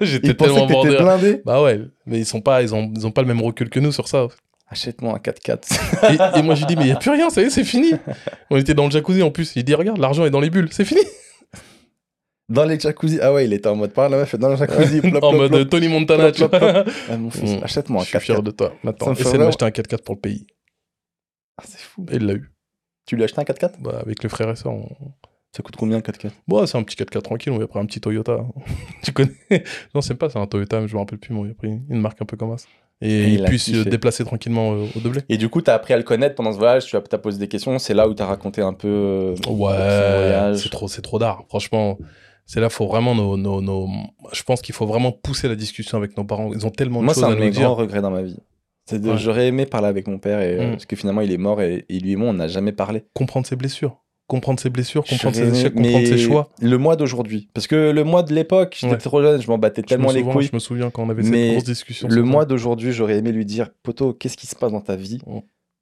[0.00, 1.42] J'étais tellement que t'étais blindé.
[1.44, 3.80] Bah ouais, mais ils sont pas, ils ont, ils ont pas le même recul que
[3.80, 4.26] nous sur ça.
[4.68, 6.34] Achète-moi un 4x4.
[6.34, 7.62] Et, et moi, j'ai dit, mais il y a plus rien, ça y est, c'est
[7.64, 7.92] fini.
[8.50, 9.52] On était dans le jacuzzi en plus.
[9.54, 11.00] Il dit, regarde, l'argent est dans les bulles, c'est fini.
[12.48, 13.18] Dans les jacuzzi.
[13.20, 15.00] Ah ouais, il était en mode par la meuf dans le jacuzzi.
[15.10, 15.68] plop, en plop, mode plop.
[15.70, 16.84] Tony Montana, tu vois.
[17.10, 17.64] Ah, mon fils, Mm.
[17.64, 18.42] achète-moi un Je suis fier 4x4.
[18.44, 18.68] de toi.
[18.68, 20.46] Ça Maintenant, essaie de m'acheter un 4x4 pour le pays.
[21.58, 22.06] Ah, c'est fou.
[22.10, 22.52] Et il l'a eu.
[23.06, 24.88] Tu lui as acheté un 4x4 Bah, avec les frères et on-
[25.56, 27.78] Ça coûte combien un 4x4 Bon, c'est un petit 4x4 tranquille, on lui a pris
[27.80, 28.44] un petit Toyota.
[29.02, 29.32] tu connais?
[29.94, 31.54] Non, c'est pas, c'est un Toyota, mais je me rappelle plus, mais on lui a
[31.54, 32.66] pris une marque un peu comme ça.
[33.02, 35.20] Et, Et il puisse se déplacer tranquillement euh, au doublé.
[35.28, 37.38] Et du coup, t'as appris à le connaître pendant ce voyage, tu as, t'as posé
[37.38, 41.18] des questions, c'est là où t'as raconté un peu euh, Ouais, c'est trop, c'est trop
[41.18, 41.42] d'art.
[41.48, 41.98] Franchement,
[42.46, 43.88] c'est là, faut vraiment nos, nos, nos-
[44.32, 46.50] Je pense qu'il faut vraiment pousser la discussion avec nos parents.
[46.54, 47.62] Ils ont tellement de Moi, c'est choses un à nous dire.
[47.62, 48.36] grands regrets dans ma vie.
[48.88, 49.18] C'est de, Ouais.
[49.18, 50.70] J'aurais aimé parler avec mon père, et, euh, Mm.
[50.72, 53.04] parce que finalement, il est mort, et, et lui et moi, on n'a jamais parlé.
[53.14, 53.96] Comprendre ses blessures,
[54.28, 56.48] comprendre ses blessures, comprendre ses échecs, comprendre ses choix.
[56.60, 57.48] Le mois d'aujourd'hui.
[57.52, 58.98] Parce que le mois de l'époque, j'étais Ouais.
[58.98, 60.46] trop jeune, je m'en battais tellement les couilles.
[60.46, 62.06] je me souviens quand on avait cette grosse discussion.
[62.08, 65.18] Le mois d'aujourd'hui, j'aurais aimé lui dire Poto, qu'est-ce qui se passe dans ta vie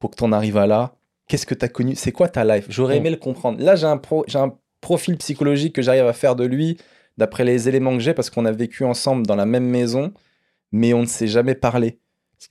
[0.00, 0.94] pour que tu en arrives à là?
[1.28, 1.94] Qu'est-ce que tu as connu?
[1.96, 2.66] C'est quoi ta life?
[2.70, 3.62] J'aurais aimé le comprendre.
[3.62, 4.52] Là, j'ai un, pro- j'ai un
[4.84, 6.76] profil psychologique que j'arrive à faire de lui,
[7.16, 10.12] d'après les éléments que j'ai, parce qu'on a vécu ensemble dans la même maison,
[10.72, 11.98] mais on ne s'est jamais parlé.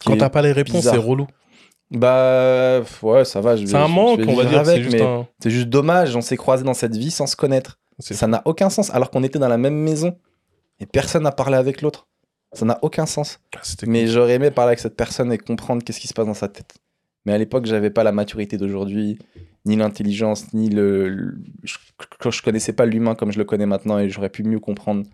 [0.03, 1.27] Quand t'as pas les réponses, c'est relou.
[1.91, 3.55] Bah, ouais, ça va.
[3.55, 4.59] C'est un manque, on va dire.
[4.59, 5.27] avec, C'est juste mais un.
[5.39, 7.79] c'est juste dommage, on s'est croisés dans cette vie sans se connaître.
[7.99, 10.17] Ça n'a aucun sens, alors qu'on était dans la même maison
[10.79, 12.07] et personne n'a parlé avec l'autre.
[12.51, 13.39] Ça n'a aucun sens.
[13.61, 16.33] c'était Mais j'aurais aimé parler avec cette personne et comprendre qu'est-ce qui se passe dans
[16.33, 16.73] sa tête.
[17.25, 19.17] Mais à l'époque, j'avais pas la maturité d'aujourd'hui,
[19.65, 21.07] ni l'intelligence, ni le.
[21.09, 21.77] le- je,
[22.29, 25.05] je connaissais pas l'humain comme je le connais maintenant et j'aurais pu mieux comprendre.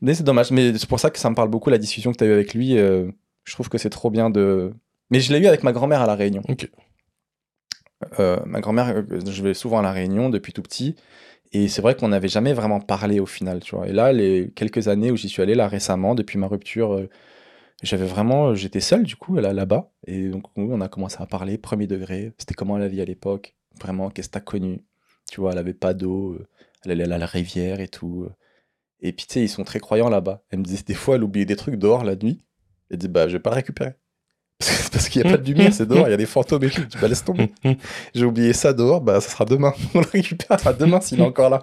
[0.00, 0.50] Mais c'est dommage.
[0.50, 2.32] Mais c'est pour ça que ça me parle beaucoup la discussion que tu as eue
[2.32, 2.78] avec lui.
[2.78, 3.10] euh,
[3.44, 4.72] je trouve que c'est trop bien de.
[5.10, 6.42] Mais je l'ai eu avec ma grand-mère à La Réunion.
[6.48, 6.68] Ok.
[8.18, 10.96] Euh, ma grand-mère, euh, je vais souvent à La Réunion depuis tout petit.
[11.52, 13.88] Et c'est vrai qu'on n'avait jamais vraiment parlé au final, tu vois.
[13.88, 17.08] Et là, les quelques années où j'y suis allé, là récemment, depuis ma rupture, euh,
[17.82, 19.90] j'avais vraiment, j'étais seul du coup là là-bas.
[20.06, 22.32] Et donc on a commencé à parler, premier degré.
[22.38, 23.54] C'était comment la vie à l'époque?
[23.80, 24.84] Vraiment, qu'est-ce que t'as connu?
[25.30, 26.46] Tu vois, elle avait pas d'eau, euh,
[26.84, 28.24] elle allait à la rivière et tout.
[28.26, 28.32] euh.
[29.00, 30.42] Et puis tu sais, ils sont très croyants là-bas.
[30.50, 32.44] Elle me disait des fois, elle oubliait des trucs dehors la nuit.
[32.90, 33.94] Elle dit bah je vais pas le récupérer.
[34.92, 36.70] Parce qu'il n'y a pas de lumière, c'est dehors, il y a des fantômes et
[36.70, 36.84] tout.
[36.84, 37.50] Dis, bah laisse tomber.
[38.14, 39.72] J'ai oublié ça dehors, bah ça sera demain.
[39.94, 41.62] On le récupérera demain s'il est encore là.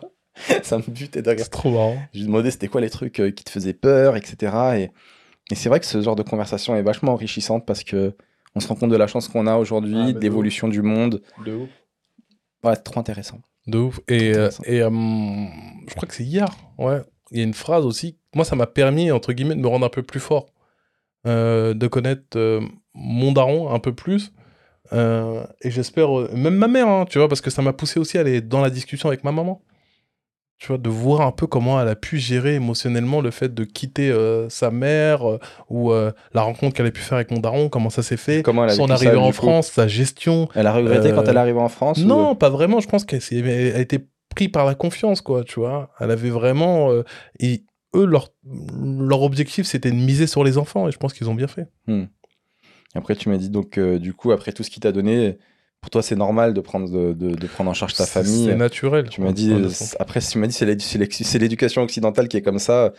[0.64, 1.40] ça me butait de rire.
[1.44, 1.98] C'est trop marrant.
[2.14, 4.56] Je lui demandais c'était quoi les trucs euh, qui te faisaient peur, etc.
[4.78, 4.92] Et,
[5.52, 8.16] et c'est vrai que ce genre de conversation est vachement enrichissante parce que
[8.56, 11.22] on se rend compte de la chance qu'on a aujourd'hui, Ah, de d'évolution du monde.
[11.46, 11.70] De ouf.
[12.64, 13.40] Ouais, trop intéressant.
[13.68, 14.00] De ouf.
[14.08, 16.48] Et, euh, et euh, je crois que c'est hier.
[16.78, 17.02] Ouais.
[17.32, 18.18] Il y a une phrase aussi.
[18.34, 20.48] Moi, ça m'a permis, entre guillemets, de me rendre un peu plus fort.
[21.28, 22.62] Euh, de connaître euh,
[22.96, 24.32] mon daron un peu plus.
[24.94, 28.22] Et j'espère, même ma mère, hein, tu vois, parce que ça m'a poussé aussi à
[28.22, 29.62] aller dans la discussion avec ma maman.
[30.60, 33.64] Tu vois, de voir un peu comment elle a pu gérer émotionnellement le fait de
[33.64, 35.40] quitter euh, sa mère euh,
[35.70, 38.42] ou euh, la rencontre qu'elle a pu faire avec mon daron, comment ça s'est fait,
[38.42, 40.50] Comment elle son ça, arrivée en France, sa gestion.
[40.56, 42.80] Elle a regretté quand elle est arrivée en France ou- Non, pas vraiment.
[42.80, 45.92] Je pense qu'elle a été prise par la confiance, quoi, tu vois.
[46.00, 46.90] Elle avait vraiment...
[47.40, 47.64] et
[47.96, 48.30] eux, leur,
[49.00, 51.68] leur objectif, c'était de miser sur les enfants, et je pense qu'ils ont bien fait.
[52.96, 55.38] Après, tu m'as dit donc, du coup, après tout ce qu'il t'a donné,
[55.88, 58.48] pour toi, c'est normal de prendre, de, de- de prendre en charge ta famille.
[58.48, 59.08] C'est naturel.
[59.10, 62.60] Tu m'as dit, Ouais, euh, après, tu m'as dit, c'est l'éducation occidentale qui est comme
[62.60, 62.92] ça,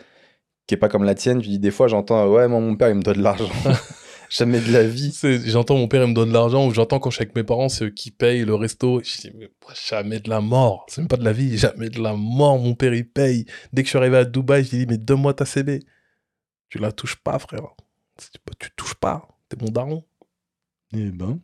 [0.65, 1.39] qui est pas comme la tienne.
[1.39, 3.47] Tu dis, des fois, j'entends, ouais, moi, mon père, il me donne de l'argent.
[4.31, 5.11] Jamais de la vie.
[5.11, 7.35] C'est- J'entends mon père, il me donne de l'argent, ou j'entends quand je suis avec
[7.35, 9.01] mes parents, c'est eux qui payent le resto.
[9.03, 9.49] Je dis, mais
[9.87, 10.85] jamais de la mort.
[10.89, 12.57] C'est même pas de la vie, jamais de la mort.
[12.57, 13.45] Mon père, il paye.
[13.71, 15.79] Dès que je suis arrivé à Dubaï, je lui ai dit, mais donne-moi ta CB.
[16.69, 17.67] Tu la touches pas, frère.
[18.17, 19.27] Tu tu touches pas.
[19.47, 20.03] T'es mon daron.
[20.93, 21.39] Eh ben.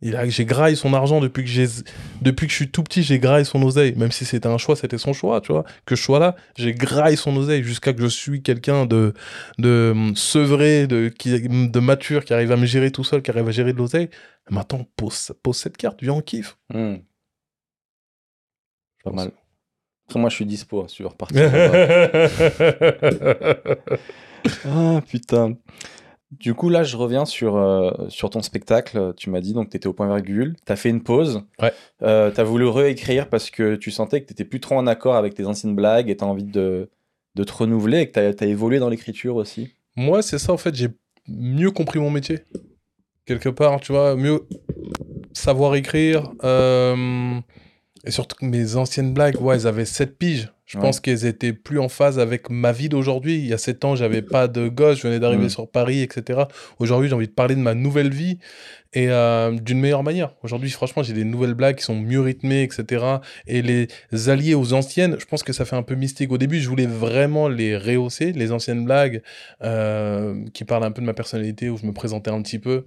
[0.00, 1.66] J'ai graillé son argent depuis que, j'ai,
[2.22, 3.96] depuis que je suis tout petit, j'ai graillé son oseille.
[3.96, 5.64] Même si c'était un choix, c'était son choix, tu vois.
[5.86, 9.12] Que je sois là, j'ai graillé son oseille jusqu'à que je suis quelqu'un de,
[9.58, 13.32] de hum, sevré, de, qui, de mature, qui arrive à me gérer tout seul, qui
[13.32, 14.08] arrive à gérer de l'oseille.
[14.50, 16.56] Maintenant, pose, pose cette carte, viens, on kiffe.
[16.72, 16.98] Hmm.
[19.02, 19.32] Pas mal.
[20.06, 21.50] Après, moi, je suis dispo, hein, si tu veux repartir.
[24.64, 25.56] ah, putain.
[26.30, 29.14] Du coup, là, je reviens sur, euh, sur ton spectacle.
[29.16, 30.56] Tu m'as dit, donc, tu étais au point virgule.
[30.66, 31.42] Tu as fait une pause.
[31.60, 31.72] Ouais.
[32.02, 34.86] Euh, tu as voulu réécrire parce que tu sentais que tu étais plus trop en
[34.86, 36.90] accord avec tes anciennes blagues et tu as envie de,
[37.34, 39.72] de te renouveler et que tu as, évolué dans l'écriture aussi.
[39.96, 40.88] Moi, c'est ça, en fait, j'ai
[41.26, 42.40] mieux compris mon métier.
[43.24, 44.46] Quelque part, tu vois, mieux
[45.32, 46.30] savoir écrire.
[46.44, 47.40] euh,
[48.04, 50.52] et surtout que mes anciennes blagues, ouais, elles avaient 7 piges.
[50.66, 50.82] Je Ouais.
[50.82, 53.38] pense qu'elles étaient plus en phase avec ma vie d'aujourd'hui.
[53.38, 56.40] Il y a 7 ans, j'avais pas de gosse, je venais d'arriver sur Paris, etc.
[56.78, 58.38] Aujourd'hui, j'ai envie de parler de ma nouvelle vie
[58.94, 60.34] et euh, d'une meilleure manière.
[60.42, 63.18] Aujourd'hui, franchement, j'ai des nouvelles blagues qui sont mieux rythmées, etc.
[63.46, 63.88] Et les
[64.28, 66.32] alliés aux anciennes, je pense que ça fait un peu mystique.
[66.32, 69.22] Au début, je voulais vraiment les rehausser, les anciennes blagues
[69.62, 72.86] euh, qui parlent un peu de ma personnalité, où je me présentais un petit peu.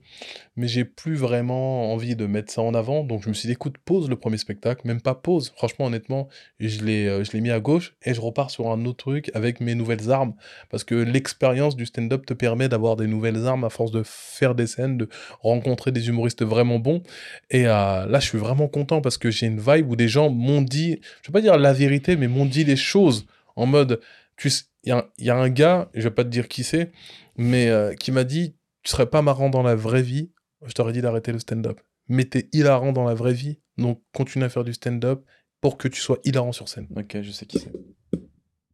[0.56, 3.04] Mais j'ai plus vraiment envie de mettre ça en avant.
[3.04, 5.54] Donc, je me suis dit, écoute, pause le premier spectacle, même pas pause.
[5.56, 6.28] Franchement, honnêtement,
[6.60, 9.32] je l'ai euh, je l'ai mis à gauche et je repars sur un autre truc
[9.34, 10.34] avec mes nouvelles armes.
[10.70, 14.56] Parce que l'expérience du stand-up te permet d'avoir des nouvelles armes à force de faire
[14.56, 15.10] des scènes, de
[15.41, 17.03] rencontrer des humoristes vraiment bons.
[17.49, 20.29] Et euh, là, je suis vraiment content parce que j'ai une vibe où des gens
[20.29, 23.25] m'ont dit, je vais pas dire la vérité, mais m'ont dit les choses
[23.55, 23.99] en mode,
[24.37, 26.29] tu sais, il y, a un- il y a un gars, je vais pas te
[26.29, 26.91] dire qui c'est,
[27.37, 30.31] mais euh, qui m'a dit, tu serais pas marrant dans la vraie vie,
[30.65, 31.79] je t'aurais dit d'arrêter le stand-up.
[32.07, 35.23] Mais t'es hilarant dans la vraie vie, donc continue à faire du stand-up
[35.61, 36.87] pour que tu sois hilarant sur scène.
[36.95, 37.71] Ok, je sais qui c'est.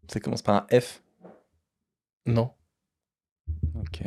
[0.07, 1.03] Ça commence par un F?
[2.25, 2.51] Non.
[3.75, 4.01] Ok.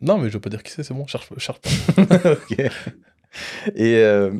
[0.00, 1.70] Non, mais je veux pas dire qui c'est, c'est bon, cherche, cherche pas.
[3.74, 4.32] Et, euh,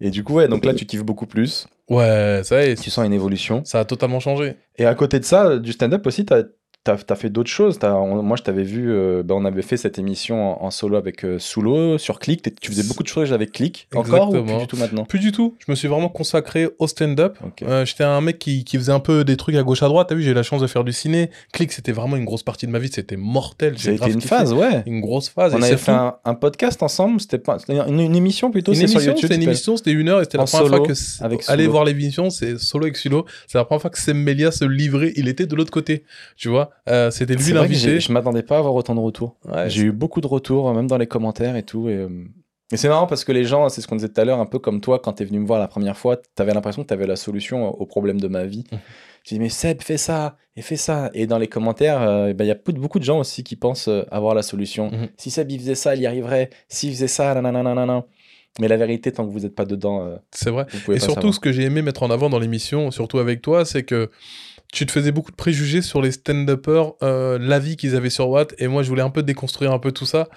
[0.00, 1.66] et du coup, ouais, donc là, tu kiffes beaucoup plus.
[1.88, 3.64] Ouais, ça y est, Tu sens une évolution.
[3.64, 4.56] ça a totalement changé.
[4.76, 6.42] Et à côté de ça, du stand-up aussi, t'as
[6.90, 7.78] as, fait d'autres choses.
[7.78, 10.70] T'as- on- moi, je t'avais vu, euh, ben, on avait fait cette émission en, en
[10.70, 12.42] solo avec euh, Soulo sur Click.
[12.60, 13.88] Tu faisais beaucoup de choses avec Click.
[13.94, 14.60] Encore ou plus Exactement.
[14.60, 15.04] du tout maintenant?
[15.04, 15.54] Plus du tout.
[15.64, 17.38] Je me suis vraiment consacré au stand-up.
[17.44, 17.62] Ok.
[17.62, 20.08] Euh, J'étais un mec qui, qui faisait un peu des trucs à gauche à droite.
[20.08, 21.30] T'as vu, j'ai eu la chance de faire du ciné.
[21.52, 22.90] Click, c'était vraiment une grosse partie de ma vie.
[22.92, 23.74] C'était mortel.
[23.76, 24.82] J'ai été grave une phase, ouais.
[24.86, 25.54] Une grosse phase.
[25.54, 27.20] On Et avait fait un, un podcast ensemble.
[27.20, 28.72] C'était pas c'était une, une émission plutôt.
[28.72, 30.86] une émission, c'était une c'était- émission, c'était une heure et c'était la première solo fois
[30.86, 30.94] que
[31.42, 31.70] Sulo.
[31.70, 33.26] voir l'émission, c'est solo avec Sulo.
[33.46, 35.12] C'est la première fois que Sem Melia se livrait.
[35.16, 36.04] Il était de l'autre côté,
[36.36, 36.70] tu vois.
[36.88, 38.00] Euh, c'était lui l'invité.
[38.00, 39.36] je m'attendais pas à avoir autant de retours.
[39.44, 41.88] Ouais, J'ai eu beaucoup de retours, même dans les commentaires et tout.
[41.88, 42.08] Et, euh,
[42.72, 44.46] et c'est marrant parce que les gens, c'est ce qu'on disait tout à l'heure, un
[44.46, 47.06] peu comme toi, quand t'es venu me voir la première fois, t'avais l'impression que t'avais
[47.06, 48.64] la solution au problème de ma vie.
[48.72, 48.78] Mhm.
[49.24, 51.10] Je dis, mais Seb, fais ça, et fais ça.
[51.12, 53.88] Et dans les commentaires, euh, ben, il y a beaucoup de- gens aussi qui pensent
[53.88, 54.90] euh, avoir la solution.
[54.90, 55.08] Mhm.
[55.16, 56.50] Si Seb, il faisait ça, il y arriverait.
[56.68, 58.04] S'il faisait ça, nanana.
[58.60, 60.66] Mais la vérité, tant que vous n'êtes pas dedans, euh, c'est vrai.
[60.72, 61.34] vous pouvez Et pas surtout, savoir.
[61.34, 64.10] ce que j'ai aimé mettre en avant dans l'émission, surtout avec toi, c'est que
[64.72, 68.54] tu te faisais beaucoup de préjugés sur les stand-uppers, euh, l'avis qu'ils avaient sur Watt,
[68.58, 70.28] et moi je voulais un peu déconstruire un peu tout ça.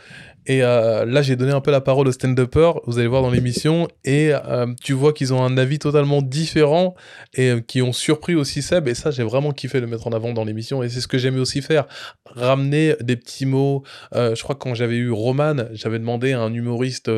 [0.46, 3.30] Et euh, là, j'ai donné un peu la parole aux stand-uppers, vous allez voir dans
[3.30, 6.96] l'émission, et euh, tu vois qu'ils ont un avis totalement différent
[7.34, 8.88] et euh, qui ont surpris aussi Seb.
[8.88, 11.18] Et ça, j'ai vraiment kiffé de mettre en avant dans l'émission, et c'est ce que
[11.18, 11.86] j'aimais aussi faire,
[12.26, 13.84] ramener des petits mots.
[14.16, 17.12] Euh, je crois que quand j'avais eu Roman, j'avais demandé à un humoriste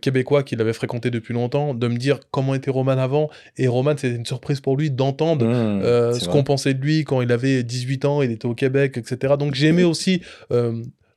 [0.00, 3.30] québécois qui l'avait fréquenté depuis longtemps de me dire comment était Roman avant.
[3.56, 7.20] Et Roman, c'était une surprise pour lui d'entendre Mmh, ce qu'on pensait de lui quand
[7.20, 9.34] il avait 18 ans, il était au Québec, etc.
[9.38, 10.22] Donc j'ai aimé aussi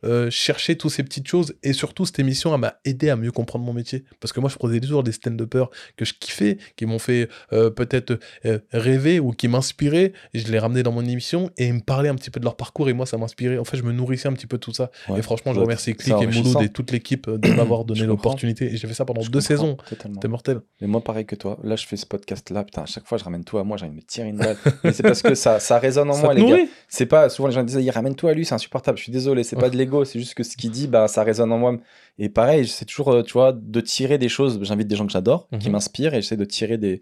[0.03, 1.55] euh, chercher toutes ces petites choses.
[1.63, 4.03] Et surtout, cette émission, elle m'a aidé à mieux comprendre mon métier.
[4.19, 7.69] Parce que moi, je prenais toujours des stand-uppers que je kiffais, qui m'ont fait euh,
[7.69, 10.13] peut-être euh, rêver ou qui m'inspiraient.
[10.33, 12.45] Et je les ramenais dans mon émission et ils me parlaient un petit peu de
[12.45, 12.89] leur parcours.
[12.89, 13.57] Et moi, ça m'inspirait.
[13.57, 14.91] En fait, je me nourrissais un petit peu de tout ça.
[15.09, 15.19] Ouais.
[15.19, 16.27] Et franchement, je remercie Click et.
[16.27, 18.73] Mouloud et toute l'équipe de m'avoir donné l'opportunité.
[18.73, 19.77] Et j'ai fait ça pendant Je deux saisons.
[19.89, 20.61] C'était mortel.
[20.81, 21.57] Mais moi, pareil que toi.
[21.63, 22.63] Là, je fais ce podcast-là.
[22.63, 23.77] Putain, à chaque fois, je ramène tout à moi.
[23.77, 24.57] J'ai envie de me tirer une balle.
[24.83, 26.57] Mais c'est parce que ça, ça résonne en Ça moi, les gars.
[26.87, 28.97] C'est pas souvent les gens disent il ramène tout à lui, c'est insupportable.
[28.97, 31.51] Je suis désolé, c'est pas de c'est juste que ce qu'il dit, bah ça résonne
[31.51, 31.77] en moi.
[32.17, 34.59] Et pareil, c'est toujours, euh, tu vois, de tirer des choses.
[34.63, 35.73] J'invite des gens que j'adore, qui Mhm.
[35.73, 37.01] m'inspirent, et j'essaie de tirer des,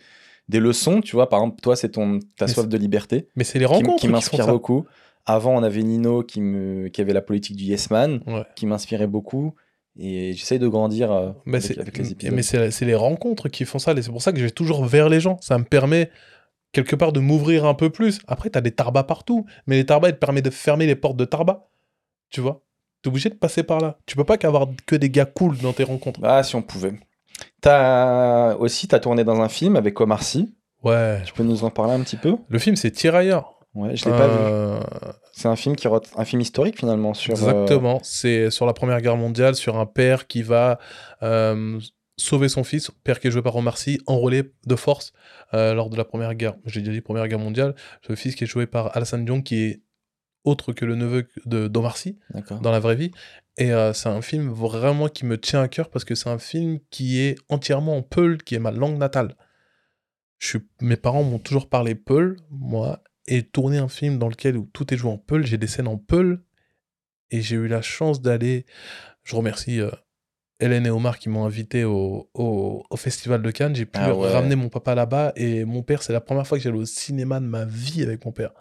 [0.50, 1.02] des leçons.
[1.02, 3.96] Tu vois, par exemple, toi, c'est ton ta soif de liberté Mais c'est les rencontres
[3.96, 4.52] qui qui, font m'inspire ça.
[4.52, 4.86] beaucoup.
[5.26, 8.44] Avant, on avait Nino qui me, qui avait la politique du Yes Man, Ouais.
[8.56, 9.54] qui m'inspirait beaucoup.
[10.00, 12.34] Et j'essaie de grandir euh, Mais avec, les épisodes.
[12.36, 13.94] mais c'est les rencontres qui font ça.
[13.94, 15.38] et C'est pour ça que je vais toujours vers les gens.
[15.42, 16.12] Ça me permet
[16.72, 18.20] quelque part de m'ouvrir un peu plus.
[18.28, 19.46] Après, tu as des tarbas partout.
[19.66, 21.68] Mais les tarbas, ils te permettent de fermer les portes de tarba.
[22.30, 22.62] Tu vois?
[23.03, 23.98] Tu es obligé de passer par là.
[24.06, 26.19] Tu peux pas qu'avoir que des gars cool dans tes rencontres.
[26.24, 26.94] Ah, si on pouvait.
[27.61, 30.53] T'as aussi, t'as tourné dans un film avec Omar Sy.
[30.84, 31.22] Ouais.
[31.26, 32.36] Tu peux nous en parler un petit peu?
[32.48, 33.53] Le film, c'est Tirailleurs.
[33.76, 34.34] Ouais, je l'ai pas vu.
[34.40, 34.80] Euh,
[35.34, 37.34] C'est un film qui un film historique finalement sur.
[37.34, 37.99] euh, Exactement.
[38.03, 40.80] C'est sur la Première Guerre mondiale, sur un père qui va
[41.22, 41.80] euh,
[42.18, 45.14] sauver son fils, père qui est joué par Omar Sy, enrôlé de force
[45.53, 46.56] lors de la Première Guerre.
[46.65, 47.76] J'ai déjà dit Première Guerre mondiale.
[48.07, 49.82] Ce fils qui est joué par Alassane Diong, qui est
[50.48, 52.60] autre que le neveu de- d'Omar Sy D'accord.
[52.61, 53.11] dans la vraie vie.
[53.57, 56.38] Et euh, c'est un film vraiment qui me tient à cœur parce que c'est un
[56.40, 59.36] film qui est entièrement en peul, qui est ma langue natale.
[60.40, 60.60] Je suis...
[60.82, 64.94] Mes parents m'ont toujours parlé peul, moi, et tourner un film dans lequel où tout
[64.94, 66.41] est joué en peul, j'ai des scènes en peul,
[67.32, 68.65] et j'ai eu la chance d'aller.
[69.24, 69.90] Je remercie euh,
[70.60, 73.76] Hélène et Omar qui m'ont invité au, au, au Festival de Cannes.
[73.76, 74.32] J'ai pu Ah ouais.
[74.32, 77.40] ramener mon papa là-bas, et mon père, c'est la première fois que j'allais au cinéma
[77.40, 78.52] de ma vie avec mon père.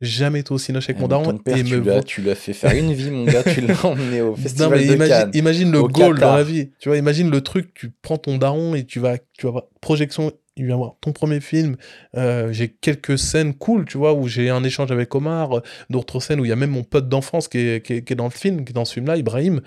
[0.00, 1.32] Jamais été au cinéma avec Eh, mon daron.
[1.46, 3.42] et tu me tu l'as fait faire une vie, mon gars.
[3.42, 5.30] Tu l'as emmené au non, festival mais de imagine, Cannes.
[5.34, 6.30] imagine le goal Qatar.
[6.30, 6.70] dans la vie.
[6.78, 9.64] Tu vois, imagine le truc, tu prends ton daron et tu vas, tu vas voir
[9.80, 11.76] projection, il va voir ton premier film.
[12.16, 16.40] Euh, j'ai quelques scènes cool, tu vois, où j'ai un échange avec Omar, d'autres scènes
[16.40, 18.24] où il y a même mon pote d'enfance qui est, qui, est, qui est dans
[18.24, 19.60] le film, qui est dans ce film-là, Ibrahim.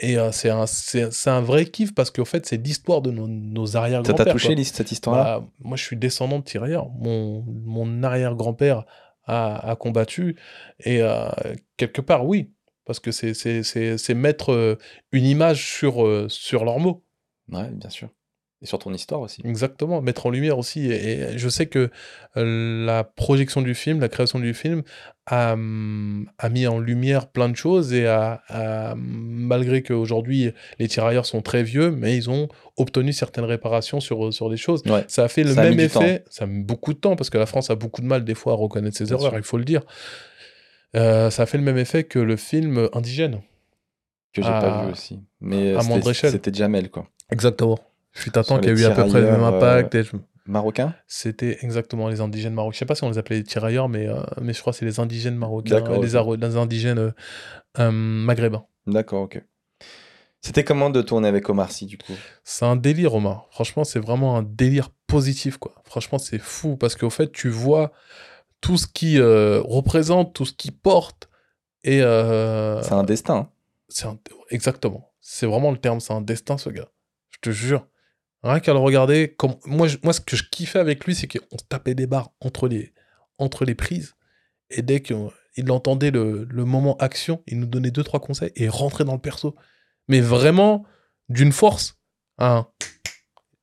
[0.00, 3.10] Et euh, c'est un, c'est, c'est un vrai kiff parce qu'au fait, c'est l'histoire de
[3.10, 4.24] nos, nos Ça arrière-grands-pères.
[4.26, 4.64] t'a touché quoi.
[4.64, 5.40] Cette histoire-là?
[5.40, 6.88] Bah, moi, je suis descendant de tirailleurs.
[6.98, 8.84] Mon, mon arrière-grand-père
[9.28, 10.36] a, combattu.
[10.80, 11.28] Et euh,
[11.76, 12.52] quelque part, oui.
[12.84, 14.78] Parce que c'est mettre euh,
[15.12, 17.04] une image sur, euh, sur leurs mots.
[17.52, 18.08] Ouais, bien sûr.
[18.60, 19.40] Et sur ton histoire aussi.
[19.44, 20.02] Exactement.
[20.02, 20.86] Mettre en lumière aussi.
[20.90, 21.90] Et, et je sais que
[22.36, 24.82] euh, la projection du film, la création du film,
[25.26, 27.92] a, hum, a mis en lumière plein de choses.
[27.92, 33.44] Et a, a- malgré qu'aujourd'hui, les tirailleurs sont très vieux, mais ils ont obtenu certaines
[33.44, 34.82] réparations sur, sur des choses.
[34.86, 35.04] Ouais.
[35.06, 36.24] Ça a fait le Ça même effet.
[36.28, 38.34] Ça a mis beaucoup de temps parce que la France a beaucoup de mal des
[38.34, 39.38] fois à reconnaître ses Bien erreurs, sûr.
[39.38, 39.82] il faut le dire.
[40.96, 43.40] Euh, ça a fait le même effet que le film Indigène.
[44.32, 45.20] Que j'ai à- pas vu aussi.
[45.40, 46.30] Mais euh, à moindre c'était- échelle.
[46.32, 47.06] c'était Jamel, quoi.
[47.30, 47.78] Exactement.
[48.18, 49.94] Fut un temps qu'il y a eu à peu près le même impact.
[49.94, 50.16] et je-
[50.46, 52.72] Marocain C'était exactement les indigènes marocains.
[52.74, 54.78] Je sais pas si on les appelait les tirailleurs, mais, euh, mais je crois que
[54.78, 56.22] c'est les indigènes marocains, les, ok.
[56.22, 57.10] Aro- les indigènes euh,
[57.78, 58.64] euh, maghrébins.
[58.86, 59.42] D'accord, ok.
[60.40, 62.14] C'était comment de tourner avec Omar Sy, du coup?
[62.44, 63.46] C'est un délire, Omar.
[63.50, 65.74] Franchement, c'est vraiment un délire positif, quoi.
[65.84, 67.92] Franchement, c'est fou parce qu'au fait, tu vois
[68.60, 71.28] tout ce qui euh, représente, tout ce qui porte.
[71.84, 73.36] Et euh, C'est un destin.
[73.36, 73.48] hein.
[73.88, 74.18] c'est un-
[74.50, 75.10] exactement.
[75.20, 76.00] C'est vraiment le terme.
[76.00, 76.88] C'est un destin, ce gars.
[77.30, 77.86] Je te jure.
[78.42, 79.36] Rien qu'à le regarder,
[79.66, 82.92] moi, ce que je kiffais avec lui, c'est qu'on tapait des barres entre les,
[83.38, 84.14] entre les prises.
[84.70, 88.68] Et dès qu'il entendait le, le moment action, il nous donnait deux, trois conseils et
[88.68, 89.56] rentrait dans le perso.
[90.06, 90.84] Mais vraiment,
[91.28, 91.98] d'une force,
[92.38, 92.68] hein,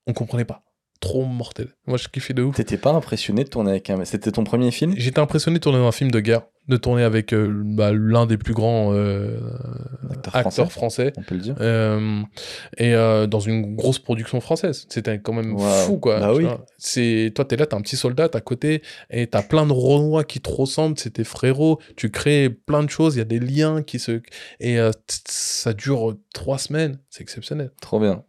[0.08, 0.65] on comprenait pas.
[1.06, 1.68] Trop mortel.
[1.86, 2.56] Moi, je kiffais de ouf.
[2.56, 4.04] T'étais pas impressionné de tourner avec un.
[4.06, 4.96] C'était ton premier film?
[4.98, 8.26] J'étais impressionné de tourner dans un film de guerre, de tourner avec euh, bah, l'un
[8.26, 9.38] des plus grands euh,
[10.10, 11.14] Acteur acteurs français.
[11.16, 11.56] On peut le dire.
[11.62, 12.24] Euh,
[12.80, 12.94] et
[13.28, 14.88] dans une grosse production française.
[14.90, 16.20] C'était quand même fou, quoi.
[16.20, 16.48] Bah oui.
[16.80, 20.24] C'est, toi, t'es là, t'as un petit soldat à côté, et t'as plein de Renois
[20.24, 23.40] qui te ressemblent, c'est tes frérots, tu crées plein de choses, il y a des
[23.40, 24.22] liens qui se...
[24.60, 27.70] Et ça dure trois semaines, c'est exceptionnel.
[27.80, 28.24] Trop bien.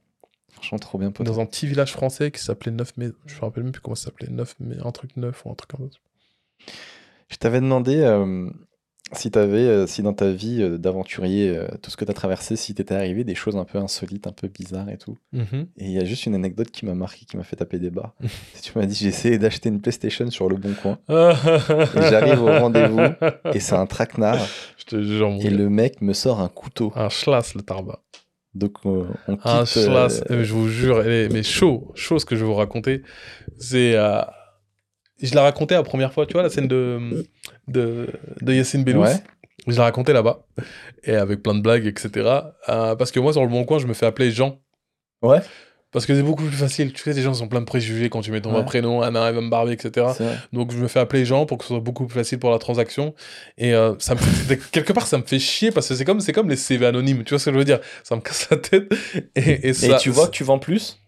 [0.67, 1.27] Franchement, trop bien, pote.
[1.27, 3.95] Dans un petit village français qui s'appelait Neuf mai je me rappelle même plus comment
[3.95, 5.99] ça s'appelait, Neuf mai un truc neuf ou un truc comme ça.
[7.29, 8.51] Je t'avais demandé euh,
[9.13, 12.57] si t'avais, euh, si dans ta vie euh, d'aventurier, euh, tout ce que t'as traversé,
[12.57, 15.17] si t'étais arrivé des choses un peu insolites, un peu bizarres et tout.
[15.33, 15.69] Mhm.
[15.77, 17.91] Et il y a juste une anecdote qui m'a marqué, qui m'a fait taper des
[17.91, 18.15] barres.
[18.63, 20.99] tu m'as dit, j'ai essayé d'acheter une PlayStation sur le bon coin.
[21.09, 23.01] Et j'arrive au rendez-vous,
[23.55, 24.45] Et c'est un traquenard.
[24.77, 26.93] Je te jure, Et le mec me sort un couteau.
[26.97, 28.01] Un schlass, le tarba.
[28.57, 29.47] Donc euh, on quitte.
[29.47, 32.41] Un schlass, euh, euh, je vous jure, elle est, mais chaud, chaud ce que je
[32.41, 33.03] vais vous raconter.
[33.59, 33.95] C'est.
[33.97, 34.23] euh,
[35.23, 37.27] je l'ai raconté la première fois, tu vois, la scène de,
[37.69, 38.09] de,
[38.43, 39.03] de Yacine Bellous.
[39.03, 39.17] Ouais.
[39.67, 40.47] Je l'ai raconté là-bas,
[41.05, 42.11] et avec plein de blagues, etc.
[42.69, 44.61] Euh, parce que moi, sur le bon coin, je me fais appeler Jean.
[45.23, 45.41] Ouais.
[45.97, 46.93] Parce que c'est beaucoup plus facile.
[46.93, 48.67] Tu sais, les gens sont plein de préjugés quand tu mets ton Ouais.
[48.67, 50.09] prénom, Anna, elle va me barber, etc.
[50.53, 52.59] Donc je me fais appeler Jean pour que ce soit beaucoup plus facile pour la
[52.59, 53.15] transaction.
[53.57, 56.21] Et euh, ça me fait- quelque part, ça me fait chier parce que c'est comme,
[56.23, 57.25] comme les CV anonymes.
[57.25, 57.81] Tu vois ce que je veux dire?
[58.05, 58.93] Ça me casse la tête.
[59.37, 61.01] Et, et Et ça, tu vois que tu vends plus?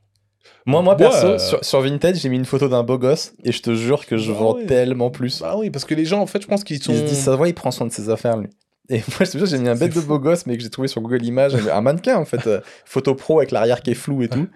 [0.64, 1.00] Moi, moi Ouais.
[1.00, 4.06] perso, sur, sur Vinted, j'ai mis une photo d'un beau gosse et je te jure
[4.06, 5.40] que je Bah vends tellement plus.
[5.42, 6.92] Bah oui, parce que les gens, en fait, je pense qu'ils sont.
[6.94, 8.48] Il se dit, ça voit, il prend soin de ses affaires, lui.
[8.88, 10.70] Et moi, je te jure, j'ai mis un bête de beau gosse, mais que j'ai
[10.70, 13.94] trouvé sur Google Images, un mannequin, en fait, euh, photo pro avec l'arrière qui est
[13.94, 14.48] flou et tout.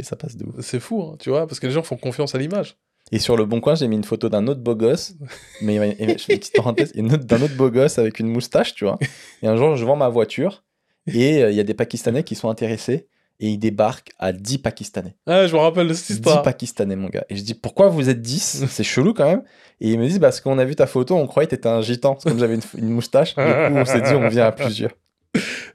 [0.00, 0.54] Et ça passe de ouf.
[0.60, 2.78] C'est fou, hein, tu vois, parce que les gens font confiance à l'image.
[3.12, 5.14] Et sur le bon coin, j'ai mis une photo d'un autre beau gosse,
[5.60, 8.84] mais et je fais une petite parenthèse, d'un autre beau gosse avec une moustache, tu
[8.86, 8.98] vois.
[9.42, 10.64] Et un jour, je vends ma voiture
[11.06, 13.08] et euh, il y a des Pakistanais qui sont intéressés
[13.40, 15.16] et ils débarquent à 10 Pakistanais.
[15.26, 16.42] Ah, je me rappelle de cette 10 histoire.
[16.42, 17.24] Pakistanais, mon gars.
[17.28, 19.42] Et je dis, pourquoi vous êtes 10 C'est chelou quand même.
[19.80, 21.82] Et ils me disent, parce qu'on a vu ta photo, on croyait que t'étais un
[21.82, 22.12] gitan.
[22.14, 24.52] Parce que comme j'avais une, une moustache, du coup, on s'est dit, on vient à
[24.52, 24.92] plusieurs.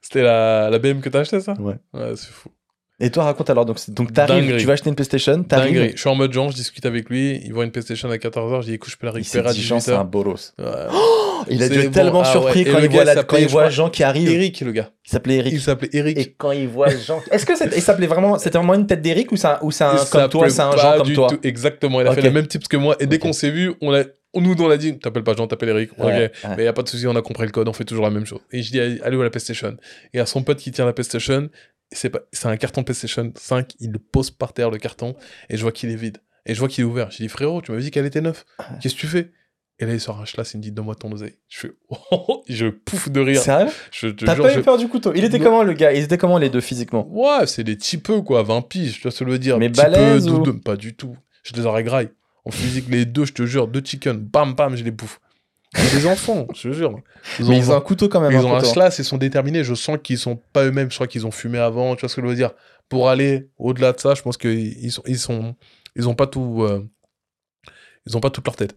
[0.02, 1.53] C'était la, la BM que t'as acheté, ça?
[1.60, 1.76] Ouais.
[1.93, 2.49] Ouais, c'est fou.
[2.99, 3.65] Et toi, raconte alors.
[3.65, 5.91] Donc, donc t'arrives, tu vas acheter une PlayStation, t'arrives.
[5.95, 8.61] Je suis en mode Jean, je discute avec lui, il voit une PlayStation à 14h,
[8.61, 10.09] je dis écoute, je peux la récupérer à dit, Jean, c'est un 18h.
[10.09, 10.53] bolos.
[10.57, 10.65] Ouais.
[11.49, 11.91] Il a dû être bon.
[11.91, 12.72] tellement Ah surpris ouais.
[12.72, 14.30] Quand, il voit, la- quand il voit Jean qui arrive.
[14.31, 14.89] Eric, le gars.
[15.05, 15.53] Il s'appelait Eric.
[15.53, 16.17] Il s'appelait Eric.
[16.17, 17.22] Et quand il voit Jean.
[17.30, 18.39] Est-ce que c'était- il s'appelait vraiment.
[18.39, 20.76] C'était vraiment une tête d'Eric ou c'est un, ou c'est un comme toi, c'est un
[20.76, 21.27] Jean comme toi?
[21.43, 22.95] Exactement, il a fait le même type que moi.
[22.99, 24.03] Et dès qu'on s'est vu, on a,
[24.34, 25.91] nous, on a dit, t'appelles pas Jean, t'appelles Eric.
[25.99, 26.31] Ouais, ouais.
[26.57, 28.11] Mais y a pas de souci, on a compris le code, on fait toujours la
[28.11, 28.39] même chose.
[28.51, 29.76] Et je dis, allez où la PlayStation?
[30.13, 31.49] Et à son pote qui tient la PlayStation,
[31.91, 35.16] c'est pas, c'est un carton PlayStation 5, il le pose par terre le carton,
[35.49, 36.18] et je vois qu'il est vide.
[36.45, 37.10] Et je vois qu'il est ouvert.
[37.12, 38.44] Je dis, frérot, tu m'avais dit qu'elle était neuve.
[38.82, 39.32] Qu'est-ce que tu fais?
[39.80, 41.36] Et là, il sort un il me dit, donne-moi ton oseille.
[41.49, 43.41] Je fais, oh, je pouffe de rire.
[43.41, 43.68] Sérieux?
[43.99, 45.12] T'as jure, pas je- eu peur du couteau?
[45.16, 45.44] Il était Non.
[45.45, 45.91] comment le gars?
[45.91, 47.07] Ils étaient comment les deux physiquement?
[47.10, 49.57] Ouais, c'est des petits peu, quoi, 20 piges, tu vois ce que je veux dire.
[49.57, 51.18] Mais balèze peu, ou- doudou- Pas du tout.
[51.44, 52.10] Je les aurais graille.
[52.45, 55.20] En physique, les deux, je te jure, deux chicken, bam, bam, je les bouffe.
[55.76, 56.99] C'est des enfants, je te jure.
[57.39, 58.31] Ils Mais ont, ils ont un couteau quand même.
[58.31, 59.64] ils un ont un slash, ils sont déterminés.
[59.64, 62.15] Je sens qu'ils sont pas eux-mêmes, je crois qu'ils ont fumé avant, tu vois ce
[62.15, 62.52] que je veux dire?
[62.88, 65.56] Pour aller au-delà de ça, je pense qu'ils ils sont, ils sont,
[65.95, 66.88] ils ont pas tout, euh,
[68.06, 68.76] ils ont pas toute leur tête.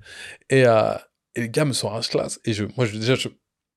[0.51, 0.95] Et, euh,
[1.35, 3.29] et le gars me sort un slash, et je, moi, je, déjà, je,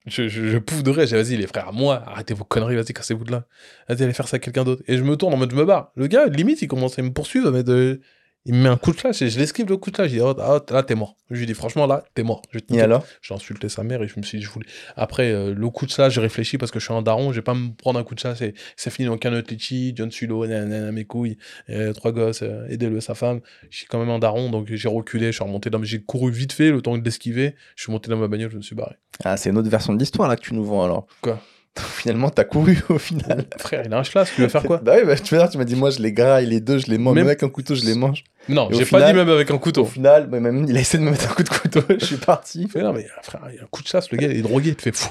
[0.07, 1.05] je, je, je pouffe de rire.
[1.05, 3.45] J'ai dit, vas-y, les frères, moi, arrêtez vos conneries, vas-y, cassez-vous de là.
[3.87, 4.81] Vas-y, allez faire ça à quelqu'un d'autre.
[4.87, 5.91] Et je me tourne en mode, je me barre.
[5.95, 8.01] Le gars, limite, il commence à me poursuivre, mais de...
[8.45, 10.09] il me met un coup de slash, et je l'esquive le coup de slash.
[10.09, 11.15] Je dis, oh, ah, là, t'es mort.
[11.29, 12.41] Je lui dis, franchement, là, t'es mort.
[12.51, 13.05] Je Et alors?
[13.21, 14.65] J'ai insulté sa mère et je me suis dit, je voulais.
[14.95, 17.37] Après, euh, le coup de slash, j'ai réfléchi parce que je suis un daron, je
[17.37, 20.09] vais pas me prendre un coup de slash et ça finit dans Canot Litchi, John
[20.11, 21.37] Sulo, nanana, mes couilles,
[21.69, 23.41] euh, trois gosses, euh, aidez-le, sa femme.
[23.69, 25.81] Je suis quand même un daron, donc j'ai reculé, je suis remonté dans.
[25.83, 28.57] J'ai couru vite fait, le temps de l'esquiver, je suis monté dans ma bagnole, je
[28.57, 28.95] me suis barré.
[29.23, 31.05] Ah, c'est une autre version de l'histoire là que tu nous vends alors.
[31.21, 31.39] Quoi?
[31.77, 33.45] Finalement, t'as couru au final.
[33.57, 34.79] Frère, il a un slash, tu veux faire quoi?
[34.79, 36.97] Bah oui, bah, tu tu m'as dit, moi je les graille, les deux, je les
[36.97, 37.15] mange.
[37.15, 38.23] Même- Même avec un couteau, je les mange.
[38.49, 39.85] Non, au j'ai pas final- dit même avec un Au couteau.
[39.85, 42.17] final, bah, même, il a essayé de me mettre un coup de couteau, je suis
[42.17, 42.61] parti.
[42.63, 44.37] Il fait, non, mais frère, il y a un coup de slash, le gars, il
[44.37, 45.09] est drogué, il te fait fou.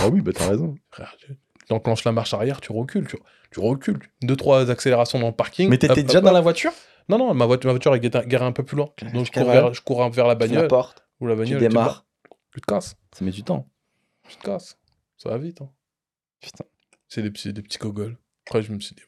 [0.00, 0.74] Ah oui, bah t'as raison.
[0.90, 1.26] Frère, tu
[1.66, 3.16] tu enclenches la marche arrière, tu recules, tu,
[3.52, 4.00] tu recules.
[4.22, 5.68] Deux, trois accélérations dans le parking.
[5.70, 6.72] Mais t'étais déjà hop, dans la voiture?
[7.08, 8.88] Non, non, ma voiture, ma voiture est garée- un peu plus loin.
[9.12, 10.68] Donc je cours, vers, je cours vers la Tu la bagnole.
[10.68, 11.60] portes, Ou la tu bagnole.
[11.60, 12.04] démarres.
[12.52, 12.96] Tu te casses.
[13.16, 13.68] Ça met du temps.
[14.28, 14.76] Tu te casses.
[15.18, 15.60] Ça va vite.
[15.62, 15.70] Hein.
[16.40, 16.64] Putain.
[17.08, 18.16] C'est des petits, des petits gogoles.
[18.46, 19.02] Après, je me suis dit.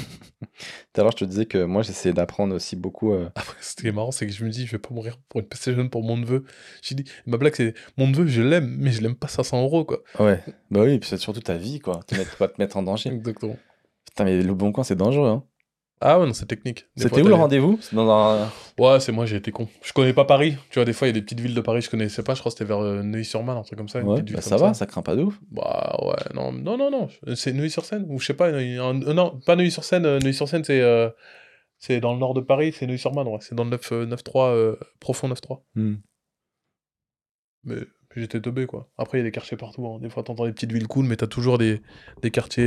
[0.92, 3.12] Tout à l'heure, je te disais que moi, j'essayais d'apprendre aussi beaucoup.
[3.12, 5.18] euh, Après, ce qui est marrant, c'est que je me dis, je vais pas mourir
[5.28, 6.44] pour une PlayStation pour mon neveu.
[6.82, 9.84] J'ai dit, ma blague, c'est, mon neveu, je l'aime, mais je l'aime pas 500 euros,
[9.84, 10.02] quoi.
[10.18, 10.42] Ouais.
[10.70, 12.00] Bah oui, et puis c'est surtout ta vie, quoi.
[12.06, 13.10] Tu mettre, pas te mettre en danger.
[13.14, 13.56] Exactement.
[14.06, 15.44] Putain, mais le bon coin, c'est dangereux, hein.
[16.00, 16.86] Ah ouais, non, c'est technique.
[17.04, 17.78] C'était où le rendez-vous?
[18.38, 18.48] Un.
[18.78, 19.66] Ouais, c'est moi, j'ai été con.
[19.82, 20.56] Je connais pas Paris.
[20.70, 22.34] Tu vois, des fois, il y a des petites villes de Paris, je connaissais pas.
[22.34, 24.00] Je crois que c'était vers euh, Neuilly-sur-Marne, un truc comme ça.
[24.00, 25.38] Ouais, bah ça va, ça craint pas de ouf.
[25.50, 27.08] Bah ouais, non, non, non, non.
[27.34, 28.52] C'est Neuilly-sur-Seine Ou je sais pas, un-
[29.02, 30.04] euh, non, pas Neuilly-sur-Seine.
[30.04, 31.08] euh, Neuilly-sur-Seine, c'est euh,
[31.78, 33.38] c'est dans le nord de Paris, c'est Neuilly-sur-Marne, ouais.
[33.40, 35.64] C'est dans le 9, euh, 9-3, euh, profond 9-3.
[37.64, 37.76] Mais
[38.14, 38.88] j'étais teubé, quoi.
[38.98, 39.86] Après, il y a des quartiers partout.
[39.86, 39.98] hein.
[40.00, 41.80] Des fois, t'entends des petites villes cool, mais t'as toujours des,
[42.22, 42.66] des quartiers.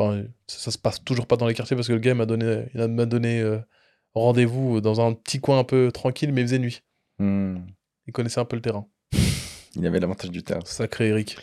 [0.00, 2.14] Euh, Enfin, ça, ça se passe toujours pas dans les quartiers parce que le gars
[2.14, 3.58] m'a donné, il m'a donné euh,
[4.14, 6.80] rendez-vous dans un petit coin un peu tranquille, mais il faisait nuit.
[7.18, 7.58] Hmm.
[8.06, 8.86] Il connaissait un peu le terrain.
[9.76, 10.60] Il avait l'avantage du terrain.
[10.64, 11.36] Sacré Eric.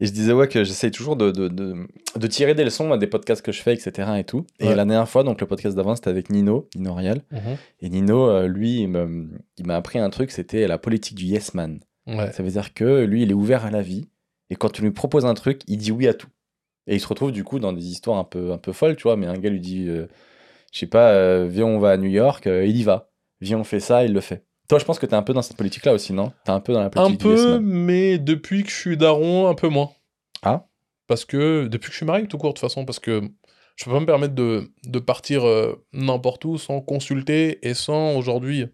[0.00, 2.98] Et je disais, ouais, que j'essaye toujours de, de, de, de tirer des leçons à
[2.98, 4.10] des podcasts que je fais, etc.
[4.18, 4.44] Et tout.
[4.58, 4.74] Et Ouais.
[4.74, 7.22] la dernière fois, donc le podcast d'avant, c'était avec Nino, Nino Rial.
[7.80, 11.78] Et Nino, euh, lui, il m'a appris un truc, c'était la politique du yes man.
[12.08, 12.32] Ouais.
[12.32, 14.08] Ça veut dire que lui, il est ouvert à la vie.
[14.50, 16.26] Et quand tu lui proposes un truc, il dit oui à tout.
[16.86, 19.04] Et il se retrouve du coup dans des histoires un peu, un peu folles, tu
[19.04, 19.16] vois.
[19.16, 20.06] Mais un gars lui dit, euh,
[20.72, 23.10] je sais pas, euh, viens, on va à New York, euh, il y va.
[23.40, 24.44] Viens, on fait ça, il le fait.
[24.68, 26.32] Toi, je pense que t'es un peu dans cette politique-là aussi, non?
[26.44, 29.48] T'es un peu dans la Un politique yes peu, mais depuis que je suis daron,
[29.48, 29.90] un peu moins.
[30.42, 30.66] Ah?
[31.06, 33.22] Parce que depuis que je suis marié, tout court, de toute façon, parce que
[33.76, 35.44] je peux pas me permettre de, de partir
[35.92, 38.66] n'importe où sans consulter et sans aujourd'hui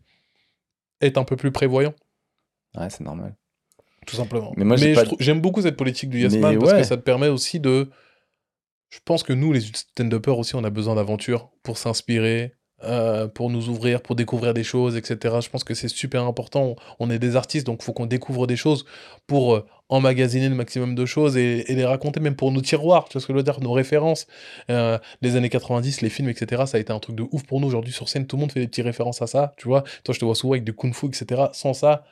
[1.01, 1.95] être un peu plus prévoyant.
[2.77, 3.35] Ouais, c'est normal.
[4.09, 4.53] Tout simplement.
[4.57, 6.79] Mais moi, pas- j'aime beaucoup cette politique du Yes Mais Man parce ouais.
[6.81, 7.91] que ça te permet aussi de.
[8.91, 12.55] Je pense que nous, les stand-uppers aussi, on a besoin d'aventure pour s'inspirer,
[12.85, 15.37] euh, pour nous ouvrir, pour découvrir des choses, etc.
[15.43, 16.75] Je pense que c'est super important.
[16.99, 18.87] On est des artistes, donc il faut qu'on découvre des choses
[19.27, 23.05] pour euh, emmagasiner le maximum de choses et, et les raconter, même pour nos tiroirs,
[23.09, 24.27] tu vois ce que je veux dire, nos références.
[24.71, 27.61] Euh, les années 90, les films, etc., ça a été un truc de ouf pour
[27.61, 27.67] nous.
[27.69, 29.83] Aujourd'hui, sur scène, tout le monde fait des petites références à ça, tu vois.
[30.05, 31.43] Toi, je te vois souvent avec du kung-fu, etc.
[31.53, 32.05] Sans ça,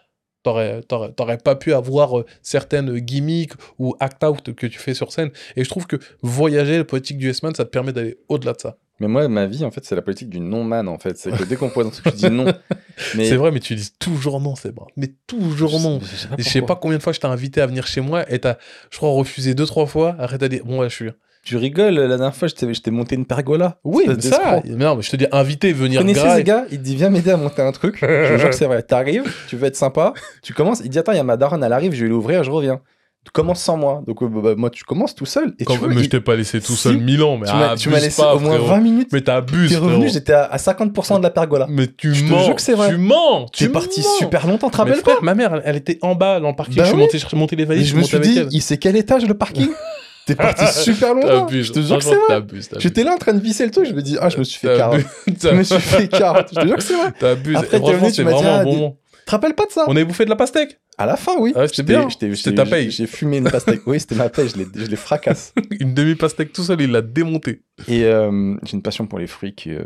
[0.47, 5.10] t'aurais, t'aurais, t'aurais pas pu avoir euh, certaines gimmicks ou act-out que tu fais sur
[5.10, 5.31] scène.
[5.56, 8.60] Et je trouve que voyager, la politique du S-Man, ça te permet d'aller au-delà de
[8.60, 8.77] ça.
[9.01, 11.18] Mais moi, ma vie, en fait, c'est la politique du non-man, en fait.
[11.18, 12.47] C'est que dès qu'on pose un truc, je dis non.
[13.14, 14.86] Mais C'est vrai, mais tu dis toujours non, c'est bon.
[14.97, 16.01] Mais toujours non.
[16.01, 18.24] Je sais Je sais pas combien de fois je t'ai invité à venir chez moi
[18.32, 18.56] et t'as,
[18.90, 20.16] je crois, refusé deux, trois fois.
[20.18, 21.10] Arrête à dire, bon, ouais, je suis.
[21.47, 23.78] Tu rigoles, la dernière fois, je t'ai je monté une pergola.
[23.85, 24.60] Oui, mais ça.
[24.64, 26.36] Mais non, mais je te dis, invité, Vous venir connaissez grave.
[26.39, 26.64] ces gars?
[26.73, 27.98] Il te dit, viens m'aider à monter un truc.
[28.01, 28.82] Je te jure que c'est vrai.
[28.82, 30.12] T'arrives, tu veux être sympa,
[30.43, 32.43] tu commences, il dit, attends, il y a ma daronne, elle arrive, je vais l'ouvrir,
[32.43, 32.81] je reviens.
[33.24, 34.02] Tu commences sans moi.
[34.06, 35.55] Donc, euh, bah, moi, tu commences tout seul.
[35.60, 36.78] Et Quand- tu vois, mais il- je t'ai pas laissé tout Si.
[36.82, 37.36] seul mille ans.
[37.39, 38.66] Mais tu m'as tu laissé pas, au moins frérot.
[38.68, 39.09] 20 minutes.
[39.12, 39.70] Mais t'abuses.
[39.70, 41.66] T'es revenu, j'étais à, à 50% de la pergola.
[41.68, 42.44] Mais tu Je te mens.
[42.44, 42.89] jure que c'est vrai.
[42.90, 43.47] Tu mens.
[43.52, 44.16] Tu parti mens.
[44.18, 46.51] super longtemps, te Mais rappelles frère, pas ma mère, elle, elle était en bas dans
[46.51, 46.77] le parking.
[46.77, 47.39] Bah je suis oui.
[47.39, 47.89] monté les Mais valises.
[47.89, 49.68] je me montais suis dit, il sait quel étage le parking
[50.27, 51.15] T'es parti super.
[51.20, 51.66] T'abuses.
[51.66, 52.43] Je te jure que c'est vrai.
[52.78, 54.59] J'étais là en train de visser le truc, je me dis, ah, je me suis
[54.59, 55.01] fait carotte.
[55.43, 56.48] Je me suis fait carotte.
[56.55, 57.12] Je te jure que c'est vrai.
[57.19, 57.57] T'abuses.
[57.57, 58.97] Après, franchement, venu, tu c'est m'as dit, vraiment ah, un bon.
[59.12, 59.85] Tu te rappelles pas de ça?
[59.89, 60.78] On avait bouffé de la pastèque?
[60.98, 61.53] À la fin, oui.
[61.57, 62.09] Ah c'était bien.
[62.11, 62.90] C'était ta paye.
[62.90, 63.81] J'ai fumé une pastèque.
[63.86, 65.53] Oui, c'était ma paye, je les, je les fracasse.
[65.81, 67.62] Une demi-pastèque tout seul, il l'a démonté.
[67.89, 69.85] Et euh, j'ai une passion pour les fruits qui est euh,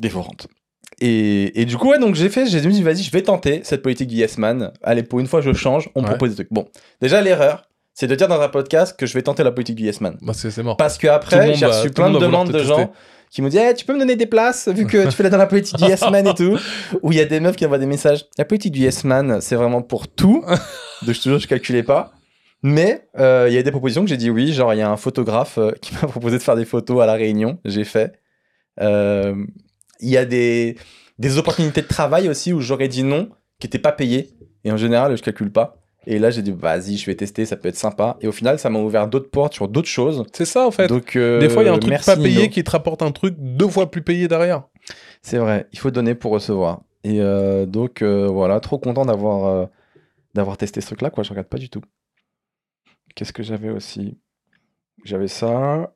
[0.00, 0.46] dévorante.
[1.00, 3.82] Et, et du coup, ouais, donc j'ai fait, j'ai dit, vas-y, je vais tenter cette
[3.82, 4.72] politique du Yes Man.
[4.82, 6.10] Allez, pour une fois, je change, on me Ouais.
[6.12, 6.52] propose des trucs.
[6.52, 6.68] Bon,
[7.00, 9.84] déjà, l'erreur, c'est de dire dans un podcast que je vais tenter la politique du
[9.84, 10.18] Yes Man.
[10.20, 10.76] Bah, c'est c'est mort.
[10.76, 12.92] Parce que après, j'ai reçu plein le de demandes de gens
[13.30, 15.30] qui m'ont dit Eh, Tu peux me donner des places vu que tu fais là
[15.30, 16.58] dans la politique du Yes Man et tout
[17.02, 19.40] Ou il y a des meufs qui envoient des messages La politique du Yes Man,
[19.40, 20.44] c'est vraiment pour tout.
[21.02, 22.12] Donc, je te jure, je calculais pas.
[22.62, 24.52] Mais euh, il y a des propositions que j'ai dit oui.
[24.52, 27.06] Genre, il y a un photographe euh, qui m'a proposé de faire des photos à
[27.06, 27.58] La Réunion.
[27.64, 28.12] J'ai fait.
[28.80, 29.34] Euh,
[30.00, 30.76] Il y a des,
[31.18, 33.28] des opportunités de travail aussi où j'aurais dit non,
[33.60, 34.30] qui n'étaient pas payées.
[34.64, 35.83] Et en général, je calcule pas.
[36.06, 38.16] Et là, j'ai dit, vas-y, je vais tester, ça peut être sympa.
[38.20, 40.24] Et au final, ça m'a ouvert d'autres portes sur d'autres choses.
[40.32, 40.86] C'est ça, en fait.
[40.88, 42.48] Donc, euh, Des fois, il y a un truc pas payé Nino.
[42.50, 44.64] qui te rapporte un truc deux fois plus payé derrière.
[45.22, 46.82] C'est vrai, il faut donner pour recevoir.
[47.04, 49.68] Et euh, donc, euh, voilà, trop content d'avoir
[50.34, 51.22] d'avoir testé ce truc-là, quoi.
[51.24, 51.82] Je regarde pas du tout.
[53.14, 54.18] Qu'est-ce que j'avais aussi?
[55.04, 55.94] J'avais ça.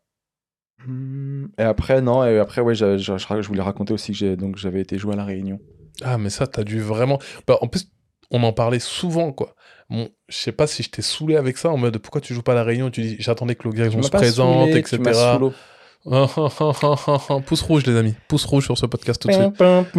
[0.86, 4.36] Hmm, Et après, non, et après, ouais, je, je- je- je voulais raconter aussi que
[4.56, 5.58] j'avais été jouer à La Réunion.
[6.02, 7.18] Ah, mais ça, t'as dû vraiment.
[7.46, 7.90] Bah, en plus,
[8.30, 9.54] on en parlait souvent, quoi.
[9.90, 12.42] Bon, je sais pas si je t'ai saoulé avec ça, en mode pourquoi tu joues
[12.42, 12.90] pas à la réunion?
[12.90, 14.98] Tu dis j'attendais que l'occasion se présente, saoulé, etc.
[15.12, 15.52] saoulé.
[17.46, 18.14] Pouce rouge, les amis.
[18.28, 19.60] Pouce rouge sur ce podcast tout de suite.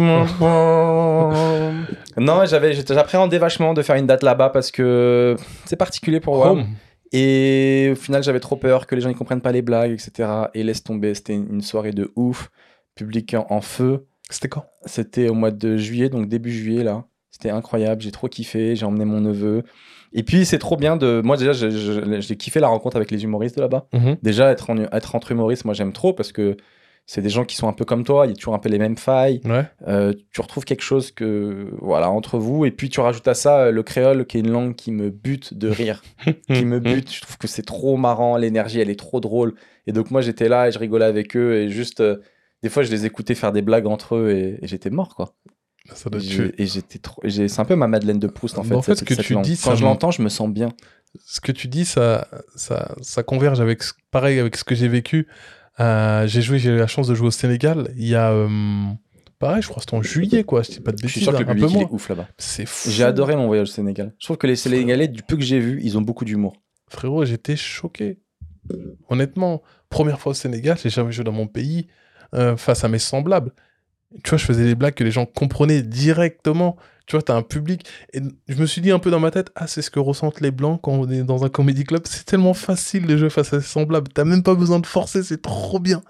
[2.16, 5.36] non, j'avais, j'appréhendais vachement de faire une date là-bas parce que
[5.66, 6.64] c'est particulier pour moi.
[7.12, 10.28] Et au final, j'avais trop peur que les gens ne comprennent pas les blagues, etc.
[10.54, 12.50] Et laisse tomber, c'était une soirée de ouf,
[12.94, 14.06] public en feu.
[14.30, 14.64] C'était quand?
[14.86, 17.04] C'était au mois de juillet, donc début juillet là.
[17.40, 19.62] C'était incroyable, j'ai trop kiffé, j'ai emmené mon neveu.
[20.12, 21.22] Et puis c'est trop bien de...
[21.24, 23.86] Moi déjà, j'ai kiffé la rencontre avec les humoristes de là-bas.
[23.94, 24.18] Mhm.
[24.22, 26.56] Déjà, être, en- être entre humoristes, moi j'aime trop parce que
[27.06, 28.68] c'est des gens qui sont un peu comme toi, il y a toujours un peu
[28.68, 29.40] les mêmes failles.
[29.46, 29.64] Ouais.
[29.88, 33.60] Euh, tu retrouves quelque chose que voilà entre vous et puis tu rajoutes à ça
[33.62, 36.02] euh, le créole qui est une langue qui me bute de rire
[36.52, 39.54] qui me bute je trouve que c'est trop marrant l'énergie elle est trop drôle
[39.86, 42.18] et donc moi j'étais là et je rigolais avec eux et juste euh,
[42.62, 45.34] des fois je les écoutais faire des blagues entre eux et, et j'étais mort quoi
[45.94, 46.20] Ça doit
[46.58, 49.00] Et j'étais trop c'est un peu ma Madeleine de Proust en fait, en fait, cette-
[49.00, 49.44] ce que cette tu langue.
[49.44, 50.68] dis, quand je l'entends je me sens bien
[51.26, 54.88] Ce que tu dis, ça, ça, ça converge avec ce- pareil avec ce que j'ai
[54.88, 55.26] vécu.
[55.80, 57.92] Euh, j'ai joué, j'ai eu la chance de jouer au Sénégal.
[57.96, 58.48] Il y a, euh,
[59.38, 60.62] pareil, je crois que c'était en juillet, quoi.
[60.62, 61.74] Je dis pas de je suis bêtises, sûr que hein, le un peu public il
[61.78, 61.88] moins.
[61.88, 62.90] est ouf là-bas C'est fou.
[62.90, 65.58] j'ai adoré mon voyage au Sénégal je trouve que les Sénégalais du peu que j'ai
[65.58, 66.54] vu ils ont beaucoup d'humour
[66.88, 68.18] Frérot, j'étais choqué.
[69.08, 71.86] Honnêtement, première fois au Sénégal, j'ai jamais joué dans mon pays
[72.34, 73.52] euh, face à mes semblables.
[74.24, 76.76] Tu vois, je faisais des blagues que les gens comprenaient directement.
[77.06, 77.86] Tu vois, t'as un public.
[78.12, 80.40] Et je me suis dit un peu dans ma tête, ah, c'est ce que ressentent
[80.40, 82.02] les blancs quand on est dans un comédie club.
[82.04, 84.08] C'est tellement facile de jouer face à ses semblables.
[84.12, 86.02] T'as même pas besoin de forcer, c'est trop bien.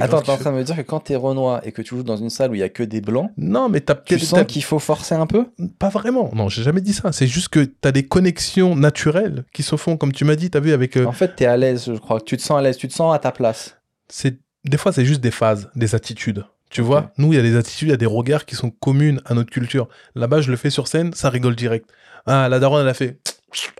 [0.00, 2.04] Attends t'es en train de me dire que quand t'es Renoir et que tu joues
[2.04, 4.44] dans une salle où il y a que des blancs Non, mais t'as tu sens
[4.44, 5.46] qu'il faut forcer un peu?
[5.80, 6.30] Pas vraiment.
[6.32, 7.10] Non, j'ai jamais dit ça.
[7.10, 10.60] C'est juste que t'as des connexions naturelles qui se font, comme tu m'as dit, t'as
[10.60, 10.96] vu, avec.
[10.96, 12.20] euh, En fait, t'es à l'aise, je crois.
[12.20, 13.76] Tu te sens à l'aise, tu te sens à ta place.
[14.08, 16.44] c'est des fois c'est juste des phases, des attitudes.
[16.74, 18.70] Tu vois, nous il y a des attitudes, il y a des regards qui sont
[18.70, 19.88] communes à notre culture.
[20.16, 21.88] Là-bas, je le fais sur scène, ça rigole direct.
[22.26, 23.20] Ah, la daronne elle a fait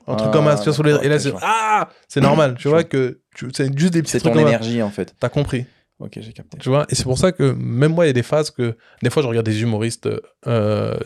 [0.07, 1.41] un truc Ah, comme ça, tu vois, sur les- d'accord, et là c'est vois.
[1.43, 4.49] ah, c'est normal, tu vois que tu- c'est juste des petits C'est trucs ton comme
[4.49, 4.57] ça.
[4.57, 5.15] énergie, en fait.
[5.19, 5.67] T'as compris,
[5.99, 6.59] Ok, j'ai capté.
[6.59, 6.87] tu vois.
[6.89, 9.23] Et c'est pour ça que même moi il y a des phases que des fois
[9.25, 10.09] je regarde des humoristes
[10.47, 10.97] euh,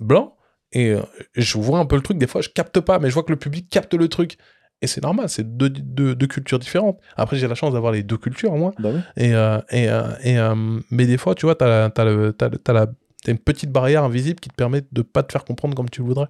[0.00, 0.32] blancs
[0.72, 1.00] Et euh,
[1.34, 3.32] je vois un peu le truc, des fois je capte pas, mais je vois que
[3.32, 4.38] le public capte le truc.
[4.80, 7.00] Et c'est normal, c'est deux, deux, deux cultures différentes.
[7.16, 8.72] Après, j'ai la chance d'avoir les deux cultures, moi.
[8.78, 9.00] Bah oui.
[9.16, 10.54] Et, euh, et, euh, et, euh,
[10.90, 12.86] mais des fois, tu vois, as, as, le- t'as le- t'as la-
[13.24, 16.00] t'as une petite barrière invisible qui te permet de pas te faire comprendre comme tu
[16.02, 16.28] le voudrais.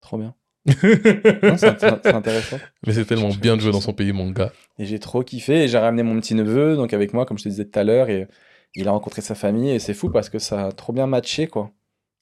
[0.00, 0.34] Trop bien.
[0.66, 2.58] C'est int- c'est intéressant.
[2.86, 4.50] mais c'est tellement bien de jouer dans son pays, mon gars.
[4.78, 5.62] Et j'ai trop kiffé.
[5.64, 7.84] Et j'ai ramené mon petit neveu, donc avec moi, comme je te disais tout à
[7.84, 8.26] l'heure, et
[8.74, 9.70] il a rencontré sa famille.
[9.70, 11.70] Et c'est fou parce que ça a trop bien matché, quoi.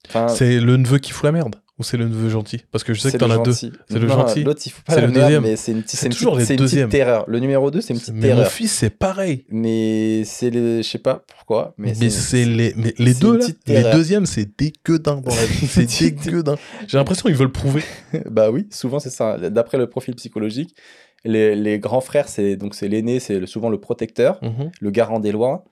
[0.09, 2.63] Enfin, C'est le neveu qui fout la merde Ou c'est le neveu gentil?
[2.71, 3.53] Parce que je sais que t'en as deux.
[3.53, 4.45] C'est le Non, gentil.
[4.45, 5.43] L'autre, il faut pas le deuxième.
[5.43, 6.89] mais c'est une, petite- C'est toujours les c'est une petite deuxièmes.
[6.89, 7.25] terreur.
[7.27, 8.51] Le numéro 2, c'est une petite Mais mon terreur.
[8.53, 9.45] fils, c'est pareil.
[9.49, 10.85] Mais c'est les.
[10.85, 11.75] Je sais pas pourquoi.
[11.77, 15.67] Mais, Mais, c'est les, mais les deux là, les deuxièmes, c'est dégueudin dans la vie.
[15.67, 16.55] C'est dégueudin.
[16.87, 17.83] J'ai l'impression qu'ils veulent prouver.
[18.31, 19.37] bah oui, souvent c'est ça.
[19.51, 20.77] D'après le profil psychologique,
[21.25, 24.71] les, les grands frères, c'est donc c'est l'aîné, c'est souvent le protecteur, Mhm.
[24.81, 25.65] le garant des lois.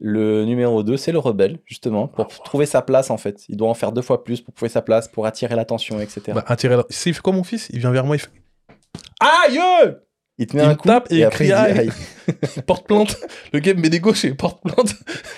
[0.00, 3.44] Le numéro 2, c'est le rebelle, justement, pour trouver sa place en fait.
[3.48, 6.20] Il doit en faire deux fois plus pour trouver sa place, pour attirer l'attention, etc.
[6.34, 8.30] Bah, attirer la- il fait quoi mon fils Il vient vers moi, il fait
[9.20, 9.58] Aïe
[10.38, 11.78] il te met il un coup tape et il après crie aïe.
[11.78, 11.90] aïe.
[12.56, 13.16] Il porte plainte.
[13.54, 14.94] Le gars me met des gauches et il porte plainte.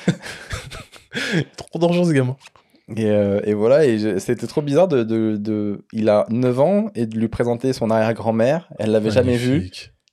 [1.57, 2.37] Trop dangereux ce gamin.
[2.97, 6.91] Et, euh, et voilà, et c'était trop bizarre de, de, de- Il a 9 ans
[6.95, 8.69] et de lui présenter son arrière-grand-mère.
[8.79, 9.71] Elle l'avait jamais vu.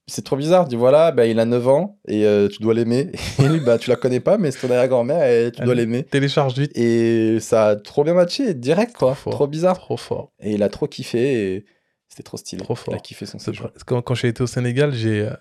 [0.08, 0.68] C'est trop bizarre.
[0.68, 3.12] Du voilà, bah, il a 9 ans et euh, tu dois l'aimer.
[3.40, 6.04] Et lui, bah, tu la connais pas, mais c'est ton arrière-grand-mère et tu dois l'aimer.
[6.04, 6.72] Télécharge vite.
[6.78, 9.16] Et ça a trop bien matché, direct quoi.
[9.16, 9.80] Trop bizarre.
[9.80, 10.32] Trop fort.
[10.40, 11.66] Et il a trop kiffé et
[12.08, 12.62] c'était trop stylé.
[12.64, 12.94] Trop fort.
[12.94, 13.72] Il a kiffé son séjour.
[13.88, 15.34] Quand, quand j'ai été au Sénégal, j'ai euh,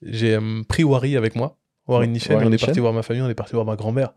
[0.00, 1.58] j'ai euh, pris Wari avec moi.
[1.86, 2.34] Wari Nichen.
[2.34, 4.14] Wari on est parti voir ma famille, on est parti voir ma grand-mère.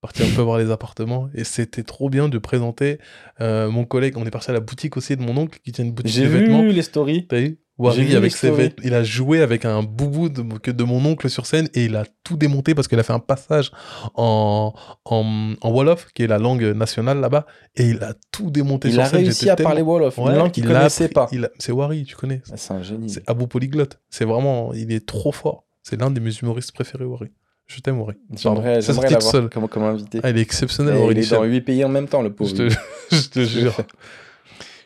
[0.00, 1.28] Parti un peu voir les appartements.
[1.34, 2.98] Et c'était trop bien de présenter
[3.42, 4.16] euh, mon collègue.
[4.16, 6.22] On est parti à la boutique aussi de mon oncle qui tient une boutique J'ai
[6.22, 6.62] de vu vêtements.
[6.62, 7.26] les stories.
[7.26, 7.46] T'as vu?
[7.46, 8.84] J'ai Wari avec ses vêtements.
[8.86, 10.42] Il a joué avec un boubou de,
[10.72, 13.18] de mon oncle sur scène et il a tout démonté parce qu'il a fait un
[13.20, 13.70] passage
[14.14, 14.72] en,
[15.04, 17.46] en, en Wolof, qui est la langue nationale là-bas.
[17.76, 19.20] Et il a tout démonté Il sur a scène.
[19.24, 21.28] réussi J'étais à parler Wolof, Ouais, une langue qu'il il a connaissait appris- pas.
[21.32, 22.42] il a- C'est Wari, tu connais.
[22.50, 23.10] Ah, C'est un génie.
[23.10, 23.98] C'est Abou Polyglotte.
[24.10, 25.64] C'est vraiment, il est trop fort.
[25.82, 27.28] C'est l'un de mes humoristes préférés, Wari.
[27.66, 28.16] Je t'aime, Wari.
[28.36, 29.48] J'aimerais l'avoir seul.
[29.48, 30.20] comme, comme invité.
[30.24, 32.34] Ah, il est exceptionnel, Wari il est dans 8 pays en même temps, le Je
[32.34, 32.52] pauvre.
[32.52, 32.68] te,
[33.12, 33.74] je te jure.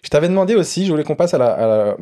[0.03, 1.97] Je t'avais demandé aussi, je voulais qu'on passe à la, à la-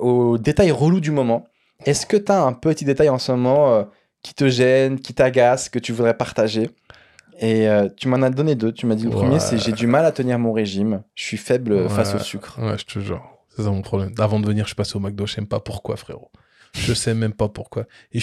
[0.00, 1.46] au détail relou du moment.
[1.84, 3.84] Est-ce que tu as un petit détail en ce moment euh,
[4.22, 6.70] qui te gêne, qui t'agace, que tu voudrais partager?
[7.38, 8.72] Et euh, tu m'en as donné deux.
[8.72, 9.16] Tu m'as dit le Ouais.
[9.16, 11.02] premier, c'est j'ai du mal à tenir mon régime.
[11.14, 12.58] Je suis faible euh, face au sucre.
[12.58, 13.22] Ouais, je te jure.
[13.54, 14.14] C'est ça mon problème.
[14.18, 15.26] Avant de venir, je suis passé au McDo.
[15.26, 16.30] Je sais même pas pourquoi, frérot.
[16.74, 17.84] Je sais même pas pourquoi.
[18.12, 18.20] Et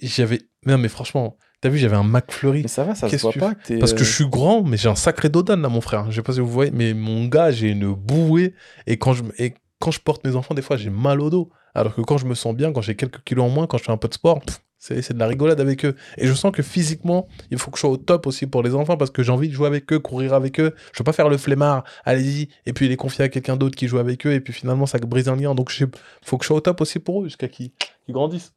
[0.00, 0.40] j'avais.
[0.66, 2.62] Non, mais franchement, t'as vu, j'avais un McFlurry.
[2.62, 4.76] Mais ça va, ça se voit tu pas que Parce que je suis grand, mais
[4.76, 6.10] j'ai un sacré dodane là, mon frère.
[6.10, 8.54] Je sais pas si vous voyez, mais mon gars, j'ai une bouée.
[8.86, 11.50] Et quand je, et quand je porte mes enfants, des fois, j'ai mal au dos.
[11.74, 13.84] Alors que quand je me sens bien, quand j'ai quelques kilos en moins, quand je
[13.84, 14.40] fais un peu de sport,
[14.78, 15.96] c'est de la rigolade avec eux.
[16.18, 18.74] Et je sens que physiquement, il faut que je sois au top aussi pour les
[18.74, 20.74] enfants parce que j'ai envie de jouer avec eux, courir avec eux.
[20.92, 23.88] Je veux pas faire le flemmard, allez-y, et puis les confier à quelqu'un d'autre qui
[23.88, 25.54] joue avec eux, et puis finalement, ça brise un lien.
[25.54, 25.86] Donc, il
[26.22, 27.70] faut que je sois au top aussi pour eux jusqu'à qu'ils
[28.08, 28.52] grandissent.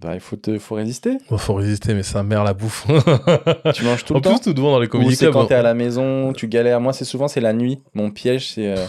[0.00, 1.18] bah, il faut, te, faut résister.
[1.30, 2.86] Bon, faut résister, mais sa mère la bouffe.
[3.74, 4.30] tu manges tout en le temps.
[4.30, 5.02] plus, tout devant dans les clubs,
[5.32, 5.60] quand t'es hein.
[5.60, 6.80] à la maison, tu galères.
[6.80, 7.80] Moi, c'est souvent c'est la nuit.
[7.94, 8.86] Mon piège, c'est euh,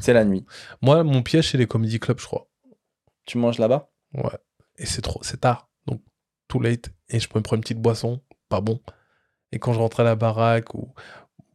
[0.00, 0.44] c'est la nuit.
[0.82, 2.48] Moi, mon piège, c'est les comédies clubs, je crois.
[3.24, 3.88] Tu manges là-bas?
[4.14, 4.38] Ouais.
[4.78, 5.68] Et c'est trop, c'est tard.
[5.86, 6.00] Donc,
[6.48, 6.90] too late.
[7.08, 8.80] Et je peux me prendre une petite boisson, pas bon.
[9.52, 10.92] Et quand je rentre à la baraque ou.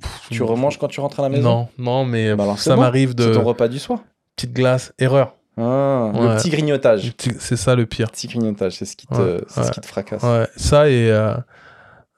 [0.02, 1.50] Pff, Tu remanges quand tu rentres à la maison?
[1.50, 2.82] Non, non, mais Bah alors, c'est ça bon.
[2.82, 3.34] m'arrive C'est de.
[3.36, 4.04] ton repas du soir.
[4.36, 5.36] Petite glace, erreur.
[5.58, 6.22] Ah, Ouais.
[6.30, 7.12] Le petit grignotage.
[7.14, 8.10] Petit- C'est ça le pire.
[8.12, 9.72] Petit grignotage, c'est ce qui te, Ouais, c'est ce ouais.
[9.72, 10.24] qui te fracasse.
[10.24, 11.12] Ouais, ça et.
[11.12, 11.36] euh,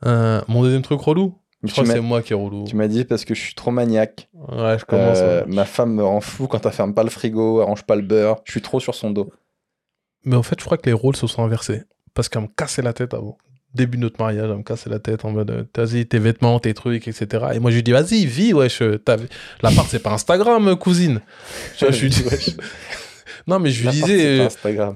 [0.05, 1.37] euh, mon deuxième truc relou.
[1.63, 2.65] Je crois que c'est moi qui est relou.
[2.67, 4.27] Tu m'as dit parce que je suis trop maniaque.
[4.33, 5.19] Ouais, je commence.
[5.21, 7.95] Euh, ma femme me rend fou quand elle ferme pas le frigo, elle range pas
[7.95, 8.41] le beurre.
[8.43, 9.31] Je suis trop sur son dos.
[10.25, 11.83] Mais en fait, je crois que les rôles se sont inversés.
[12.13, 13.37] Parce qu'elle me cassait la tête avant.
[13.73, 16.59] Début de notre mariage, elle me cassait la tête en mode euh, vas-y, tes vêtements,
[16.59, 17.45] tes trucs, etc.
[17.55, 18.81] Et moi, je lui dis vas-y, vis, wesh.
[18.81, 19.01] euh,
[19.63, 21.21] L'appart, c'est pas Instagram, cousine.
[21.77, 22.21] Tu vois, je lui dis.
[22.23, 22.49] Wesh.
[23.47, 24.47] non, mais je lui disais.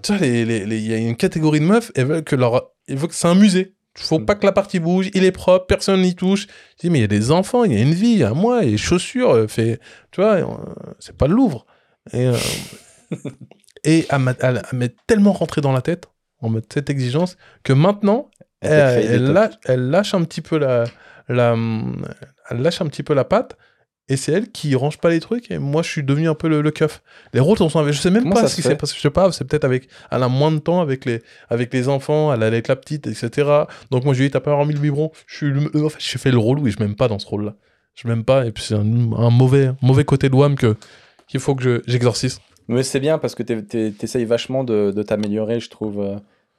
[0.04, 2.70] tu vois, il y a une catégorie de meufs, elles veulent que leur.
[2.88, 3.74] Elles veulent que c'est un musée.
[4.00, 6.48] Faut pas que la partie bouge, il est propre, personne n'y touche.
[6.76, 8.24] Je dis, mais il y a des enfants, il y a une vie, il y
[8.24, 9.80] a moi, il y a les chaussures, euh, fait,
[10.12, 10.46] tu vois, euh,
[11.00, 11.66] c'est pas le Louvre.
[12.14, 12.38] Et, euh,
[13.84, 16.06] et elle m'a elle- elle m'est tellement rentré dans la tête,
[16.42, 18.30] en mode cette exigence, que maintenant,
[18.62, 20.84] des lâche, elle lâche un petit peu la,
[21.28, 21.56] la,
[22.50, 23.58] elle lâche un petit peu la patte.
[24.10, 26.48] Et c'est elle qui range pas les trucs et moi je suis devenu un peu
[26.48, 27.02] le, le keuf.
[27.34, 29.30] Les rôles sont je sais même Comment pas ce qui s'est passé, je sais pas,
[29.34, 32.46] c'est peut-être avec elle a moins de temps avec les avec les enfants, elle est
[32.46, 33.50] avec la petite etc.
[33.92, 35.86] Donc moi je lui ai dit t'as pas remis le biberon, je suis le- euh,
[35.86, 37.56] en fait je fais le relou et je m'aime pas dans ce rôle là.
[37.96, 38.80] Je m'aime pas et puis c'est un,
[39.18, 40.78] un mauvais mauvais côté de WAM que
[41.28, 42.40] qu'il faut que je- j'exorcise.
[42.70, 46.02] Mais c'est bien parce que t'essayes vachement de, de t'améliorer, je trouve.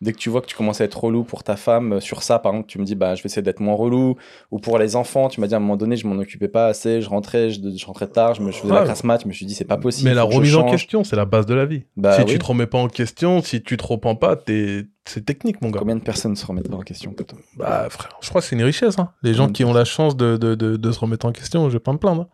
[0.00, 2.22] Dès que tu vois que tu commences à être relou pour ta femme, euh, sur
[2.22, 4.14] ça, par exemple, tu me dis, bah, je vais essayer d'être moins relou.
[4.52, 6.68] Ou pour les enfants, tu m'as dit à un moment donné, je m'en occupais pas
[6.68, 8.84] assez, je rentrais, je, je rentrais tard, je me je faisais la Ouais.
[8.86, 10.08] crasse mat, je me suis dit, c'est pas possible.
[10.08, 11.82] Mais la remise en question, c'est la base de la vie.
[11.96, 12.26] Bah si oui.
[12.30, 14.86] tu te remets pas en question, si tu te repens pas, t'es...
[15.04, 15.80] c'est technique, mon gars.
[15.80, 17.12] Combien de personnes se remettent pas en question,
[17.56, 19.00] Bah, frère, je crois que c'est une richesse.
[19.00, 19.10] Hein.
[19.24, 21.72] Les gens qui ont la chance de, de, de, de se remettre en question, je
[21.74, 22.22] vais pas me plaindre.
[22.22, 22.28] hein.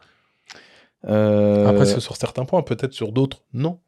[1.09, 3.79] Euh, Après, c'est sur certains points, peut-être sur d'autres, non.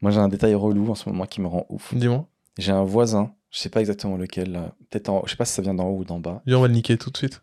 [0.00, 1.94] Moi, j'ai un détail relou en ce moment qui me rend ouf.
[1.94, 2.26] Dis-moi.
[2.58, 5.22] J'ai un voisin, je sais pas exactement lequel, peut-être en...
[5.24, 6.42] je sais pas si ça vient d'en haut ou d'en bas.
[6.46, 7.42] Viens, on va le niquer tout de suite.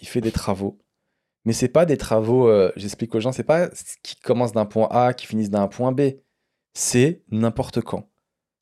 [0.00, 0.78] Il fait des travaux.
[1.44, 3.68] Mais c'est pas des travaux, euh, j'explique aux gens, c'est pas
[4.02, 6.02] qui commence d'un point A, qui finissent d'un point B.
[6.74, 8.08] C'est n'importe quand.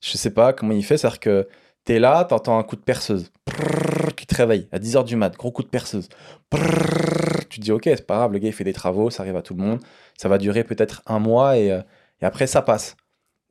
[0.01, 1.49] Je sais pas comment il fait, c'est-à-dire que
[1.85, 5.37] t'es là, t'entends un coup de perceuse Prrrr, qui te réveille à 10h du mat,
[5.37, 6.09] gros coup de perceuse.
[6.51, 9.23] Prrrr, tu te dis, ok, c'est pas grave, le gars il fait des travaux, ça
[9.23, 9.81] arrive à tout le monde.
[10.17, 11.83] Ça va durer peut-être un mois et, euh,
[12.21, 12.97] et après ça passe.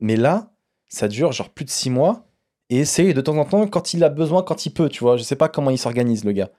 [0.00, 0.52] Mais là,
[0.88, 2.26] ça dure genre plus de six mois
[2.70, 5.16] et c'est de temps en temps quand il a besoin, quand il peut, tu vois.
[5.16, 6.50] Je sais pas comment il s'organise, le gars.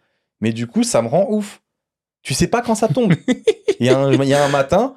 [0.42, 1.62] Mais du coup, ça me rend ouf.
[2.24, 3.14] Tu sais pas quand ça tombe.
[3.80, 4.96] Il y, a un- il y a un matin,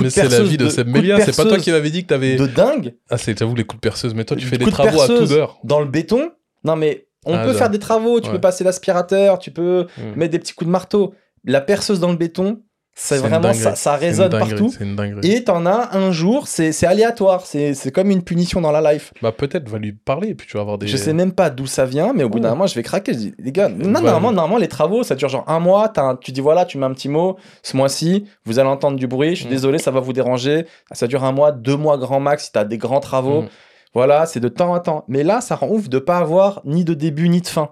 [0.00, 2.08] Mais c'est la vie de de- Seb Melia, c'est pas toi qui m'avais dit que
[2.08, 2.34] t'avais.
[2.34, 4.70] de dingue Ah, c'est, j'avoue, les coups de perceuse, mais toi, tu fais des de
[4.70, 5.58] travaux à toute heure.
[5.62, 6.32] dans le béton.
[6.64, 8.32] Non mais on Ah, peut faire des travaux, tu Ouais.
[8.34, 10.16] peux passer l'aspirateur, tu peux Mm.
[10.18, 11.14] mettre des petits coups de marteau.
[11.44, 12.60] La perceuse dans le béton,
[12.94, 14.74] c'est vraiment ça, ça résonne dinguerie, partout.
[14.76, 15.30] C'est une dinguerie.
[15.30, 19.12] Et t'en as un jour, c'est aléatoire, c'est comme une punition dans la life.
[19.22, 20.86] Bah, peut-être, va lui parler, puis tu vas avoir des.
[20.86, 23.12] Je sais même pas d'où ça vient, mais au bout d'un moment, je vais craquer.
[23.14, 23.90] Je dis, les gars, non, Ouais.
[24.02, 25.92] normalement, normalement, les travaux, ça dure genre un mois.
[25.98, 27.36] un- tu dis, voilà, tu mets un petit mot.
[27.62, 29.30] Ce mois-ci, vous allez entendre du bruit.
[29.30, 29.50] Je suis Mm.
[29.50, 30.66] désolé, ça va vous déranger.
[30.92, 33.42] Ça dure un mois, deux mois grand max si t'as des grands travaux.
[33.42, 33.48] Mm.
[33.94, 35.04] Voilà, c'est de temps en temps.
[35.08, 37.70] Mais là, ça rend ouf de pas avoir ni de début ni de fin.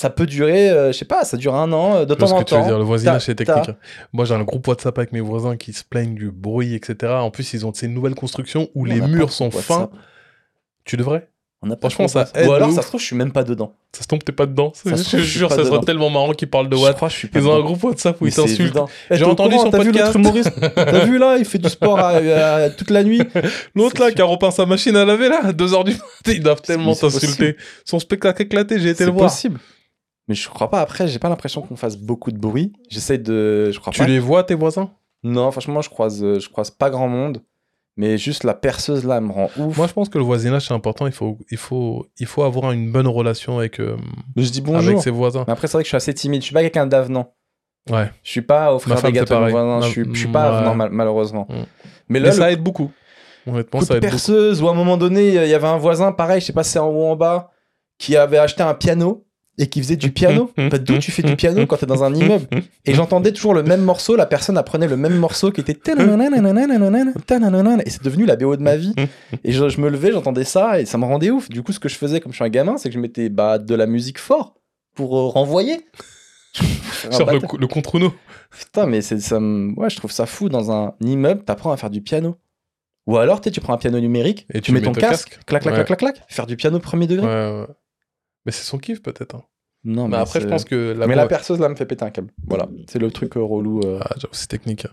[0.00, 2.16] Ça peut durer, euh, je sais pas, ça dure un an, euh, de Je vois
[2.16, 2.66] temps ce en que tu veux temps.
[2.66, 3.70] dire, le voisinage c'est technique.
[4.14, 7.12] Moi j'ai un groupe WhatsApp avec mes voisins qui se plaignent du bruit, etc.
[7.12, 9.80] En plus ils ont ces nouvelles constructions où On les murs sont fins.
[9.80, 9.90] WhatsApp.
[10.84, 11.28] Tu devrais
[11.62, 12.36] On a pas Franchement, ça WhatsApp.
[12.42, 13.74] aide Ou alors, ça se trouve, je suis même pas dedans.
[13.92, 14.72] Ça se tombe, t'es pas dedans.
[14.74, 17.60] Ça je te jure, ça serait tellement marrant qu'ils parlent de pas Ils ont un
[17.60, 18.78] groupe WhatsApp où Mais ils c'est t'insultent.
[19.10, 20.16] Eh, J'ai au entendu courant, son podcast.
[20.74, 23.20] T'as vu là, il fait du sport à- à- toute la nuit.
[23.74, 26.02] L'autre C'est là qui a repeint sa machine à laver là, à 2h du matin,
[26.28, 27.56] ils doivent tellement c'est t'insulter.
[27.84, 29.26] Son spectacle éclaté, j'ai été C'est le voir.
[29.28, 29.60] possible.
[30.30, 30.80] Mais je crois pas.
[30.80, 32.72] Après, j'ai pas l'impression qu'on fasse beaucoup de bruit.
[32.88, 33.72] J'essaye de.
[33.72, 34.06] Je crois Tu pas.
[34.06, 34.92] les vois tes voisins?
[35.24, 37.42] Non, franchement, je croise, euh, je croise pas grand monde.
[37.96, 39.76] Mais juste la perceuse là elle me rend ouf.
[39.76, 42.70] Moi je pense que le voisinage c'est important, il faut, il, faut, il faut avoir
[42.70, 43.96] une bonne relation avec, euh,
[44.36, 44.90] Mais je dis bonjour.
[44.92, 45.44] avec ses voisins.
[45.48, 46.40] Mais après, c'est vrai que je suis assez timide.
[46.40, 47.34] Je suis pas quelqu'un d'avenant.
[47.90, 48.08] Ouais.
[48.22, 49.50] Je suis pas offrir femme, des gâteaux pareil.
[49.50, 49.80] voisins.
[49.80, 50.56] Ma- Je suis, je suis pas ouais.
[50.58, 51.46] avenant, mal- malheureusement.
[51.50, 51.54] Mm.
[51.54, 51.64] Mais
[52.08, 52.90] Mais là, le ça aide beaucoup.
[53.46, 54.12] Honnêtement, coup ça de aide beaucoup.
[54.12, 56.62] perceuse, ou à un moment donné, il y avait un voisin, pareil, je sais pas
[56.62, 57.50] si c'est en haut ou en bas,
[57.98, 59.26] qui avait acheté un piano
[59.60, 60.50] et qui faisait du piano.
[60.56, 62.46] Bah, D'où tu fais du piano quand t'es dans un immeuble
[62.86, 67.90] Et j'entendais toujours le même morceau, la personne apprenait le même morceau qui était et
[67.90, 68.94] c'est devenu la BO de ma vie.
[69.44, 71.48] Et je, je me levais, j'entendais ça et ça me rendait ouf.
[71.48, 73.28] Du coup, ce que je faisais comme je suis un gamin, c'est que je mettais
[73.28, 74.54] bah, de la musique fort
[74.94, 75.86] pour euh, renvoyer.
[77.10, 78.12] Sur le, le contre-nous.
[78.50, 81.90] Putain, mais ça, me- ouais, je trouve ça fou dans un immeuble, t'apprends à faire
[81.90, 82.36] du piano.
[83.06, 85.84] Ou alors, tu prends un piano numérique, Et tu, mets ton casque, clac, clac, Ouais.
[85.84, 87.26] clac, clac, clac, faire du piano premier degré.
[87.26, 87.66] Ouais, ouais.
[88.46, 89.36] Mais c'est son kiff peut-être.
[89.36, 89.42] hein.
[89.84, 92.10] Non, Mais après, je pense que la mais la perceuse là me fait péter un
[92.10, 92.30] câble.
[92.46, 93.80] Voilà, c'est le truc euh, relou.
[93.84, 93.98] euh.
[94.02, 94.84] Ah, c'est technique.
[94.84, 94.88] Et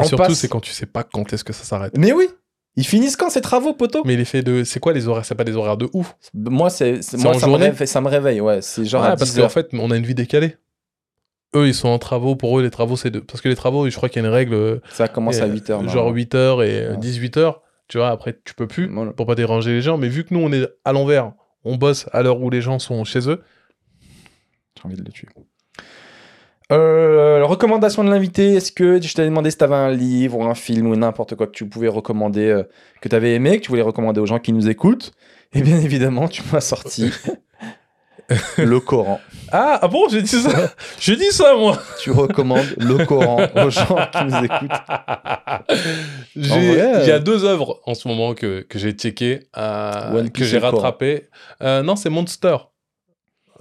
[0.00, 0.34] On surtout, passe.
[0.34, 1.96] c'est quand tu sais pas quand est-ce que ça s'arrête.
[1.96, 2.28] Mais oui,
[2.76, 4.02] ils finissent quand ces travaux, poteau?
[4.04, 4.64] Mais l'effet de.
[4.64, 5.24] C'est quoi les horaires?
[5.24, 6.16] C'est pas des horaires de ouf?
[6.34, 8.60] Moi, c'est, moi en ça, me réveille, ça me réveille, ouais.
[8.62, 10.56] C'est genre à parce 10 qu'en fait, on a une vie décalée.
[11.54, 12.34] Eux, ils sont en travaux.
[12.34, 13.20] Pour eux, les travaux, c'est de.
[13.20, 14.54] Parce que les travaux, je crois qu'il y a une règle.
[14.54, 15.88] euh, Ça commence à euh, 8 heures.
[15.88, 16.96] Genre 8 heures et Ouais.
[16.96, 17.62] 18 heures.
[17.88, 19.12] Tu vois, après, tu peux plus Voilà.
[19.12, 19.98] pour pas déranger les gens.
[19.98, 21.32] Mais vu que nous, on est à l'envers,
[21.64, 23.42] on bosse à l'heure où les gens sont chez eux.
[24.82, 25.28] J'ai envie de le tuer.
[26.70, 30.54] Euh, recommandation de l'invité, est-ce que je t'avais demandé si t'avais un livre ou un
[30.54, 32.62] film ou n'importe quoi que tu pouvais recommander, euh,
[33.02, 35.12] que t'avais aimé, que tu voulais recommander aux gens qui nous écoutent?
[35.52, 37.10] Et bien évidemment, tu m'as sorti
[38.56, 39.20] le Coran.
[39.50, 40.72] Ah, ah bon, j'ai dit ça?
[40.98, 44.70] J'ai dit ça, moi Tu recommandes le Coran aux gens qui nous écoutent.
[46.36, 48.92] J'ai- En vrai, Il y a euh, deux œuvres en ce moment que, que j'ai
[48.92, 50.76] checké, euh, que j'ai et le Coran.
[50.76, 51.28] rattrapé.
[51.62, 52.56] Euh, non, c'est Monster.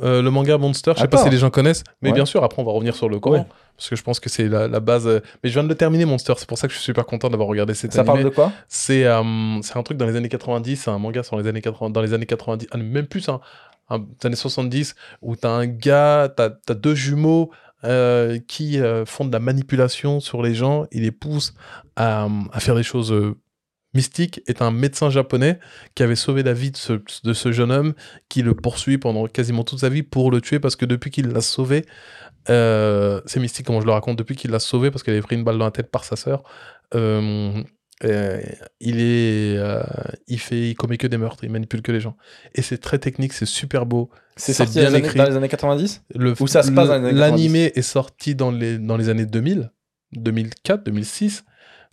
[0.01, 2.15] Euh, le manga Monster, je sais pas si les gens connaissent, mais Ouais.
[2.15, 3.45] bien sûr, après on va revenir sur le Coran, Ouais.
[3.77, 5.05] parce que je pense que c'est la, la base.
[5.07, 7.05] euh, Mais je viens de le terminer, Monster, c'est pour ça que je suis super
[7.05, 8.13] content d'avoir regardé cet Ça animé.
[8.13, 8.51] parle de quoi?
[8.67, 9.23] C'est euh,
[9.61, 12.01] c'est un truc dans les années 90, c'est un manga sur les années 80, dans
[12.01, 13.39] les années 90, ah, même plus, hein,
[13.91, 17.51] des années 70, où t'as un gars, t'as as deux jumeaux
[17.83, 21.53] euh, qui font de la manipulation sur les gens, ils les poussent
[21.95, 23.13] à, à faire des choses
[23.93, 25.59] mystiques, est un médecin japonais
[25.95, 26.93] qui avait sauvé la vie de ce,
[27.23, 27.93] de ce jeune homme,
[28.29, 31.27] qui le poursuit pendant quasiment toute sa vie pour le tuer, parce que depuis qu'il
[31.27, 31.85] l'a sauvé,
[32.49, 35.35] euh, c'est mystique comment je le raconte, depuis qu'il l'a sauvé, parce qu'elle avait pris
[35.35, 36.43] une balle dans la tête par sa sœur,
[36.95, 37.61] euh,
[38.03, 38.41] euh,
[38.79, 39.59] il est,
[40.27, 42.17] il fait, il commet que des meurtres, il manipule que les gens.
[42.55, 44.09] Et c'est très technique, c'est super beau.
[44.37, 45.17] C'est sorti bien dans les, années, écrit.
[45.19, 47.19] dans les années 90 Le, Ou ça se passe dans les années 90.
[47.19, 49.71] L'animé est sorti dans les, dans les années 2000,
[50.13, 51.43] 2004, 2006.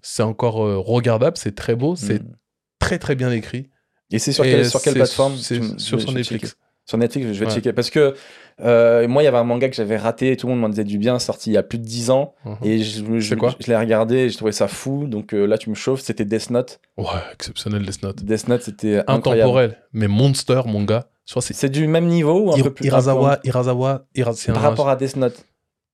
[0.02, 2.32] C'est encore euh, regardable, c'est très beau, c'est Mm.
[2.78, 3.68] très très bien écrit.
[4.10, 6.28] Et c'est sur, Et quelle- sur quelle c'est- plateforme C'est sur Netflix.
[6.28, 6.48] checker.
[6.86, 7.52] Sur Netflix, je vais Ouais.
[7.52, 7.74] checker.
[7.74, 8.14] Parce que
[8.60, 10.84] euh, moi, il y avait un manga que j'avais raté, tout le monde m'en disait
[10.84, 12.34] du bien, sorti il y a plus de 10 ans.
[12.46, 12.56] Mhm.
[12.62, 13.54] Et je, je, C'est quoi?
[13.60, 15.06] je l'ai regardé et j'ai trouvé ça fou.
[15.06, 16.00] Donc euh, là, tu me chauffes.
[16.00, 16.80] C'était Death Note.
[16.96, 17.04] Ouais,
[17.34, 18.24] exceptionnel Death Note.
[18.24, 19.02] Death Note, c'était.
[19.06, 21.08] Intemporel, mais monster, mon gars.
[21.26, 24.70] C'est du même niveau ou un Ir- peu plus Irasawa, Irasawa, Ira- c'est Par un-
[24.70, 25.44] rapport à Death Note.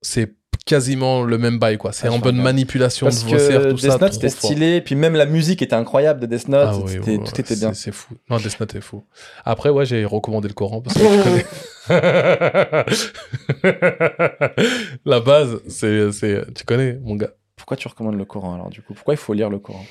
[0.00, 0.32] c'est
[0.74, 1.92] quasiment le même bail quoi.
[1.92, 2.44] C'est Ah, en bonne regarde.
[2.44, 3.98] manipulation Parce de que tout Death ça.
[3.98, 4.80] Note, c'était stylé.
[4.80, 6.68] Puis même la musique était incroyable de Death Note.
[6.70, 7.72] Ah oui, ouais, tout était bien.
[7.74, 8.14] c'est- C'est fou.
[8.28, 9.04] Non, Death Note est fou.
[9.44, 11.44] Après, ouais, j'ai recommandé le Coran parce que je connais.
[15.04, 17.30] La base, c'est, c'est, tu connais, mon gars.
[17.56, 18.94] Pourquoi tu recommandes le Coran alors du coup?
[18.94, 19.84] Pourquoi il faut lire le Coran?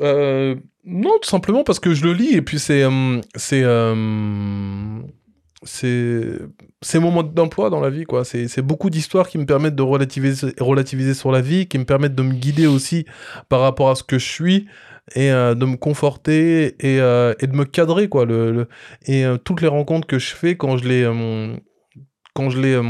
[0.00, 0.54] Euh,
[0.84, 3.94] non, tout simplement parce que je le lis et puis c'est, euh, c'est, euh,
[5.64, 8.24] c'est, mon mode d'emploi dans la vie, quoi.
[8.24, 12.14] C'est, beaucoup d'histoires qui me permettent de relativiser, relativiser sur la vie, qui me permettent
[12.14, 13.06] de me guider aussi
[13.48, 14.66] par rapport à ce que je suis
[15.14, 18.24] et euh, de me conforter et, euh, et de me cadrer, quoi.
[18.24, 18.68] Le,
[19.06, 21.58] et euh, toutes les rencontres que je fais quand je les,
[22.34, 22.80] quand je les,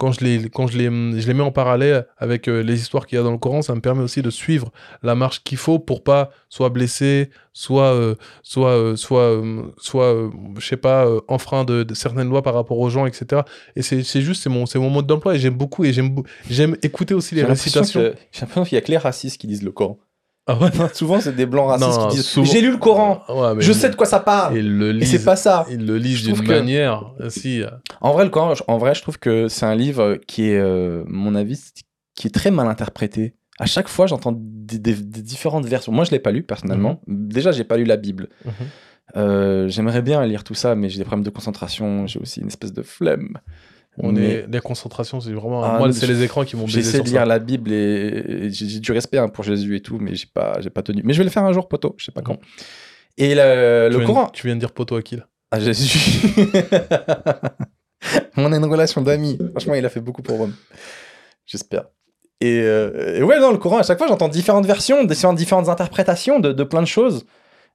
[0.00, 3.06] quand je les, quand je les, je les mets en parallèle avec euh, les histoires
[3.06, 4.72] qu'il y a dans le Coran, ça me permet aussi de suivre
[5.02, 10.30] la marche qu'il faut pour pas soit blessé, soit, euh, soit, euh, soit, euh, soit,
[10.58, 13.42] je sais pas, enfreint de, de certaines lois par rapport aux gens, etc.
[13.76, 17.34] Et c'est, juste, c'est mon, mon mode d'emploi et j'aime beaucoup et j'aime, écouter aussi
[17.34, 18.00] les récitations.
[18.32, 19.98] J'ai l'impression qu'il y a que les racistes qui lisent le Coran.
[20.50, 20.70] Ah ouais.
[20.94, 23.62] Souvent, c'est des blancs racistes Non, qui disent souvent- J'ai lu le Coran, Ouais, mais
[23.62, 24.58] je sais de quoi ça parle.
[24.58, 25.10] Le Et lisent.
[25.10, 25.66] c'est pas ça.
[25.70, 27.12] Ils le lisent d'une que- manière.
[27.28, 27.62] Si.
[28.00, 31.04] En vrai, le Coran, en vrai, je trouve que c'est un livre qui est, euh,
[31.06, 31.60] mon avis,
[32.14, 33.34] qui est très mal interprété.
[33.58, 35.92] À chaque fois, j'entends des, des- des différentes versions.
[35.92, 37.00] Moi, je l'ai pas lu personnellement.
[37.06, 38.28] Déjà, j'ai pas lu la Bible.
[38.44, 38.52] Mhm.
[39.16, 42.06] Euh, J'aimerais bien lire tout ça, mais j'ai des problèmes de concentration.
[42.06, 43.38] J'ai aussi une espèce de flemme.
[44.02, 45.62] On Mais est, la concentration, c'est vraiment.
[45.62, 47.24] Ah, moi, c'est je- les écrans qui m'ont sur de lire ça.
[47.26, 50.56] la Bible et et j'ai du respect hein, pour Jésus et tout, mais j'ai pas,
[50.60, 51.02] j'ai pas tenu.
[51.04, 51.94] Mais je vais le faire un jour, poteau.
[51.98, 52.38] Je sais pas quand.
[53.18, 54.26] Et le, Tu le viens- Coran.
[54.32, 55.26] Tu viens de dire poteau à qui là?
[55.50, 56.28] Ah, Jésus.
[58.36, 59.38] On a une relation d'amis.
[59.50, 60.54] Franchement, il a fait beaucoup pour Rome.
[61.46, 61.84] J'espère.
[62.40, 65.68] Et, euh, et ouais, non, le Coran, à chaque fois, j'entends différentes versions, différentes, différentes
[65.68, 67.26] interprétations de, de plein de choses.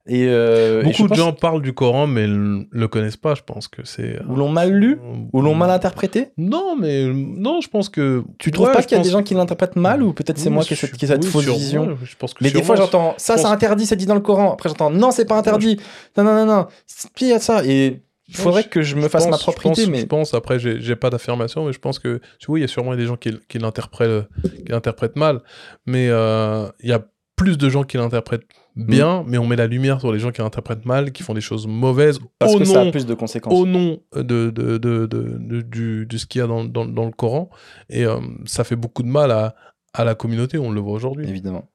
[0.08, 3.34] Et, euh, et je Beaucoup de gens parlent du Coran, mais le, le connaissent pas.
[3.34, 4.20] Je pense que c'est.
[4.30, 5.00] Ou l'ont mal lu,
[5.34, 6.28] ou l'ont mal interprété.
[6.38, 8.24] Non, mais non, je pense que.
[8.38, 10.38] Tu trouves Ouais, pas je qu'il y a des gens qui l'interprètent mal, ou peut-être
[10.38, 12.36] c'est Oui, moi qui ai cette, qui ai cette oui, fausse vision ouais, Je pense
[12.36, 14.54] que Mais des fois, j'entends ça, je c'est interdit, c'est dit dans le Coran.
[14.54, 15.80] Après, j'entends non, c'est pas interdit.
[16.18, 16.68] Non, non, non, non.
[17.16, 17.66] Puis il y a ça.
[17.66, 20.00] Et il faudrait je- que je me je fasse pense- ma je propriété, pense- mais
[20.02, 22.22] Je pense, après, j'ai pas d'affirmation, mais je pense que.
[22.48, 25.42] Oui, il y a sûrement des gens qui, qui l'interprètent qui l'interprètent mal,
[25.88, 27.04] mais euh, il y a
[27.36, 28.44] plus de gens qui l'interprètent
[28.76, 31.42] bien, mais on met la lumière sur les gens qui l'interprètent mal, qui font des
[31.42, 33.54] choses mauvaises parce au que ça a nom plus de conséquences.
[33.54, 37.06] au nom de, de, de, de, du, de ce qu'il y a dans, dans, dans
[37.06, 37.50] le Coran.
[37.90, 39.56] Et euh, ça fait beaucoup de mal à,
[39.94, 41.28] à la communauté, on le voit aujourd'hui.
[41.28, 41.70] Évidemment.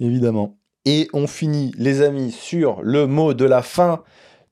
[0.00, 0.58] Évidemment.
[0.84, 4.02] Et on finit, les amis, sur le mot de la fin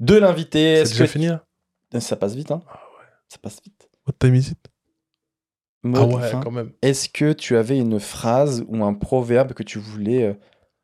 [0.00, 0.72] de l'invité.
[0.74, 1.44] Est-ce que- fini là
[2.00, 2.62] Ça passe vite, hein
[3.28, 3.88] Ça passe vite.
[4.06, 4.58] What time is it
[5.82, 6.40] Mot Ah de ouais, fin.
[6.40, 6.72] quand même.
[6.82, 10.34] Est-ce que tu avais une phrase ou un proverbe que tu voulais euh,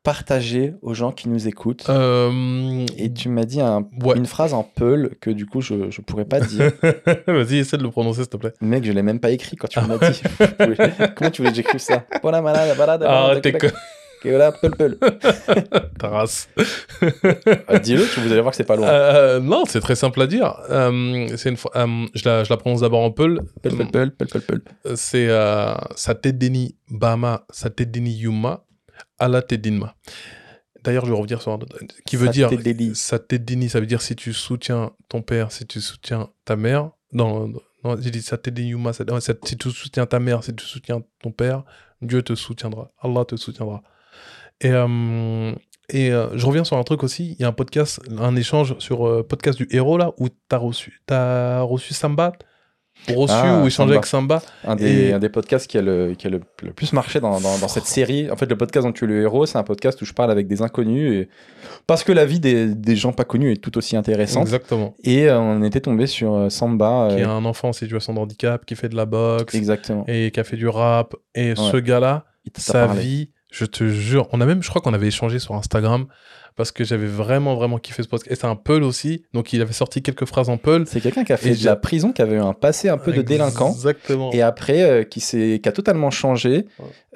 [0.03, 4.17] partager aux gens qui nous écoutent Euh, Et tu m'as dit un- Ouais.
[4.17, 6.71] une phrase en peul que du coup je, je pourrais pas dire.
[7.27, 8.53] Vas-y, essaie de le prononcer, s'il te plaît.
[8.61, 10.21] Mec, je l'ai même pas écrit quand tu me l'as dit.
[11.15, 12.03] Comment tu voulais que j'écrive ça?
[12.21, 13.53] Voilà, malade, balade, Ah, t'es.
[14.25, 14.97] Et voilà, peul, peul.
[15.99, 16.47] Ta race.
[17.67, 18.87] Ah, Dis-le, tu- vous allez voir que c'est pas loin.
[18.87, 20.55] Euh, non, c'est très simple à dire.
[20.69, 23.41] Euh, c'est une fois, je, la, je la prononce d'abord en peul.
[23.61, 24.95] Peul, peul, peul, peul, peul, peul.
[24.95, 25.27] C'est
[25.97, 28.63] Satedeni Bama, Satedeni Yuma,
[29.19, 29.95] ala Tedinma.
[30.83, 31.77] D'ailleurs, je vais revenir sur un autre.
[32.05, 32.49] Qui veut dire.
[32.93, 36.91] Satedeni, ça veut dire si tu soutiens ton père, si tu soutiens ta mère.
[37.13, 37.61] Non, non
[38.01, 41.01] j'ai dit Satedeni Yuma, Sat- ouais, Sat- si tu soutiens ta mère, si tu soutiens
[41.21, 41.63] ton père,
[42.01, 42.91] Dieu te soutiendra.
[43.01, 43.81] Allah te soutiendra.
[44.61, 45.53] Et, euh,
[45.89, 47.33] et euh, je reviens sur un truc aussi.
[47.37, 50.57] Il y a un podcast, un échange sur euh, podcast du héros là où t'as
[50.57, 52.33] reçu, as reçu Samba,
[53.09, 53.93] reçu Ah, ou échangé Samba.
[53.93, 54.41] avec Samba.
[54.63, 57.19] Un des, Et- un des podcasts qui a le, qui a le, le plus marché
[57.19, 58.29] dans, dans, dans cette série.
[58.31, 60.31] En fait, le podcast dont tu es le héros, c'est un podcast où je parle
[60.31, 61.11] avec des inconnus.
[61.13, 61.29] Et...
[61.87, 64.43] Parce que la vie des, des gens pas connus est tout aussi intéressante.
[64.43, 64.93] Exactement.
[65.03, 67.07] Et euh, on était tombé sur euh, Samba.
[67.11, 70.05] Qui est euh, un enfant en situation de handicap, qui fait de la boxe Exactement.
[70.07, 71.15] et qui a fait du rap.
[71.35, 72.25] Et ce gars-là,
[72.57, 73.01] sa parlé.
[73.01, 76.05] vie, je te jure, on a même, je crois qu'on avait échangé sur Instagram
[76.55, 78.31] parce que j'avais vraiment, vraiment kiffé ce podcast.
[78.31, 80.85] Et c'est un Peul aussi, donc il avait sorti quelques phrases en Peul.
[80.87, 83.11] C'est quelqu'un qui a fait de la prison, qui avait eu un passé un peu
[83.11, 83.71] de délinquant.
[83.71, 84.31] Exactement.
[84.31, 86.65] Et après, euh, qui, qui a totalement changé,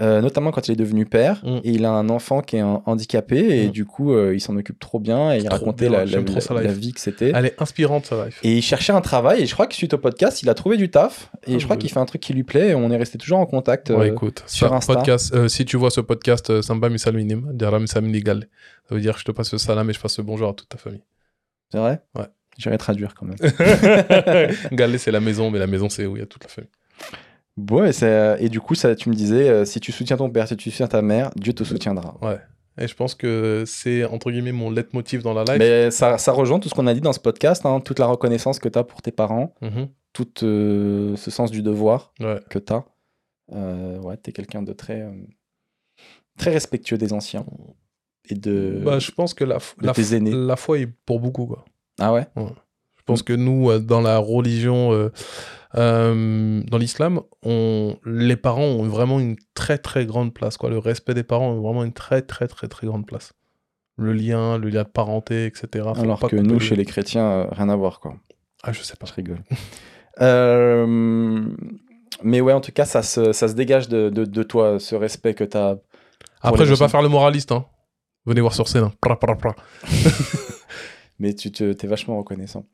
[0.01, 1.41] euh, notamment quand il est devenu père.
[1.43, 1.57] Mm.
[1.63, 3.71] Et il a un enfant qui est un- handicapé, et Mm.
[3.71, 5.33] du coup, euh, il s'en occupe trop bien.
[5.33, 7.31] Et il racontait bien, la, vie que c'était.
[7.35, 8.39] Elle est inspirante, sa life.
[8.43, 10.77] Et il cherchait un travail, et je crois que suite au podcast, il a trouvé
[10.77, 11.29] du taf.
[11.45, 11.81] Et Ah, je crois oui.
[11.81, 13.89] qu'il fait un truc qui lui plaît, et on est resté toujours en contact.
[13.89, 14.93] Ouais, euh, écoute, sur Insta.
[14.95, 18.47] podcast, si tu vois ce podcast, Samba Misalminim, Diara Misalminigal.
[18.87, 20.53] Ça veut dire que je te passe le salam et je passe le bonjour à
[20.53, 21.03] toute ta famille.
[21.71, 22.01] C'est vrai?
[22.15, 22.25] Ouais.
[22.57, 23.35] J'irai traduire quand même.
[24.71, 26.15] Galé, c'est la maison, mais la maison, c'est où?
[26.15, 26.69] Il y a toute la famille.
[27.71, 30.47] Ouais, c'est- et du coup, ça, tu me disais, euh, si tu soutiens ton père,
[30.47, 32.17] si tu soutiens ta mère, Dieu te soutiendra.
[32.79, 35.57] Et je pense que c'est, entre guillemets, mon leitmotiv dans la life.
[35.57, 38.05] Mais ça, ça rejoint tout ce qu'on a dit dans ce podcast, hein, toute la
[38.05, 39.87] reconnaissance que tu as pour tes parents, Mhm.
[40.13, 42.39] tout euh, ce sens du devoir Ouais.
[42.49, 42.85] que tu as.
[43.51, 45.11] ouais, tu es quelqu'un de très, euh,
[46.37, 47.45] très respectueux des anciens
[48.29, 50.55] et de, Bah, je pense que la, la, aînés.
[50.57, 51.65] foi est pour beaucoup, quoi.
[51.99, 52.27] Ah ouais?
[52.35, 55.09] Je pense que nous, euh, dans la religion, euh,
[55.75, 60.57] euh, dans l'islam, on, les parents ont vraiment une très très grande place.
[60.57, 60.69] Quoi.
[60.69, 63.31] Le respect des parents a vraiment une très très très très grande place.
[63.95, 65.67] Le lien, le lien de parenté, etc.
[65.95, 68.15] Faut Alors pas que nous, chez le- les chrétiens, euh, rien à voir, quoi.
[68.63, 69.05] Ah, je sais pas.
[69.07, 69.39] Je rigole.
[72.23, 74.95] Mais ouais, en tout cas, ça se, ça se dégage de, de, de toi, ce
[74.95, 75.77] respect que tu as.
[76.41, 77.51] Après, je veux pas faire le moraliste.
[77.51, 77.65] Hein.
[78.27, 78.83] Venez voir sur scène.
[78.83, 78.93] hein.
[79.01, 79.55] Pra, pra, pra.
[81.19, 82.65] Mais tu te, es vachement reconnaissant.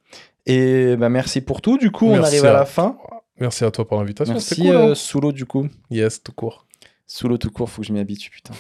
[0.45, 1.77] Et bah, merci pour tout.
[1.77, 2.97] Du coup, on arrive à à- la fin.
[3.39, 4.33] Merci à toi pour l'invitation.
[4.33, 4.89] Merci, cool, hein.
[4.89, 5.67] euh, Soulo, du coup.
[5.89, 6.65] Yes, tout court.
[7.07, 8.53] Soulo tout court, faut que je m'y habitue, putain.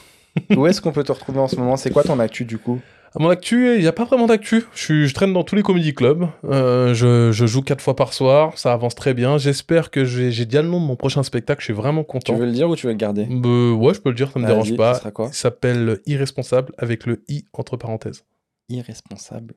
[0.55, 1.75] Où est-ce qu'on peut te retrouver en ce moment?
[1.77, 2.79] C'est quoi ton actu, du coup?
[3.15, 4.63] À mon actu, il n'y a pas vraiment d'actu.
[4.73, 6.27] Je, traîne dans tous les comédie clubs.
[6.45, 8.57] Euh, je, je joue quatre fois par soir.
[8.57, 9.37] Ça avance très bien.
[9.37, 11.61] J'espère que j'ai déjà le nom de mon prochain spectacle.
[11.61, 12.35] Je suis vraiment Tu content.
[12.35, 14.39] veux le dire ou tu veux le garder Euh, ouais, je peux le dire, ça
[14.39, 15.11] me Vas-y, dérange pas.
[15.11, 18.25] quoi Il s'appelle Irresponsable avec le i entre parenthèses.
[18.69, 19.53] Irresponsable.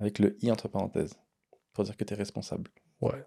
[0.00, 1.14] Avec le i entre parenthèses.
[1.74, 2.68] Pour dire que t'es responsable.
[3.00, 3.24] Ouais.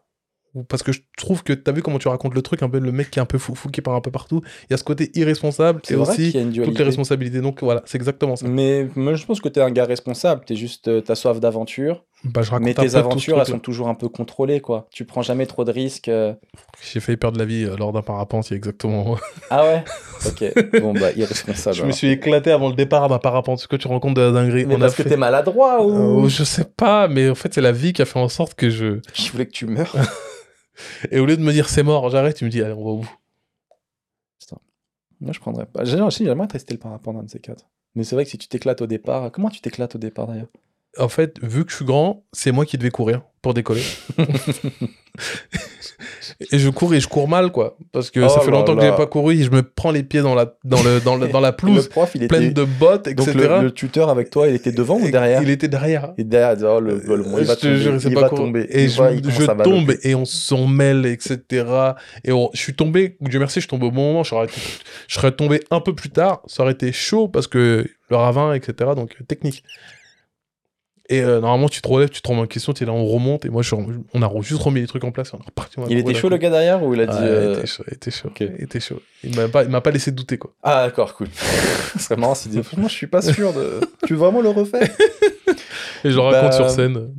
[0.69, 2.91] Parce que je trouve que t'as vu comment tu racontes le truc, un peu le
[2.91, 4.41] mec qui est un peu foufou, qui part un peu partout.
[4.63, 7.41] Il y a ce côté irresponsable et aussi qu'il y a une toutes les responsabilités.
[7.41, 8.47] Donc voilà, c'est exactement ça.
[8.47, 10.43] Mais moi, je pense que t'es un gars responsable.
[10.45, 12.03] T'es juste, euh, t'as soif d'aventure.
[12.23, 14.87] Bah, je raconte Mais tes aventures, elles sont toujours un peu contrôlées, quoi.
[14.91, 16.07] Tu prends jamais trop de risques.
[16.07, 16.33] euh.
[16.81, 19.17] J'ai failli perdre la vie euh, lors d'un parapente, il exactement.
[19.51, 19.83] Ah ouais?
[20.25, 20.81] Ok.
[20.81, 21.75] Bon, bah, irresponsable.
[21.75, 23.59] je me suis éclaté avant le départ d'un parapente.
[23.59, 24.65] Ce que tu compte de la dinguerie?
[24.65, 26.25] Mais On a parce que fait- t'es maladroit ou?
[26.25, 28.55] Euh, je sais pas, mais en fait, c'est la vie qui a fait en sorte
[28.55, 28.99] que je.
[29.13, 29.93] Je voulais que tu meurs.
[31.11, 32.91] Et au lieu de me dire c'est mort, j'arrête, tu me dis allez, on va
[32.91, 33.17] au bout.
[35.21, 35.85] Moi, je prendrais pas.
[35.85, 37.65] J'aimerais tester le parapente, de ces quatre.
[37.95, 40.49] Mais c'est vrai que si tu t'éclates au départ, comment tu t'éclates au départ d'ailleurs?
[40.97, 43.83] En fait, vu que je suis grand, c'est moi qui devais courir pour décoller.
[46.51, 47.77] et je cours et je cours mal, quoi.
[47.91, 48.91] Parce que Oh ça fait là longtemps que là.
[48.91, 51.27] j'ai pas couru et je me prends les pieds dans la, dans le, dans le-
[51.27, 52.35] dans la Le pelouse prof, il était.
[52.35, 53.47] pleine de bottes, Donc etc.
[53.57, 55.41] le, le tuteur avec toi, il était devant ou derrière?
[55.43, 56.13] Il était derrière.
[56.17, 57.77] Et derrière, il disait, oh, le, le- bon, il va tomber.
[57.77, 58.61] jure, il pas va tomber.
[58.69, 61.65] Et Il je, il je tombe et on s'en mêle, etc.
[62.23, 64.23] Et on- je suis tombé, Dieu merci, je tombe au bon moment.
[64.23, 64.47] Je serais,
[65.07, 66.41] je serais tombé un peu plus tard.
[66.47, 68.91] Ça aurait été chaud parce que le ravin, etc.
[68.95, 69.63] Donc euh, technique.
[71.07, 73.05] Et euh, normalement, tu te relèves, tu te remets en question, tu es là, on
[73.05, 73.45] remonte.
[73.45, 75.29] Et moi, je- on a juste remis les trucs en place.
[75.29, 75.75] et On est reparti.
[75.89, 77.15] Il était chaud le gars derrière ou il a dit.
[77.19, 78.29] Euh, il était chaud, il était chaud.
[78.39, 79.01] Il était chaud.
[79.23, 80.51] Il m'a pas, il m'a pas laissé douter, quoi.
[80.63, 81.27] Ah d'accord, cool.
[81.93, 83.81] Ce serait marrant s'il disait, franchement, je suis pas sûr de.
[84.07, 84.81] tu veux vraiment le refaire?
[86.03, 87.11] Et je le Bah, raconte sur scène.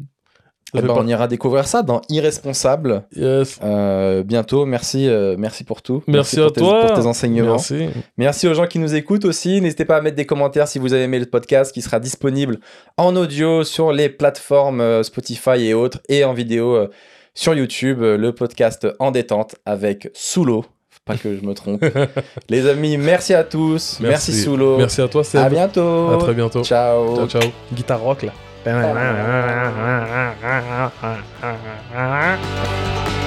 [0.75, 3.59] Eh ben, On ira découvrir ça dans Irresponsable Yes.
[3.63, 4.67] euh, bientôt.
[4.67, 6.03] Merci, euh, merci pour tout.
[6.07, 6.87] Merci, pour à tes- toi.
[6.87, 7.51] pour tes enseignements.
[7.53, 7.87] Merci.
[8.19, 9.61] Merci aux gens qui nous écoutent aussi.
[9.61, 12.59] N'hésitez pas à mettre des commentaires si vous avez aimé le podcast qui sera disponible
[12.97, 16.89] en audio sur les plateformes euh, Spotify et autres et en vidéo euh,
[17.35, 18.01] sur YouTube.
[18.01, 20.65] le podcast en détente avec Soulo.
[21.05, 21.85] Pas que je me trompe.
[22.49, 23.99] les amis, merci à tous.
[24.01, 24.43] Merci, Merci.
[24.43, 24.77] Soulo.
[24.79, 25.41] Merci à toi, Seb.
[25.41, 26.09] À bientôt.
[26.11, 26.65] À très bientôt.
[26.65, 27.15] Ciao.
[27.15, 27.51] Ciao, ciao.
[27.73, 28.33] Guitare rock, là.
[28.67, 28.83] Bye.
[28.83, 30.43] Bye.
[31.93, 33.23] Bye.